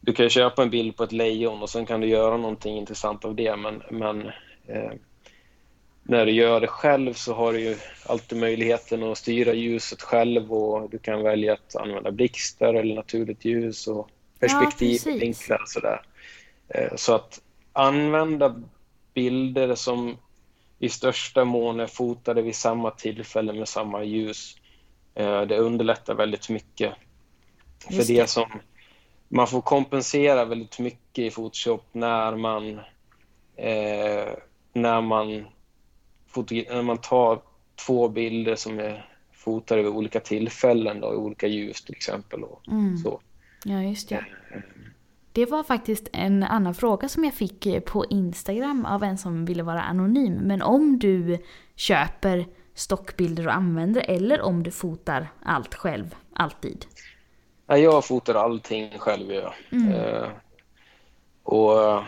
du 0.00 0.12
kan 0.12 0.30
köpa 0.30 0.62
en 0.62 0.70
bild 0.70 0.96
på 0.96 1.04
ett 1.04 1.12
lejon 1.12 1.62
och 1.62 1.70
sen 1.70 1.86
kan 1.86 2.00
du 2.00 2.06
göra 2.06 2.36
någonting 2.36 2.76
intressant 2.76 3.24
av 3.24 3.34
det. 3.34 3.56
Men, 3.56 3.82
men 3.90 4.26
eh, 4.66 4.92
när 6.02 6.26
du 6.26 6.32
gör 6.32 6.60
det 6.60 6.66
själv 6.66 7.14
så 7.14 7.34
har 7.34 7.52
du 7.52 7.60
ju 7.60 7.76
alltid 8.06 8.38
möjligheten 8.38 9.02
att 9.02 9.18
styra 9.18 9.52
ljuset 9.52 10.02
själv 10.02 10.52
och 10.52 10.90
du 10.90 10.98
kan 10.98 11.22
välja 11.22 11.52
att 11.52 11.76
använda 11.76 12.10
blixtar 12.10 12.74
eller 12.74 12.94
naturligt 12.94 13.44
ljus 13.44 13.86
och 13.86 14.08
perspektiv 14.38 15.00
ja, 15.48 15.58
och 15.62 15.68
sådär. 15.68 16.02
Eh, 16.68 16.96
så 16.96 17.14
att 17.14 17.40
använda 17.72 18.62
bilder 19.14 19.74
som 19.74 20.16
i 20.78 20.88
största 20.88 21.44
mån 21.44 21.80
är 21.80 21.86
fotade 21.86 22.42
vid 22.42 22.56
samma 22.56 22.90
tillfälle 22.90 23.52
med 23.52 23.68
samma 23.68 24.04
ljus 24.04 24.56
Eh, 24.56 24.59
det 25.22 25.58
underlättar 25.58 26.14
väldigt 26.14 26.48
mycket. 26.48 26.94
För 27.86 27.94
det. 27.94 28.20
det 28.20 28.30
som 28.30 28.46
man 29.28 29.46
får 29.46 29.60
kompensera 29.60 30.44
väldigt 30.44 30.78
mycket 30.78 31.18
i 31.18 31.30
Photoshop 31.30 31.84
när 31.92 32.36
man 32.36 32.78
eh, 33.56 34.28
när 34.72 35.00
man 35.00 35.46
när 36.34 36.82
man 36.82 36.98
tar 36.98 37.42
två 37.86 38.08
bilder 38.08 38.56
som 38.56 38.78
är 38.78 39.10
fotade 39.32 39.82
vid 39.82 39.90
olika 39.90 40.20
tillfällen 40.20 41.00
då, 41.00 41.12
i 41.12 41.16
olika 41.16 41.46
ljus 41.46 41.82
till 41.82 41.94
exempel. 41.94 42.42
Och 42.44 42.68
mm. 42.68 42.98
så. 42.98 43.20
Ja, 43.64 43.82
just 43.82 44.08
det. 44.08 44.14
Eh, 44.14 44.60
det 45.32 45.46
var 45.46 45.62
faktiskt 45.62 46.08
en 46.12 46.42
annan 46.42 46.74
fråga 46.74 47.08
som 47.08 47.24
jag 47.24 47.34
fick 47.34 47.84
på 47.84 48.06
Instagram 48.10 48.86
av 48.86 49.04
en 49.04 49.18
som 49.18 49.44
ville 49.44 49.62
vara 49.62 49.82
anonym. 49.82 50.34
Men 50.34 50.62
om 50.62 50.98
du 50.98 51.38
köper 51.76 52.46
stockbilder 52.74 53.46
och 53.46 53.54
använder 53.54 54.04
eller 54.08 54.40
om 54.40 54.62
du 54.62 54.70
fotar 54.70 55.28
allt 55.42 55.74
själv, 55.74 56.14
alltid? 56.32 56.86
Jag 57.66 58.04
fotar 58.04 58.34
allting 58.34 58.98
själv. 58.98 59.32
Ja. 59.32 59.54
Mm. 59.72 59.92
Eh, 59.92 60.28
och 61.42 62.02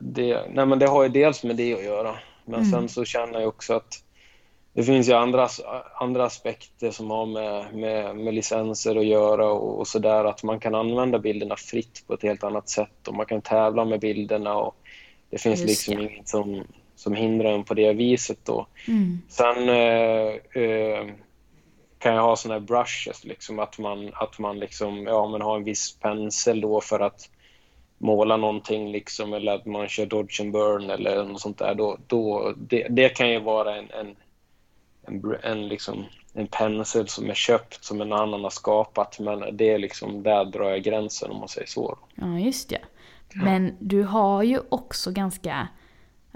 det, 0.00 0.46
nej 0.50 0.66
men 0.66 0.78
det 0.78 0.86
har 0.86 1.02
ju 1.02 1.08
dels 1.08 1.44
med 1.44 1.56
det 1.56 1.74
att 1.74 1.84
göra. 1.84 2.16
Men 2.44 2.60
mm. 2.60 2.70
sen 2.70 2.88
så 2.88 3.04
känner 3.04 3.40
jag 3.40 3.48
också 3.48 3.74
att 3.74 4.04
det 4.72 4.82
finns 4.82 5.08
ju 5.08 5.12
andra, 5.12 5.48
andra 5.94 6.24
aspekter 6.24 6.90
som 6.90 7.10
har 7.10 7.26
med, 7.26 7.74
med, 7.74 8.16
med 8.16 8.34
licenser 8.34 8.96
att 8.96 9.06
göra 9.06 9.46
och, 9.46 9.78
och 9.78 9.88
sådär. 9.88 10.24
Att 10.24 10.42
man 10.42 10.60
kan 10.60 10.74
använda 10.74 11.18
bilderna 11.18 11.56
fritt 11.56 12.04
på 12.06 12.14
ett 12.14 12.22
helt 12.22 12.44
annat 12.44 12.68
sätt 12.68 13.08
och 13.08 13.14
man 13.14 13.26
kan 13.26 13.42
tävla 13.42 13.84
med 13.84 14.00
bilderna. 14.00 14.54
och 14.54 14.76
Det 15.30 15.38
finns 15.38 15.60
Just 15.60 15.68
liksom 15.68 15.94
ja. 15.94 16.10
inget 16.10 16.28
som, 16.28 16.64
som 16.96 17.14
hindrar 17.14 17.52
en 17.52 17.64
på 17.64 17.74
det 17.74 17.92
viset. 17.92 18.38
Då. 18.44 18.66
Mm. 18.88 19.22
Sen 19.28 19.68
eh, 19.68 20.62
eh, 20.62 21.06
kan 21.98 22.14
jag 22.14 22.22
ha 22.22 22.36
såna 22.36 22.54
här 22.54 22.60
brushes, 22.60 23.24
liksom, 23.24 23.58
att 23.58 23.78
man, 23.78 24.10
att 24.14 24.38
man 24.38 24.58
liksom, 24.58 25.06
ja, 25.06 25.28
men 25.28 25.40
har 25.40 25.56
en 25.56 25.64
viss 25.64 25.98
pensel 25.98 26.60
då 26.60 26.80
för 26.80 27.00
att 27.00 27.30
måla 27.98 28.36
någonting 28.36 28.92
liksom, 28.92 29.32
eller 29.32 29.54
att 29.54 29.66
man 29.66 29.88
kör 29.88 30.06
dodge 30.06 30.40
and 30.40 30.52
burn 30.52 30.90
eller 30.90 31.24
något 31.24 31.40
sånt 31.40 31.58
där. 31.58 31.74
Då, 31.74 31.98
då, 32.06 32.54
det, 32.56 32.86
det 32.90 33.08
kan 33.08 33.30
ju 33.30 33.40
vara 33.40 33.76
en, 33.76 33.90
en, 33.90 34.16
en, 35.06 35.36
en, 35.42 35.68
liksom, 35.68 36.04
en 36.34 36.46
pensel 36.46 37.08
som 37.08 37.30
är 37.30 37.34
köpt 37.34 37.84
som 37.84 38.00
en 38.00 38.12
annan 38.12 38.42
har 38.42 38.50
skapat 38.50 39.20
men 39.20 39.56
det 39.56 39.70
är 39.70 39.78
liksom, 39.78 40.22
där 40.22 40.44
drar 40.44 40.70
jag 40.70 40.82
gränsen 40.82 41.30
om 41.30 41.38
man 41.38 41.48
säger 41.48 41.66
så. 41.66 41.98
Ja, 42.14 42.38
just 42.38 42.68
det. 42.68 42.80
Men 43.34 43.76
du 43.80 44.02
har 44.02 44.42
ju 44.42 44.60
också 44.68 45.10
ganska 45.12 45.68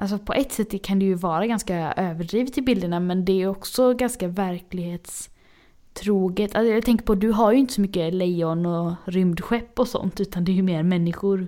Alltså 0.01 0.19
på 0.19 0.35
ett 0.35 0.53
sätt 0.53 0.83
kan 0.83 0.99
det 0.99 1.05
ju 1.05 1.15
vara 1.15 1.47
ganska 1.47 1.93
överdrivet 1.97 2.59
i 2.59 2.63
bilderna 2.63 3.01
men 3.01 3.25
det 3.25 3.43
är 3.43 3.49
också 3.49 3.95
ganska 3.95 4.29
verklighetstroget. 4.29 6.55
Alltså 6.55 6.73
jag 6.73 6.85
tänker 6.85 7.05
på, 7.05 7.15
du 7.15 7.31
har 7.31 7.53
ju 7.53 7.59
inte 7.59 7.73
så 7.73 7.81
mycket 7.81 8.15
lejon 8.15 8.67
och 8.67 8.95
rymdskepp 9.05 9.79
och 9.79 9.89
sånt 9.89 10.21
utan 10.21 10.45
det 10.45 10.53
är 10.53 10.55
ju 10.55 10.63
mer 10.63 10.83
människor 10.83 11.47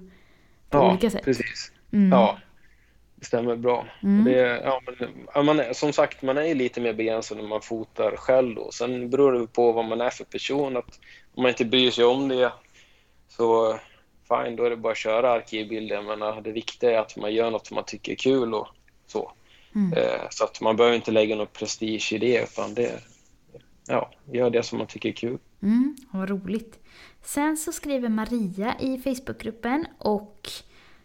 på 0.68 0.78
ja, 0.78 0.90
olika 0.90 1.10
sätt. 1.10 1.24
Precis. 1.24 1.72
Mm. 1.92 2.12
Ja, 2.12 2.38
det 3.14 3.24
stämmer 3.24 3.56
bra. 3.56 3.86
Mm. 4.02 4.24
Det, 4.24 4.62
ja, 4.64 4.80
men, 5.34 5.46
man 5.46 5.60
är, 5.60 5.72
som 5.72 5.92
sagt, 5.92 6.22
man 6.22 6.38
är 6.38 6.54
lite 6.54 6.80
mer 6.80 6.92
begränsad 6.92 7.38
när 7.38 7.48
man 7.48 7.62
fotar 7.62 8.16
själv 8.16 8.54
då. 8.54 8.70
Sen 8.72 9.10
beror 9.10 9.32
det 9.32 9.46
på 9.46 9.72
vad 9.72 9.84
man 9.84 10.00
är 10.00 10.10
för 10.10 10.24
person. 10.24 10.76
Att 10.76 11.00
om 11.34 11.42
man 11.42 11.48
inte 11.48 11.64
bryr 11.64 11.90
sig 11.90 12.04
om 12.04 12.28
det 12.28 12.52
så 13.28 13.78
fine, 14.30 14.56
då 14.56 14.64
är 14.64 14.70
det 14.70 14.76
bara 14.76 14.92
att 14.92 14.98
köra 14.98 15.30
arkivbilder. 15.30 15.94
Jag 15.94 16.04
menar, 16.04 16.40
det 16.40 16.52
viktiga 16.52 16.90
är 16.90 16.98
att 16.98 17.16
man 17.16 17.34
gör 17.34 17.50
något 17.50 17.66
som 17.66 17.74
man 17.74 17.84
tycker 17.84 18.12
är 18.12 18.16
kul 18.16 18.54
och 18.54 18.68
så. 19.06 19.32
Mm. 19.74 19.92
Eh, 19.92 20.20
så 20.30 20.44
att 20.44 20.60
man 20.60 20.76
behöver 20.76 20.96
inte 20.96 21.10
lägga 21.10 21.36
någon 21.36 21.46
prestige 21.46 22.12
i 22.12 22.18
det, 22.18 22.42
utan 22.42 22.74
det, 22.74 23.00
ja, 23.86 24.10
gör 24.32 24.50
det 24.50 24.62
som 24.62 24.78
man 24.78 24.86
tycker 24.86 25.08
är 25.08 25.12
kul. 25.12 25.38
Mm, 25.62 25.96
vad 26.10 26.28
roligt. 26.28 26.78
Sen 27.22 27.56
så 27.56 27.72
skriver 27.72 28.08
Maria 28.08 28.74
i 28.80 28.98
Facebookgruppen 28.98 29.86
och 29.98 30.48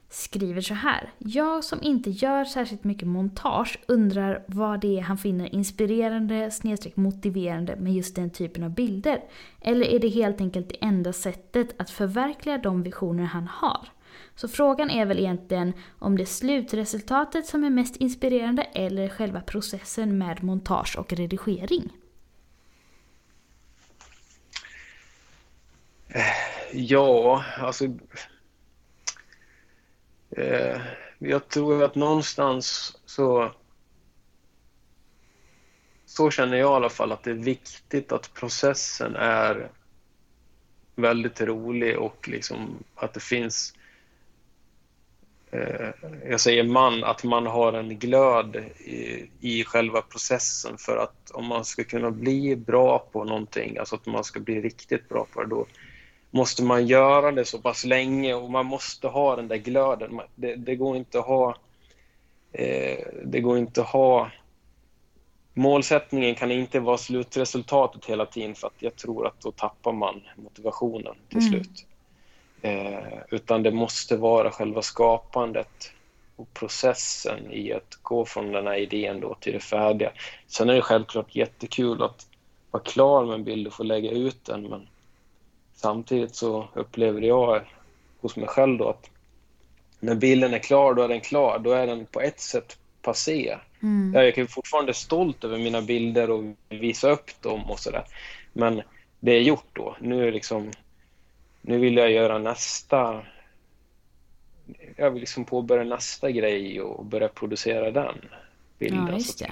skriver 0.09 0.61
så 0.61 0.73
här. 0.73 1.13
Jag 1.17 1.63
som 1.63 1.83
inte 1.83 2.09
gör 2.09 2.45
särskilt 2.45 2.83
mycket 2.83 3.07
montage 3.07 3.79
undrar 3.87 4.43
vad 4.47 4.81
det 4.81 4.99
är 4.99 5.01
han 5.01 5.17
finner 5.17 5.55
inspirerande 5.55 6.51
snedstreck 6.51 6.95
motiverande 6.95 7.75
med 7.75 7.93
just 7.93 8.15
den 8.15 8.29
typen 8.29 8.63
av 8.63 8.69
bilder. 8.69 9.23
Eller 9.61 9.85
är 9.85 9.99
det 9.99 10.07
helt 10.07 10.41
enkelt 10.41 10.69
det 10.69 10.85
enda 10.85 11.13
sättet 11.13 11.81
att 11.81 11.89
förverkliga 11.89 12.57
de 12.57 12.83
visioner 12.83 13.23
han 13.23 13.47
har? 13.47 13.87
Så 14.35 14.47
frågan 14.47 14.89
är 14.89 15.05
väl 15.05 15.19
egentligen 15.19 15.73
om 15.99 16.17
det 16.17 16.23
är 16.23 16.25
slutresultatet 16.25 17.45
som 17.45 17.63
är 17.63 17.69
mest 17.69 17.95
inspirerande 17.95 18.63
eller 18.63 19.09
själva 19.09 19.41
processen 19.41 20.17
med 20.17 20.43
montage 20.43 20.97
och 20.99 21.13
redigering? 21.13 21.89
Ja, 26.73 27.43
alltså 27.57 27.85
Eh, 30.37 30.81
jag 31.19 31.47
tror 31.47 31.83
att 31.83 31.95
någonstans 31.95 32.97
så 33.05 33.51
så 36.05 36.31
känner 36.31 36.57
jag 36.57 36.71
i 36.71 36.75
alla 36.75 36.89
fall 36.89 37.11
att 37.11 37.23
det 37.23 37.31
är 37.31 37.35
viktigt 37.35 38.11
att 38.11 38.33
processen 38.33 39.15
är 39.15 39.69
väldigt 40.95 41.41
rolig 41.41 41.99
och 41.99 42.29
liksom 42.29 42.83
att 42.95 43.13
det 43.13 43.19
finns 43.19 43.73
eh, 45.51 45.89
jag 46.29 46.39
säger 46.39 46.63
man, 46.63 47.03
att 47.03 47.23
man 47.23 47.45
har 47.45 47.73
en 47.73 47.99
glöd 47.99 48.55
i, 48.77 49.29
i 49.39 49.63
själva 49.63 50.01
processen 50.01 50.77
för 50.77 50.97
att 50.97 51.31
om 51.31 51.45
man 51.45 51.65
ska 51.65 51.83
kunna 51.83 52.11
bli 52.11 52.55
bra 52.55 53.09
på 53.11 53.23
någonting, 53.23 53.77
alltså 53.77 53.95
att 53.95 54.05
man 54.05 54.23
ska 54.23 54.39
bli 54.39 54.61
riktigt 54.61 55.09
bra 55.09 55.27
på 55.33 55.43
det, 55.43 55.49
då 55.49 55.65
måste 56.35 56.63
man 56.63 56.87
göra 56.87 57.31
det 57.31 57.45
så 57.45 57.59
pass 57.59 57.85
länge 57.85 58.33
och 58.33 58.51
man 58.51 58.65
måste 58.65 59.07
ha 59.07 59.35
den 59.35 59.47
där 59.47 59.57
glöden. 59.57 60.21
Det, 60.35 60.55
det 60.55 60.75
går 60.75 60.97
inte 60.97 61.19
att 61.19 61.25
ha 61.25 61.55
eh, 62.51 63.05
det 63.25 63.41
går 63.41 63.57
inte 63.57 63.81
att 63.81 63.87
ha 63.87 64.31
Målsättningen 65.57 66.35
kan 66.35 66.51
inte 66.51 66.79
vara 66.79 66.97
slutresultatet 66.97 68.05
hela 68.05 68.25
tiden 68.25 68.55
för 68.55 68.67
att 68.67 68.73
jag 68.79 68.95
tror 68.95 69.27
att 69.27 69.41
då 69.41 69.51
tappar 69.51 69.91
man 69.91 70.21
motivationen 70.35 71.15
till 71.29 71.37
mm. 71.37 71.49
slut. 71.49 71.85
Eh, 72.61 73.17
utan 73.29 73.63
det 73.63 73.71
måste 73.71 74.17
vara 74.17 74.51
själva 74.51 74.81
skapandet 74.81 75.91
och 76.35 76.53
processen 76.53 77.51
i 77.51 77.73
att 77.73 77.99
gå 78.01 78.25
från 78.25 78.51
den 78.51 78.67
här 78.67 78.77
idén 78.77 79.19
då 79.19 79.35
till 79.39 79.53
det 79.53 79.59
färdiga. 79.59 80.11
Sen 80.47 80.69
är 80.69 80.73
det 80.73 80.81
självklart 80.81 81.35
jättekul 81.35 82.03
att 82.03 82.27
vara 82.71 82.83
klar 82.83 83.25
med 83.25 83.33
en 83.33 83.43
bild 83.43 83.67
och 83.67 83.73
få 83.73 83.83
lägga 83.83 84.11
ut 84.11 84.45
den 84.45 84.63
men 84.63 84.87
samtidigt 85.75 86.35
så 86.35 86.69
upplever 86.73 87.21
jag 87.21 87.61
hos 88.21 88.35
mig 88.35 88.47
själv 88.47 88.77
då 88.77 88.89
att 88.89 89.09
när 89.99 90.15
bilden 90.15 90.53
är 90.53 90.59
klar, 90.59 90.93
då 90.93 91.01
är 91.01 91.07
den 91.07 91.21
klar. 91.21 91.59
Då 91.59 91.71
är 91.71 91.87
den 91.87 92.05
på 92.05 92.21
ett 92.21 92.39
sätt 92.39 92.77
passé. 93.01 93.57
Mm. 93.81 94.13
Jag 94.13 94.37
är 94.37 94.45
fortfarande 94.45 94.93
stolt 94.93 95.43
över 95.43 95.57
mina 95.57 95.81
bilder 95.81 96.29
och 96.29 96.43
visa 96.69 97.09
upp 97.09 97.41
dem 97.41 97.71
och 97.71 97.79
sådär. 97.79 98.03
Men 98.53 98.81
det 99.19 99.31
är 99.31 99.41
gjort 99.41 99.67
då. 99.73 99.95
Nu, 99.99 100.27
är 100.27 100.31
liksom, 100.31 100.71
nu 101.61 101.77
vill 101.79 101.97
jag 101.97 102.11
göra 102.11 102.37
nästa... 102.37 103.21
Jag 104.95 105.11
vill 105.11 105.19
liksom 105.19 105.45
påbörja 105.45 105.83
nästa 105.83 106.31
grej 106.31 106.81
och 106.81 107.05
börja 107.05 107.27
producera 107.27 107.91
den 107.91 108.15
bilden. 108.79 109.07
Ja, 109.07 109.13
just 109.13 109.39
det. 109.39 109.51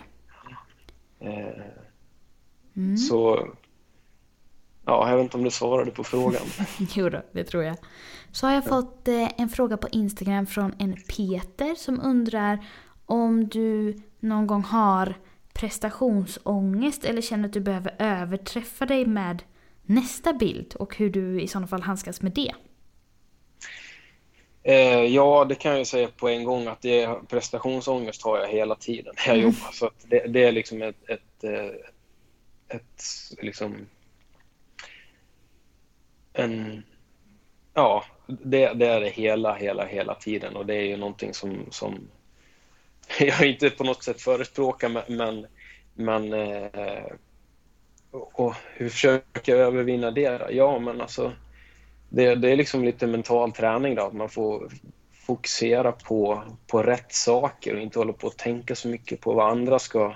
Eh, 1.19 1.63
mm. 2.75 2.97
Så... 2.97 3.47
Ja, 4.85 5.09
jag 5.09 5.17
vet 5.17 5.23
inte 5.23 5.37
om 5.37 5.43
du 5.43 5.51
svarade 5.51 5.91
på 5.91 6.03
frågan. 6.03 6.41
jo 6.95 7.09
då, 7.09 7.21
det 7.31 7.43
tror 7.43 7.63
jag. 7.63 7.77
Så 8.31 8.47
har 8.47 8.53
jag 8.53 8.65
fått 8.65 9.07
eh, 9.07 9.41
en 9.41 9.49
fråga 9.49 9.77
på 9.77 9.87
Instagram 9.91 10.47
från 10.47 10.75
en 10.79 10.95
Peter 11.17 11.75
som 11.75 12.01
undrar 12.01 12.65
om 13.05 13.47
du 13.47 13.97
någon 14.19 14.47
gång 14.47 14.63
har 14.63 15.15
prestationsångest 15.53 17.05
eller 17.05 17.21
känner 17.21 17.47
att 17.47 17.53
du 17.53 17.59
behöver 17.59 17.95
överträffa 17.99 18.85
dig 18.85 19.05
med 19.05 19.43
nästa 19.81 20.33
bild 20.33 20.75
och 20.75 20.97
hur 20.97 21.09
du 21.09 21.41
i 21.41 21.47
sådana 21.47 21.67
fall 21.67 21.81
handskas 21.81 22.21
med 22.21 22.31
det? 22.31 22.51
Eh, 24.63 25.05
ja, 25.05 25.45
det 25.49 25.55
kan 25.55 25.77
jag 25.77 25.87
säga 25.87 26.07
på 26.07 26.29
en 26.29 26.43
gång 26.43 26.67
att 26.67 26.81
det 26.81 27.01
är, 27.01 27.15
prestationsångest 27.15 28.23
har 28.23 28.37
jag 28.37 28.47
hela 28.47 28.75
tiden 28.75 29.13
när 29.17 29.33
jag 29.33 29.37
mm. 29.37 29.45
jobbar. 29.45 29.71
Så 29.71 29.91
det, 30.07 30.27
det, 30.27 30.43
är 30.43 30.51
liksom 30.51 30.81
ett, 30.81 31.09
ett, 31.09 31.43
eh, 31.43 32.75
ett, 32.75 33.03
liksom 33.41 33.75
en, 36.33 36.83
ja, 37.73 38.03
det, 38.27 38.73
det, 38.73 38.87
är 38.87 39.01
det 39.01 39.09
hela, 39.09 39.55
hela, 39.55 39.85
hela 39.85 40.15
tiden 40.15 40.55
och 40.55 40.65
det 40.65 40.75
är 40.75 40.81
ju 40.83 40.97
någonting 40.97 41.33
som, 41.33 41.65
som 41.69 42.07
jag 43.19 43.47
inte 43.47 43.69
på 43.69 43.83
något 43.83 44.03
sätt 44.03 44.21
förespråkar 44.21 44.89
men, 45.09 45.47
men 45.93 46.33
eh, 46.33 47.05
och 48.11 48.53
hur 48.73 48.89
försöker 48.89 49.55
jag 49.55 49.67
övervinna 49.67 50.11
det? 50.11 50.47
Ja, 50.51 50.79
men 50.79 51.01
alltså 51.01 51.33
det, 52.09 52.35
det 52.35 52.51
är 52.51 52.55
liksom 52.55 52.83
lite 52.83 53.07
mental 53.07 53.51
träning 53.51 53.95
då, 53.95 54.03
att 54.03 54.13
man 54.13 54.29
får 54.29 54.71
fokusera 55.13 55.91
på, 55.91 56.43
på 56.67 56.83
rätt 56.83 57.13
saker 57.13 57.75
och 57.75 57.81
inte 57.81 57.99
hålla 57.99 58.13
på 58.13 58.27
att 58.27 58.37
tänka 58.37 58.75
så 58.75 58.87
mycket 58.87 59.21
på 59.21 59.33
vad 59.33 59.51
andra 59.51 59.79
ska... 59.79 60.15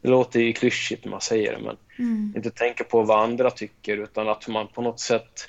Det 0.00 0.08
låter 0.08 0.40
ju 0.40 0.52
klyschigt 0.52 1.04
när 1.04 1.10
man 1.10 1.20
säger 1.20 1.52
det, 1.52 1.58
men 1.58 1.76
mm. 1.98 2.32
inte 2.36 2.50
tänka 2.50 2.84
på 2.84 3.02
vad 3.02 3.22
andra 3.24 3.50
tycker 3.50 3.96
utan 3.96 4.28
att 4.28 4.48
man 4.48 4.68
på 4.68 4.82
något 4.82 5.00
sätt 5.00 5.48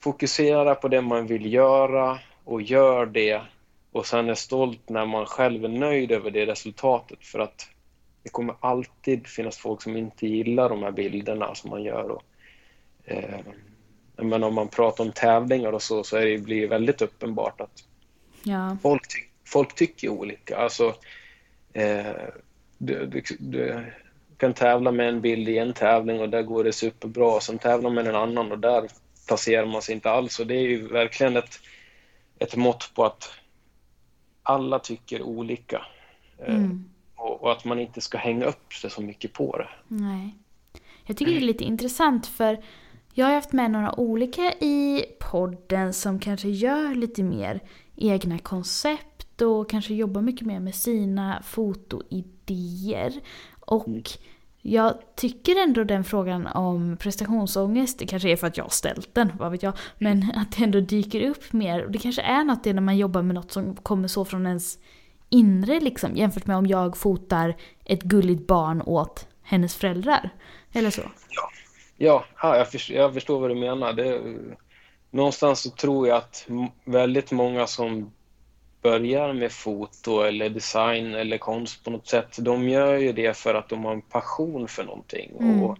fokuserar 0.00 0.74
på 0.74 0.88
det 0.88 1.00
man 1.00 1.26
vill 1.26 1.52
göra 1.52 2.18
och 2.44 2.62
gör 2.62 3.06
det 3.06 3.40
och 3.92 4.06
sen 4.06 4.28
är 4.28 4.34
stolt 4.34 4.88
när 4.88 5.06
man 5.06 5.26
själv 5.26 5.64
är 5.64 5.68
nöjd 5.68 6.12
över 6.12 6.30
det 6.30 6.46
resultatet 6.46 7.24
för 7.24 7.38
att 7.38 7.68
det 8.22 8.28
kommer 8.28 8.54
alltid 8.60 9.26
finnas 9.26 9.58
folk 9.58 9.82
som 9.82 9.96
inte 9.96 10.26
gillar 10.26 10.68
de 10.68 10.82
här 10.82 10.90
bilderna 10.90 11.54
som 11.54 11.70
man 11.70 11.82
gör. 11.82 12.10
Och, 12.10 12.22
eh, 13.04 13.40
men 14.16 14.44
om 14.44 14.54
man 14.54 14.68
pratar 14.68 15.04
om 15.04 15.12
tävlingar 15.12 15.72
och 15.72 15.82
så, 15.82 16.04
så 16.04 16.16
är 16.16 16.26
det, 16.26 16.38
blir 16.38 16.60
det 16.60 16.66
väldigt 16.66 17.02
uppenbart 17.02 17.60
att 17.60 17.84
ja. 18.42 18.76
folk, 18.82 19.08
ty 19.08 19.18
folk 19.44 19.74
tycker 19.74 20.08
olika. 20.08 20.56
Alltså, 20.56 20.94
du, 22.78 23.06
du, 23.06 23.22
du, 23.38 23.84
kan 24.36 24.54
tävla 24.54 24.92
med 24.92 25.08
en 25.08 25.20
bild 25.20 25.48
i 25.48 25.58
en 25.58 25.72
tävling 25.72 26.20
och 26.20 26.28
där 26.28 26.42
går 26.42 26.64
det 26.64 26.72
superbra. 26.72 27.40
Sen 27.40 27.58
tävlar 27.58 27.90
med 27.90 28.06
en 28.06 28.14
annan 28.14 28.52
och 28.52 28.58
där 28.58 28.88
placerar 29.26 29.66
man 29.66 29.82
sig 29.82 29.94
inte 29.94 30.10
alls. 30.10 30.40
Och 30.40 30.46
det 30.46 30.54
är 30.54 30.68
ju 30.68 30.88
verkligen 30.88 31.36
ett, 31.36 31.60
ett 32.38 32.56
mått 32.56 32.90
på 32.94 33.04
att 33.04 33.30
alla 34.42 34.78
tycker 34.78 35.22
olika. 35.22 35.82
Eh, 36.38 36.54
mm. 36.54 36.84
Och, 37.16 37.42
och, 37.42 37.52
att 37.52 37.64
man 37.64 37.78
inte 37.78 38.00
ska 38.00 38.18
hänga 38.18 38.44
upp 38.44 38.74
sig 38.74 38.90
så 38.90 39.02
mycket 39.02 39.32
på 39.32 39.56
det. 39.58 39.68
Nej. 39.88 40.34
Jag 41.06 41.16
tycker 41.16 41.32
det 41.32 41.38
är 41.38 41.40
lite 41.40 41.64
intressant 41.64 42.26
för 42.26 42.64
jag 43.14 43.26
har 43.26 43.34
haft 43.34 43.52
med 43.52 43.70
några 43.70 44.00
olika 44.00 44.52
i 44.52 45.04
podden 45.20 45.92
som 45.92 46.18
kanske 46.18 46.48
gör 46.48 46.94
lite 46.94 47.22
mer 47.22 47.60
egna 47.96 48.38
koncept 48.38 49.11
och 49.40 49.70
kanske 49.70 49.94
jobbar 49.94 50.22
mycket 50.22 50.46
mer 50.46 50.60
med 50.60 50.74
sina 50.74 51.42
fotoidéer. 51.42 53.12
Och 53.60 53.86
mm. 53.86 54.02
Jag 54.64 54.94
tycker 55.16 55.62
ändå 55.62 55.84
den 55.84 56.04
frågan 56.04 56.46
om 56.46 56.96
prestationsångest, 56.96 57.98
det 57.98 58.06
kanske 58.06 58.30
är 58.30 58.36
för 58.36 58.46
att 58.46 58.56
jag 58.56 58.64
har 58.64 58.70
ställt 58.70 59.14
den, 59.14 59.32
vad 59.38 59.52
vet 59.52 59.62
jag, 59.62 59.74
men 59.98 60.32
att 60.34 60.56
det 60.56 60.64
ändå 60.64 60.80
dyker 60.80 61.30
upp 61.30 61.52
mer. 61.52 61.84
Och 61.84 61.90
det 61.90 61.98
kanske 61.98 62.22
är 62.22 62.44
något 62.44 62.64
det 62.64 62.72
när 62.72 62.82
man 62.82 62.96
jobbar 62.96 63.22
med 63.22 63.34
något 63.34 63.52
som 63.52 63.76
kommer 63.76 64.08
så 64.08 64.24
från 64.24 64.46
ens 64.46 64.78
inre 65.28 65.80
liksom, 65.80 66.16
jämfört 66.16 66.46
med 66.46 66.56
om 66.56 66.66
jag 66.66 66.96
fotar 66.96 67.56
ett 67.84 68.02
gulligt 68.02 68.46
barn 68.46 68.82
åt 68.82 69.28
hennes 69.42 69.74
föräldrar. 69.74 70.30
Eller 70.72 70.90
så. 70.90 71.02
Ja, 71.96 72.24
ja, 72.42 72.56
jag, 72.56 72.70
förstår, 72.70 72.96
jag 72.96 73.14
förstår 73.14 73.40
vad 73.40 73.50
du 73.50 73.54
menar. 73.54 73.92
Det, 73.92 74.20
någonstans 75.10 75.60
så 75.60 75.70
tror 75.70 76.08
jag 76.08 76.16
att 76.16 76.48
väldigt 76.84 77.32
många 77.32 77.66
som 77.66 78.12
börjar 78.82 79.32
med 79.32 79.52
foto 79.52 80.20
eller 80.20 80.48
design 80.48 81.14
eller 81.14 81.38
konst 81.38 81.84
på 81.84 81.90
något 81.90 82.06
sätt, 82.06 82.36
de 82.38 82.68
gör 82.68 82.96
ju 82.96 83.12
det 83.12 83.36
för 83.36 83.54
att 83.54 83.68
de 83.68 83.84
har 83.84 83.92
en 83.92 84.02
passion 84.02 84.68
för 84.68 84.84
någonting. 84.84 85.30
Mm. 85.40 85.62
Och 85.62 85.78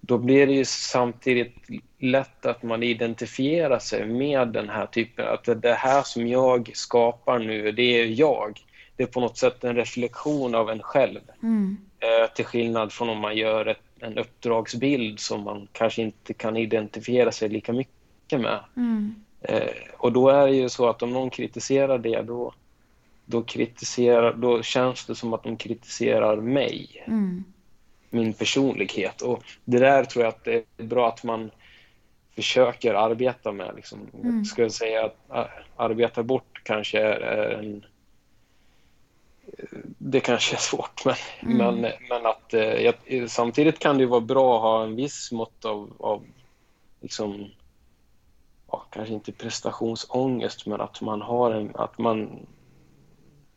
då 0.00 0.18
blir 0.18 0.46
det 0.46 0.52
ju 0.52 0.64
samtidigt 0.64 1.54
lätt 1.98 2.46
att 2.46 2.62
man 2.62 2.82
identifierar 2.82 3.78
sig 3.78 4.06
med 4.06 4.48
den 4.48 4.68
här 4.68 4.86
typen, 4.86 5.28
att 5.28 5.62
det 5.62 5.74
här 5.74 6.02
som 6.02 6.28
jag 6.28 6.70
skapar 6.74 7.38
nu, 7.38 7.72
det 7.72 7.82
är 7.82 8.06
jag. 8.06 8.60
Det 8.96 9.02
är 9.02 9.06
på 9.06 9.20
något 9.20 9.38
sätt 9.38 9.64
en 9.64 9.76
reflektion 9.76 10.54
av 10.54 10.70
en 10.70 10.82
själv. 10.82 11.20
Mm. 11.42 11.76
Eh, 12.00 12.30
till 12.34 12.44
skillnad 12.44 12.92
från 12.92 13.08
om 13.08 13.18
man 13.18 13.36
gör 13.36 13.66
ett, 13.66 13.82
en 14.00 14.18
uppdragsbild 14.18 15.20
som 15.20 15.42
man 15.42 15.68
kanske 15.72 16.02
inte 16.02 16.34
kan 16.34 16.56
identifiera 16.56 17.32
sig 17.32 17.48
lika 17.48 17.72
mycket 17.72 18.40
med. 18.40 18.60
Mm. 18.76 19.24
Eh, 19.40 19.70
och 19.98 20.12
då 20.12 20.28
är 20.28 20.46
det 20.46 20.54
ju 20.54 20.68
så 20.68 20.88
att 20.88 21.02
om 21.02 21.12
någon 21.12 21.30
kritiserar 21.30 21.98
det 21.98 22.22
då, 22.22 22.52
då, 23.24 23.42
kritiserar, 23.42 24.32
då 24.32 24.62
känns 24.62 25.06
det 25.06 25.14
som 25.14 25.32
att 25.32 25.42
de 25.42 25.56
kritiserar 25.56 26.36
mig. 26.36 27.04
Mm. 27.06 27.44
Min 28.10 28.32
personlighet. 28.32 29.22
Och 29.22 29.42
det 29.64 29.78
där 29.78 30.04
tror 30.04 30.24
jag 30.24 30.28
att 30.34 30.44
det 30.44 30.64
är 30.76 30.84
bra 30.84 31.08
att 31.08 31.24
man 31.24 31.50
försöker 32.34 32.94
arbeta 32.94 33.52
med. 33.52 33.72
Liksom. 33.76 34.10
Mm. 34.22 34.44
Ska 34.44 34.62
jag 34.62 34.72
säga 34.72 35.10
att 35.28 35.50
arbeta 35.76 36.22
bort 36.22 36.60
kanske 36.64 37.00
är 37.00 37.50
en... 37.50 37.84
Det 39.98 40.20
kanske 40.20 40.56
är 40.56 40.60
svårt, 40.60 41.04
men, 41.04 41.60
mm. 41.60 41.76
men, 41.76 41.92
men 42.08 42.26
att 42.26 42.54
eh, 42.54 43.26
samtidigt 43.26 43.78
kan 43.78 43.98
det 43.98 44.06
vara 44.06 44.20
bra 44.20 44.56
att 44.56 44.62
ha 44.62 44.84
en 44.84 44.96
viss 44.96 45.32
mått 45.32 45.64
av, 45.64 45.92
av 45.98 46.24
liksom, 47.00 47.50
ja, 48.70 48.86
kanske 48.90 49.14
inte 49.14 49.32
prestationsångest, 49.32 50.66
men 50.66 50.80
att 50.80 51.00
man 51.00 51.22
har 51.22 51.50
en, 51.50 51.76
att 51.76 51.98
man, 51.98 52.46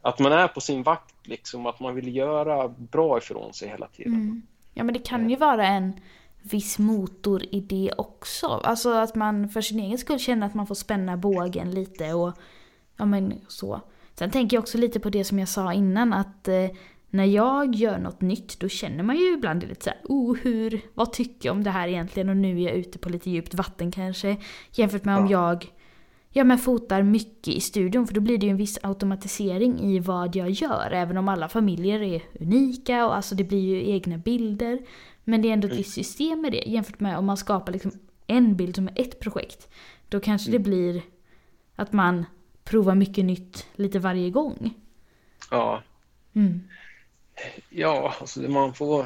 att 0.01 0.19
man 0.19 0.31
är 0.31 0.47
på 0.47 0.61
sin 0.61 0.83
vakt 0.83 1.27
liksom, 1.27 1.65
att 1.65 1.79
man 1.79 1.95
vill 1.95 2.15
göra 2.15 2.67
bra 2.67 3.17
ifrån 3.17 3.53
sig 3.53 3.69
hela 3.69 3.87
tiden. 3.87 4.13
Mm. 4.13 4.41
Ja, 4.73 4.83
men 4.83 4.93
det 4.93 4.99
kan 4.99 5.29
ju 5.29 5.35
vara 5.35 5.67
en 5.67 5.93
viss 6.41 6.79
motor 6.79 7.43
i 7.51 7.59
det 7.59 7.93
också. 7.97 8.47
Alltså 8.47 8.93
att 8.93 9.15
man 9.15 9.49
för 9.49 9.61
sin 9.61 9.79
egen 9.79 9.97
skull 9.97 10.19
känner 10.19 10.47
att 10.47 10.53
man 10.53 10.67
får 10.67 10.75
spänna 10.75 11.17
bågen 11.17 11.71
lite 11.71 12.13
och 12.13 12.33
ja 12.97 13.05
men 13.05 13.33
så. 13.47 13.81
Sen 14.13 14.31
tänker 14.31 14.57
jag 14.57 14.61
också 14.61 14.77
lite 14.77 14.99
på 14.99 15.09
det 15.09 15.23
som 15.23 15.39
jag 15.39 15.49
sa 15.49 15.73
innan 15.73 16.13
att 16.13 16.47
eh, 16.47 16.69
när 17.13 17.25
jag 17.25 17.75
gör 17.75 17.97
något 17.97 18.21
nytt 18.21 18.59
då 18.59 18.69
känner 18.69 19.03
man 19.03 19.15
ju 19.15 19.33
ibland 19.33 19.63
lite 19.63 19.83
såhär, 19.83 19.99
oh 20.03 20.37
hur, 20.41 20.81
vad 20.93 21.13
tycker 21.13 21.49
jag 21.49 21.55
om 21.55 21.63
det 21.63 21.69
här 21.69 21.87
egentligen 21.87 22.29
och 22.29 22.37
nu 22.37 22.61
är 22.61 22.67
jag 22.67 22.77
ute 22.77 22.99
på 22.99 23.09
lite 23.09 23.29
djupt 23.29 23.53
vatten 23.53 23.91
kanske. 23.91 24.37
Jämfört 24.71 25.05
med 25.05 25.17
om 25.17 25.27
jag 25.27 25.71
ja, 26.29 26.43
men 26.43 26.57
fotar 26.57 27.03
mycket 27.03 27.47
i 27.47 27.59
studion 27.59 28.07
för 28.07 28.13
då 28.13 28.21
blir 28.21 28.37
det 28.37 28.45
ju 28.45 28.49
en 28.49 28.57
viss 28.57 28.79
automatisering 28.83 29.79
i 29.79 29.99
vad 29.99 30.35
jag 30.35 30.49
gör. 30.49 30.91
Även 30.91 31.17
om 31.17 31.29
alla 31.29 31.49
familjer 31.49 32.01
är 32.01 32.21
unika 32.39 33.05
och 33.05 33.15
alltså 33.15 33.35
det 33.35 33.43
blir 33.43 33.59
ju 33.59 33.89
egna 33.89 34.17
bilder. 34.17 34.79
Men 35.23 35.41
det 35.41 35.49
är 35.49 35.53
ändå 35.53 35.67
ett 35.67 35.79
visst 35.79 35.93
system 35.93 36.41
med 36.41 36.51
det 36.51 36.63
jämfört 36.67 36.99
med 36.99 37.17
om 37.17 37.25
man 37.25 37.37
skapar 37.37 37.71
liksom 37.71 37.91
en 38.27 38.55
bild 38.55 38.75
som 38.75 38.87
är 38.87 39.01
ett 39.01 39.19
projekt. 39.19 39.69
Då 40.09 40.19
kanske 40.19 40.51
det 40.51 40.59
blir 40.59 41.01
att 41.75 41.93
man 41.93 42.25
provar 42.63 42.95
mycket 42.95 43.25
nytt 43.25 43.67
lite 43.75 43.99
varje 43.99 44.29
gång. 44.29 44.73
Ja. 45.51 45.83
Mm. 46.33 46.61
Ja, 47.69 48.15
alltså 48.19 48.39
man 48.41 48.73
får... 48.73 49.05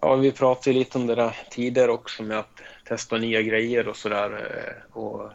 Ja, 0.00 0.14
vi 0.16 0.32
pratade 0.32 0.78
lite 0.78 0.98
om 0.98 1.06
det 1.06 1.14
där 1.14 1.36
tidigare 1.50 1.90
också 1.90 2.22
med 2.22 2.38
att 2.38 2.60
testa 2.84 3.18
nya 3.18 3.42
grejer 3.42 3.88
och 3.88 3.96
sådär. 3.96 4.82
Och 4.92 5.30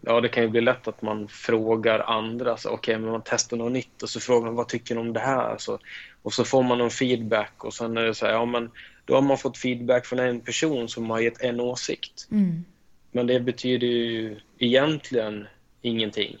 ja, 0.00 0.20
det 0.20 0.28
kan 0.28 0.42
ju 0.42 0.48
bli 0.48 0.60
lätt 0.60 0.88
att 0.88 1.02
man 1.02 1.28
frågar 1.28 1.98
andra. 1.98 2.52
Okej, 2.52 2.72
okay, 2.72 2.98
men 2.98 3.10
man 3.10 3.22
testar 3.24 3.56
något 3.56 3.72
nytt 3.72 4.02
och 4.02 4.08
så 4.08 4.20
frågar 4.20 4.46
man 4.46 4.54
vad 4.54 4.68
tycker 4.68 4.94
ni 4.94 5.00
om 5.00 5.12
det 5.12 5.20
här? 5.20 5.58
Så, 5.58 5.78
och 6.22 6.32
så 6.32 6.44
får 6.44 6.62
man 6.62 6.78
någon 6.78 6.90
feedback 6.90 7.64
och 7.64 7.74
sen 7.74 7.96
är 7.96 8.02
det 8.02 8.14
så 8.14 8.26
här, 8.26 8.32
ja 8.32 8.44
men 8.44 8.70
då 9.04 9.14
har 9.14 9.22
man 9.22 9.38
fått 9.38 9.58
feedback 9.58 10.06
från 10.06 10.18
en 10.18 10.40
person 10.40 10.88
som 10.88 11.10
har 11.10 11.20
gett 11.20 11.40
en 11.40 11.60
åsikt. 11.60 12.28
Mm. 12.30 12.64
Men 13.10 13.26
det 13.26 13.40
betyder 13.40 13.86
ju 13.86 14.40
egentligen 14.58 15.46
ingenting. 15.82 16.36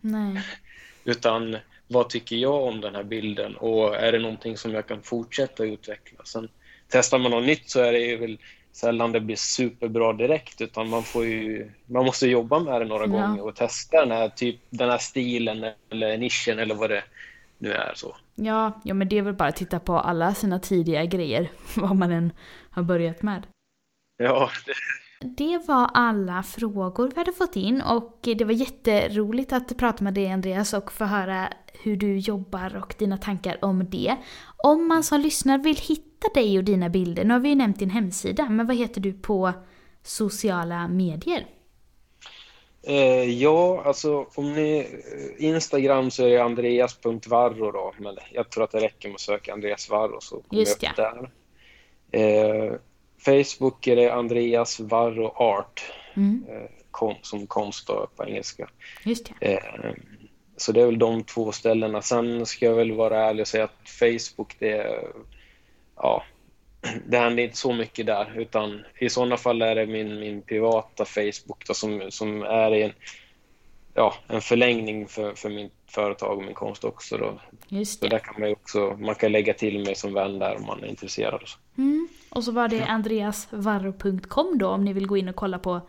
Nej. 0.00 0.42
Utan 1.04 1.56
vad 1.88 2.08
tycker 2.08 2.36
jag 2.36 2.62
om 2.62 2.80
den 2.80 2.94
här 2.94 3.02
bilden 3.02 3.56
och 3.56 3.96
är 3.96 4.12
det 4.12 4.18
någonting 4.18 4.56
som 4.56 4.74
jag 4.74 4.86
kan 4.86 5.02
fortsätta 5.02 5.64
utveckla? 5.64 6.24
Sen 6.24 6.48
testar 6.88 7.18
man 7.18 7.30
något 7.30 7.46
nytt 7.46 7.70
så 7.70 7.80
är 7.80 7.92
det 7.92 7.98
ju 7.98 8.16
väl 8.16 8.38
sällan 8.72 9.12
det 9.12 9.20
blir 9.20 9.36
superbra 9.36 10.12
direkt 10.12 10.60
utan 10.60 10.88
man 10.88 11.02
får 11.02 11.24
ju, 11.24 11.70
man 11.86 12.04
måste 12.04 12.26
jobba 12.26 12.58
med 12.58 12.80
det 12.80 12.84
några 12.84 13.06
ja. 13.06 13.10
gånger 13.10 13.44
och 13.44 13.56
testa 13.56 14.00
den 14.00 14.10
här, 14.10 14.28
typ, 14.28 14.60
den 14.70 14.90
här 14.90 14.98
stilen 14.98 15.66
eller 15.90 16.18
nischen 16.18 16.58
eller 16.58 16.74
vad 16.74 16.90
det 16.90 17.04
nu 17.58 17.72
är 17.72 17.92
så. 17.94 18.16
Ja, 18.34 18.80
ja 18.84 18.94
men 18.94 19.08
det 19.08 19.18
är 19.18 19.22
väl 19.22 19.34
bara 19.34 19.48
att 19.48 19.56
titta 19.56 19.80
på 19.80 19.98
alla 19.98 20.34
sina 20.34 20.58
tidiga 20.58 21.04
grejer, 21.04 21.50
vad 21.76 21.96
man 21.96 22.12
än 22.12 22.32
har 22.70 22.82
börjat 22.82 23.22
med. 23.22 23.46
Ja, 24.16 24.50
det... 24.66 24.72
Det 25.24 25.58
var 25.68 25.90
alla 25.94 26.42
frågor 26.42 27.08
vi 27.14 27.20
hade 27.20 27.32
fått 27.32 27.56
in 27.56 27.82
och 27.82 28.18
det 28.22 28.44
var 28.44 28.52
jätteroligt 28.52 29.52
att 29.52 29.76
prata 29.78 30.04
med 30.04 30.14
dig 30.14 30.32
Andreas 30.32 30.72
och 30.72 30.92
få 30.92 31.04
höra 31.04 31.48
hur 31.82 31.96
du 31.96 32.18
jobbar 32.18 32.76
och 32.76 32.94
dina 32.98 33.16
tankar 33.16 33.64
om 33.64 33.90
det. 33.90 34.16
Om 34.56 34.88
man 34.88 35.02
som 35.02 35.20
lyssnar 35.20 35.58
vill 35.58 35.76
hitta 35.76 36.28
dig 36.34 36.58
och 36.58 36.64
dina 36.64 36.88
bilder, 36.88 37.24
nu 37.24 37.32
har 37.32 37.40
vi 37.40 37.48
ju 37.48 37.54
nämnt 37.54 37.78
din 37.78 37.90
hemsida, 37.90 38.48
men 38.48 38.66
vad 38.66 38.76
heter 38.76 39.00
du 39.00 39.12
på 39.12 39.52
sociala 40.02 40.88
medier? 40.88 41.46
Eh, 42.82 43.30
ja, 43.42 43.82
alltså 43.84 44.26
om 44.34 44.52
ni... 44.52 44.78
Eh, 44.78 45.46
Instagram 45.46 46.10
så 46.10 46.24
är 46.24 46.30
det 46.30 46.44
andreas.varro 46.44 47.72
då, 47.72 47.94
men 47.98 48.16
jag 48.32 48.50
tror 48.50 48.64
att 48.64 48.70
det 48.70 48.80
räcker 48.80 49.08
med 49.08 49.14
att 49.14 49.20
söka 49.20 49.52
Andreas 49.52 49.90
Varro 49.90 50.20
så 50.20 50.42
kommer 50.42 50.60
Just 50.60 50.82
upp 50.84 50.96
där. 50.96 51.30
Eh, 52.10 52.72
Facebook 53.24 53.86
är 53.86 53.96
det 53.96 54.10
Andreas 54.10 54.80
Varro 54.80 55.26
Art, 55.26 55.92
mm. 56.14 56.44
eh, 56.48 56.70
kom, 56.90 57.14
som 57.22 57.46
konst 57.46 57.86
på 57.86 58.24
engelska. 58.26 58.68
Just 59.04 59.32
det. 59.40 59.54
Eh, 59.54 59.92
så 60.56 60.72
det 60.72 60.80
är 60.80 60.86
väl 60.86 60.98
de 60.98 61.24
två 61.24 61.52
ställena. 61.52 62.02
Sen 62.02 62.46
ska 62.46 62.66
jag 62.66 62.74
väl 62.74 62.92
vara 62.92 63.24
ärlig 63.24 63.40
och 63.40 63.48
säga 63.48 63.64
att 63.64 63.88
Facebook, 63.88 64.56
det 64.58 64.70
är, 64.70 65.06
ja, 65.96 66.24
det 67.06 67.18
händer 67.18 67.42
inte 67.42 67.56
så 67.56 67.72
mycket 67.72 68.06
där 68.06 68.38
utan 68.40 68.84
i 68.98 69.08
sådana 69.08 69.36
fall 69.36 69.62
är 69.62 69.74
det 69.74 69.86
min, 69.86 70.20
min 70.20 70.42
privata 70.42 71.04
Facebook 71.04 71.66
då, 71.66 71.74
som, 71.74 72.10
som 72.10 72.42
är 72.42 72.72
en, 72.72 72.92
ja, 73.94 74.14
en 74.28 74.40
förlängning 74.40 75.08
för, 75.08 75.34
för 75.34 75.50
mitt 75.50 75.72
företag 75.86 76.38
och 76.38 76.44
min 76.44 76.54
konst 76.54 76.84
också. 76.84 77.16
Då. 77.16 77.40
Just 77.68 78.00
det. 78.00 78.06
Så 78.06 78.10
där 78.10 78.18
kan 78.18 78.40
man 78.40 78.52
också, 78.52 78.96
man 79.00 79.14
kan 79.14 79.32
lägga 79.32 79.54
till 79.54 79.84
mig 79.84 79.94
som 79.94 80.14
vän 80.14 80.38
där 80.38 80.56
om 80.56 80.66
man 80.66 80.84
är 80.84 80.88
intresserad. 80.88 81.42
Mm. 81.78 82.08
Och 82.34 82.44
så 82.44 82.52
var 82.52 82.68
det 82.68 82.84
andreasvarro.com 82.84 84.58
då 84.58 84.68
om 84.68 84.84
ni 84.84 84.92
vill 84.92 85.06
gå 85.06 85.16
in 85.16 85.28
och 85.28 85.36
kolla 85.36 85.58
på 85.58 85.80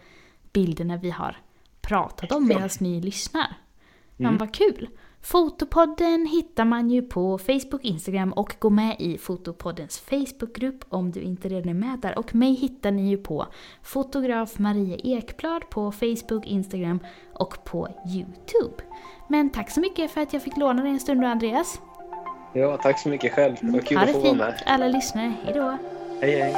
bilderna 0.54 0.98
vi 0.98 1.10
har 1.10 1.38
pratat 1.82 2.32
om 2.32 2.48
medan 2.48 2.70
ni 2.80 3.02
lyssnar. 3.02 3.56
Men 4.18 4.28
mm. 4.28 4.38
vad 4.38 4.54
kul! 4.54 4.90
Fotopodden 5.22 6.26
hittar 6.26 6.66
man 6.66 6.90
ju 6.90 7.02
på 7.02 7.38
Facebook, 7.38 7.84
Instagram 7.84 8.34
och 8.34 8.56
gå 8.60 8.70
med 8.70 8.96
i 9.00 9.18
Fotopoddens 9.18 10.00
Facebookgrupp 10.00 10.86
om 10.90 11.12
du 11.12 11.22
inte 11.22 11.50
redan 11.50 11.70
är 11.70 11.74
med 11.74 12.00
där. 12.00 12.18
Och 12.18 12.36
mig 12.36 12.54
hittar 12.54 12.92
ni 12.92 13.10
ju 13.10 13.18
på 13.18 13.48
fotograf 13.84 14.60
Maria 14.60 14.98
Ekblad 15.04 15.70
på 15.70 15.92
Facebook, 15.92 16.46
Instagram 16.46 17.00
och 17.34 17.64
på 17.66 17.88
Youtube. 18.08 18.84
Men 19.28 19.50
tack 19.50 19.72
så 19.72 19.80
mycket 19.80 20.12
för 20.12 20.22
att 20.22 20.34
jag 20.34 20.42
fick 20.42 20.58
låna 20.58 20.84
dig 20.84 20.92
en 20.92 21.00
stund 21.00 21.22
då 21.22 21.28
Andreas. 21.28 21.82
Ja, 22.54 22.78
tack 22.78 23.00
så 23.00 23.10
mycket 23.10 23.34
själv. 23.34 23.56
Det 23.62 23.72
var 23.72 23.80
kul 23.80 23.98
ha 23.98 24.04
att 24.04 24.12
få 24.12 24.20
vara 24.20 24.34
med. 24.34 24.48
Det 24.48 24.52
fint 24.52 24.64
alla 24.68 24.88
lyssnare. 24.88 25.34
Hejdå! 25.44 25.78
Hej 26.24 26.36
hej! 26.36 26.54